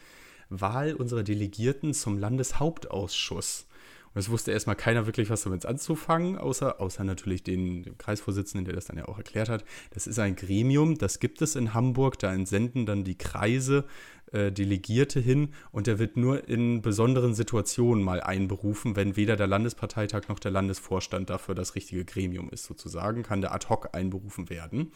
Wahl 0.50 0.94
unserer 0.94 1.22
Delegierten 1.22 1.94
zum 1.94 2.18
Landeshauptausschuss. 2.18 3.66
Und 4.14 4.20
es 4.20 4.30
wusste 4.30 4.52
erstmal 4.52 4.76
keiner 4.76 5.06
wirklich, 5.06 5.28
was 5.28 5.42
damit 5.42 5.66
anzufangen, 5.66 6.38
außer, 6.38 6.80
außer 6.80 7.02
natürlich 7.02 7.42
den, 7.42 7.82
dem 7.82 7.98
Kreisvorsitzenden, 7.98 8.64
der 8.64 8.74
das 8.74 8.86
dann 8.86 8.96
ja 8.96 9.06
auch 9.06 9.18
erklärt 9.18 9.48
hat. 9.48 9.64
Das 9.90 10.06
ist 10.06 10.18
ein 10.18 10.36
Gremium, 10.36 10.96
das 10.96 11.18
gibt 11.18 11.42
es 11.42 11.56
in 11.56 11.74
Hamburg, 11.74 12.18
da 12.20 12.32
entsenden 12.32 12.86
dann 12.86 13.02
die 13.02 13.18
Kreise 13.18 13.84
äh, 14.30 14.52
Delegierte 14.52 15.20
hin 15.20 15.48
und 15.72 15.86
der 15.86 15.98
wird 15.98 16.16
nur 16.16 16.48
in 16.48 16.80
besonderen 16.80 17.34
Situationen 17.34 18.04
mal 18.04 18.20
einberufen, 18.20 18.96
wenn 18.96 19.16
weder 19.16 19.36
der 19.36 19.48
Landesparteitag 19.48 20.28
noch 20.28 20.38
der 20.38 20.52
Landesvorstand 20.52 21.30
dafür 21.30 21.54
das 21.54 21.74
richtige 21.74 22.04
Gremium 22.04 22.50
ist, 22.50 22.64
sozusagen, 22.64 23.24
kann 23.24 23.40
der 23.40 23.52
ad 23.52 23.68
hoc 23.68 23.90
einberufen 23.94 24.48
werden. 24.48 24.92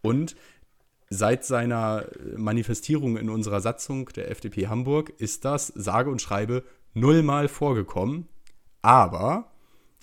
Und 0.00 0.36
seit 1.08 1.44
seiner 1.44 2.06
Manifestierung 2.36 3.16
in 3.16 3.30
unserer 3.30 3.60
Satzung 3.60 4.06
der 4.10 4.30
FDP 4.30 4.68
Hamburg 4.68 5.12
ist 5.18 5.44
das, 5.44 5.66
sage 5.68 6.10
und 6.10 6.22
schreibe, 6.22 6.62
nullmal 6.94 7.48
vorgekommen. 7.48 8.28
Aber, 8.82 9.50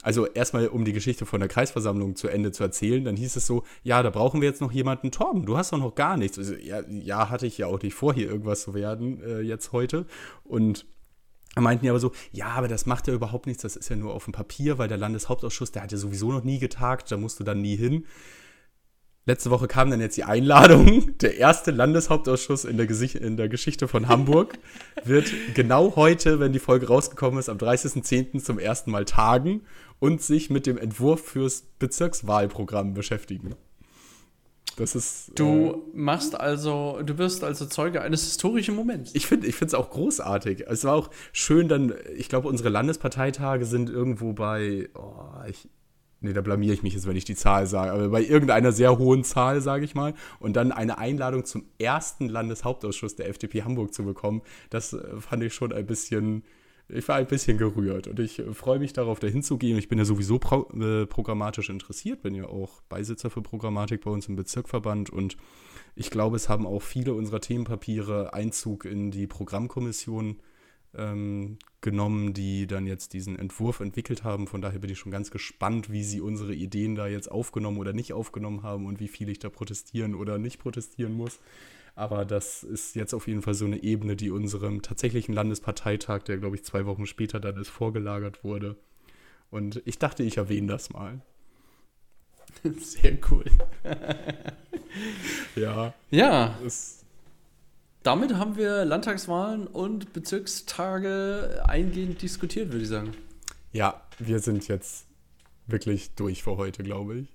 also 0.03 0.27
erstmal 0.27 0.67
um 0.67 0.85
die 0.85 0.93
Geschichte 0.93 1.25
von 1.25 1.39
der 1.39 1.49
Kreisversammlung 1.49 2.15
zu 2.15 2.27
Ende 2.27 2.51
zu 2.51 2.63
erzählen, 2.63 3.03
dann 3.03 3.15
hieß 3.15 3.35
es 3.35 3.47
so, 3.47 3.63
ja, 3.83 4.03
da 4.03 4.09
brauchen 4.09 4.41
wir 4.41 4.47
jetzt 4.47 4.61
noch 4.61 4.71
jemanden, 4.71 5.11
Torben, 5.11 5.45
du 5.45 5.57
hast 5.57 5.73
doch 5.73 5.79
noch 5.79 5.95
gar 5.95 6.17
nichts. 6.17 6.37
Also, 6.37 6.55
ja, 6.55 6.81
ja, 6.87 7.29
hatte 7.29 7.47
ich 7.47 7.57
ja 7.57 7.67
auch 7.67 7.81
nicht 7.81 7.95
vor, 7.95 8.13
hier 8.13 8.27
irgendwas 8.27 8.61
zu 8.61 8.73
werden 8.73 9.21
äh, 9.21 9.41
jetzt 9.41 9.71
heute. 9.71 10.05
Und 10.43 10.85
meinten 11.61 11.85
ja 11.85 11.91
aber 11.91 11.99
so, 11.99 12.11
ja, 12.31 12.49
aber 12.49 12.67
das 12.67 12.85
macht 12.85 13.07
ja 13.07 13.13
überhaupt 13.13 13.47
nichts, 13.47 13.63
das 13.63 13.75
ist 13.75 13.89
ja 13.89 13.95
nur 13.95 14.13
auf 14.13 14.25
dem 14.25 14.33
Papier, 14.33 14.77
weil 14.77 14.87
der 14.87 14.97
Landeshauptausschuss, 14.97 15.71
der 15.71 15.83
hat 15.83 15.91
ja 15.91 15.97
sowieso 15.97 16.31
noch 16.31 16.43
nie 16.43 16.59
getagt, 16.59 17.11
da 17.11 17.17
musst 17.17 17.39
du 17.39 17.43
dann 17.43 17.61
nie 17.61 17.75
hin. 17.75 18.05
Letzte 19.27 19.51
Woche 19.51 19.67
kam 19.67 19.91
dann 19.91 19.99
jetzt 19.99 20.15
die 20.15 20.23
Einladung. 20.23 21.17
Der 21.21 21.37
erste 21.37 21.71
Landeshauptausschuss 21.71 22.63
in 22.63 22.77
der, 22.77 22.87
Gesicht 22.87 23.15
in 23.15 23.35
der 23.35 23.49
Geschichte 23.49 23.89
von 23.89 24.07
Hamburg 24.07 24.57
wird 25.03 25.29
genau 25.53 25.97
heute, 25.97 26.39
wenn 26.39 26.53
die 26.53 26.59
Folge 26.59 26.87
rausgekommen 26.87 27.37
ist, 27.37 27.49
am 27.49 27.57
30.10. 27.57 28.41
zum 28.41 28.57
ersten 28.57 28.89
Mal 28.89 29.03
tagen 29.03 29.63
und 29.99 30.21
sich 30.21 30.49
mit 30.49 30.65
dem 30.65 30.77
Entwurf 30.77 31.25
fürs 31.25 31.63
Bezirkswahlprogramm 31.77 32.93
beschäftigen. 32.93 33.55
Das 34.77 34.95
ist. 34.95 35.31
Du 35.35 35.71
äh, 35.71 35.97
machst 35.97 36.39
also, 36.39 37.01
du 37.03 37.17
wirst 37.17 37.43
also 37.43 37.65
Zeuge 37.65 38.01
eines 38.01 38.23
historischen 38.23 38.75
Moments. 38.75 39.11
Ich 39.13 39.27
finde 39.27 39.45
es 39.47 39.73
auch 39.73 39.89
großartig. 39.89 40.67
Es 40.67 40.85
war 40.85 40.93
auch 40.93 41.09
schön, 41.33 41.67
dann, 41.67 41.93
ich 42.15 42.29
glaube, 42.29 42.47
unsere 42.47 42.69
Landesparteitage 42.69 43.65
sind 43.65 43.89
irgendwo 43.89 44.31
bei, 44.31 44.87
oh, 44.95 45.43
ich, 45.49 45.67
Nee, 46.27 46.33
da 46.33 46.41
blamier 46.41 46.73
ich 46.73 46.83
mich 46.83 46.93
jetzt, 46.93 47.07
wenn 47.07 47.15
ich 47.15 47.23
die 47.23 47.35
Zahl 47.35 47.67
sage. 47.67 47.93
Aber 47.93 48.09
bei 48.09 48.21
irgendeiner 48.21 48.73
sehr 48.73 48.97
hohen 48.97 49.23
Zahl, 49.23 49.61
sage 49.61 49.85
ich 49.85 49.95
mal. 49.95 50.13
Und 50.39 50.57
dann 50.57 50.73
eine 50.73 50.97
Einladung 50.97 51.45
zum 51.45 51.63
ersten 51.79 52.27
Landeshauptausschuss 52.27 53.15
der 53.15 53.29
FDP 53.29 53.63
Hamburg 53.63 53.93
zu 53.93 54.03
bekommen, 54.03 54.41
das 54.69 54.91
äh, 54.91 55.21
fand 55.21 55.43
ich 55.43 55.53
schon 55.53 55.71
ein 55.71 55.85
bisschen. 55.85 56.43
Ich 56.89 57.05
war 57.09 57.17
ein 57.17 57.27
bisschen 57.27 57.57
gerührt 57.57 58.07
und 58.07 58.19
ich 58.19 58.39
äh, 58.39 58.53
freue 58.53 58.79
mich 58.79 58.91
darauf, 58.91 59.19
da 59.19 59.27
hinzugehen. 59.27 59.77
Ich 59.77 59.87
bin 59.87 59.99
ja 59.99 60.05
sowieso 60.05 60.37
pro, 60.37 60.69
äh, 60.77 61.05
programmatisch 61.05 61.69
interessiert, 61.69 62.21
bin 62.23 62.35
ja 62.35 62.45
auch 62.45 62.81
Beisitzer 62.89 63.29
für 63.29 63.41
Programmatik 63.41 64.03
bei 64.03 64.11
uns 64.11 64.27
im 64.27 64.35
Bezirkverband 64.35 65.09
und 65.09 65.37
ich 65.95 66.11
glaube, 66.11 66.35
es 66.35 66.49
haben 66.49 66.65
auch 66.67 66.81
viele 66.81 67.13
unserer 67.13 67.41
Themenpapiere 67.41 68.33
Einzug 68.33 68.85
in 68.85 69.11
die 69.11 69.27
Programmkommission 69.27 70.37
ähm, 70.97 71.57
genommen, 71.81 72.33
die 72.33 72.67
dann 72.67 72.87
jetzt 72.87 73.13
diesen 73.13 73.37
Entwurf 73.37 73.79
entwickelt 73.79 74.23
haben. 74.23 74.47
Von 74.47 74.61
daher 74.61 74.79
bin 74.79 74.89
ich 74.89 74.99
schon 74.99 75.11
ganz 75.11 75.31
gespannt, 75.31 75.91
wie 75.91 76.03
sie 76.03 76.21
unsere 76.21 76.53
Ideen 76.53 76.95
da 76.95 77.07
jetzt 77.07 77.31
aufgenommen 77.31 77.77
oder 77.77 77.93
nicht 77.93 78.13
aufgenommen 78.13 78.63
haben 78.63 78.85
und 78.85 78.99
wie 78.99 79.07
viel 79.07 79.29
ich 79.29 79.39
da 79.39 79.49
protestieren 79.49 80.15
oder 80.15 80.37
nicht 80.37 80.59
protestieren 80.59 81.13
muss. 81.13 81.39
Aber 81.95 82.25
das 82.25 82.63
ist 82.63 82.95
jetzt 82.95 83.13
auf 83.13 83.27
jeden 83.27 83.41
Fall 83.41 83.55
so 83.55 83.65
eine 83.65 83.81
Ebene, 83.81 84.15
die 84.15 84.29
unserem 84.29 84.81
tatsächlichen 84.81 85.33
Landesparteitag, 85.33 86.23
der 86.23 86.37
glaube 86.37 86.55
ich 86.55 86.63
zwei 86.63 86.85
Wochen 86.85 87.05
später 87.05 87.39
dann 87.39 87.57
ist, 87.57 87.69
vorgelagert 87.69 88.43
wurde. 88.43 88.75
Und 89.49 89.81
ich 89.85 89.97
dachte, 89.97 90.23
ich 90.23 90.37
erwähne 90.37 90.67
das 90.67 90.91
mal. 90.91 91.21
Sehr 92.77 93.17
cool. 93.31 93.45
ja. 95.55 95.93
Ja. 96.11 96.57
Das 96.63 97.05
damit 98.07 98.35
haben 98.35 98.55
wir 98.55 98.85
Landtagswahlen 98.85 99.67
und 99.67 100.13
Bezirkstage 100.13 101.61
eingehend 101.67 102.21
diskutiert, 102.21 102.71
würde 102.71 102.83
ich 102.83 102.87
sagen. 102.87 103.11
Ja, 103.73 104.01
wir 104.17 104.39
sind 104.39 104.69
jetzt 104.69 105.07
wirklich 105.65 106.15
durch 106.15 106.41
für 106.41 106.55
heute, 106.55 106.83
glaube 106.83 107.17
ich. 107.17 107.27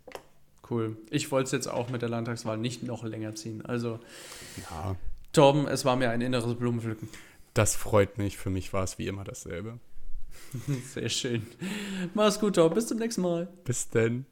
Cool. 0.70 0.96
Ich 1.10 1.30
wollte 1.30 1.44
es 1.44 1.52
jetzt 1.52 1.66
auch 1.66 1.90
mit 1.90 2.00
der 2.00 2.08
Landtagswahl 2.08 2.56
nicht 2.56 2.84
noch 2.84 3.04
länger 3.04 3.34
ziehen. 3.34 3.62
Also, 3.66 4.00
ja. 4.70 4.96
Torben, 5.34 5.66
es 5.66 5.84
war 5.84 5.96
mir 5.96 6.08
ein 6.08 6.22
inneres 6.22 6.54
Blumenpflücken. 6.54 7.10
Das 7.52 7.76
freut 7.76 8.16
mich. 8.16 8.38
Für 8.38 8.48
mich 8.48 8.72
war 8.72 8.82
es 8.82 8.96
wie 8.96 9.08
immer 9.08 9.24
dasselbe. 9.24 9.78
Sehr 10.94 11.10
schön. 11.10 11.46
Mach's 12.14 12.40
gut, 12.40 12.54
Torben. 12.54 12.76
Bis 12.76 12.86
zum 12.86 12.96
nächsten 12.96 13.20
Mal. 13.20 13.46
Bis 13.64 13.90
denn. 13.90 14.24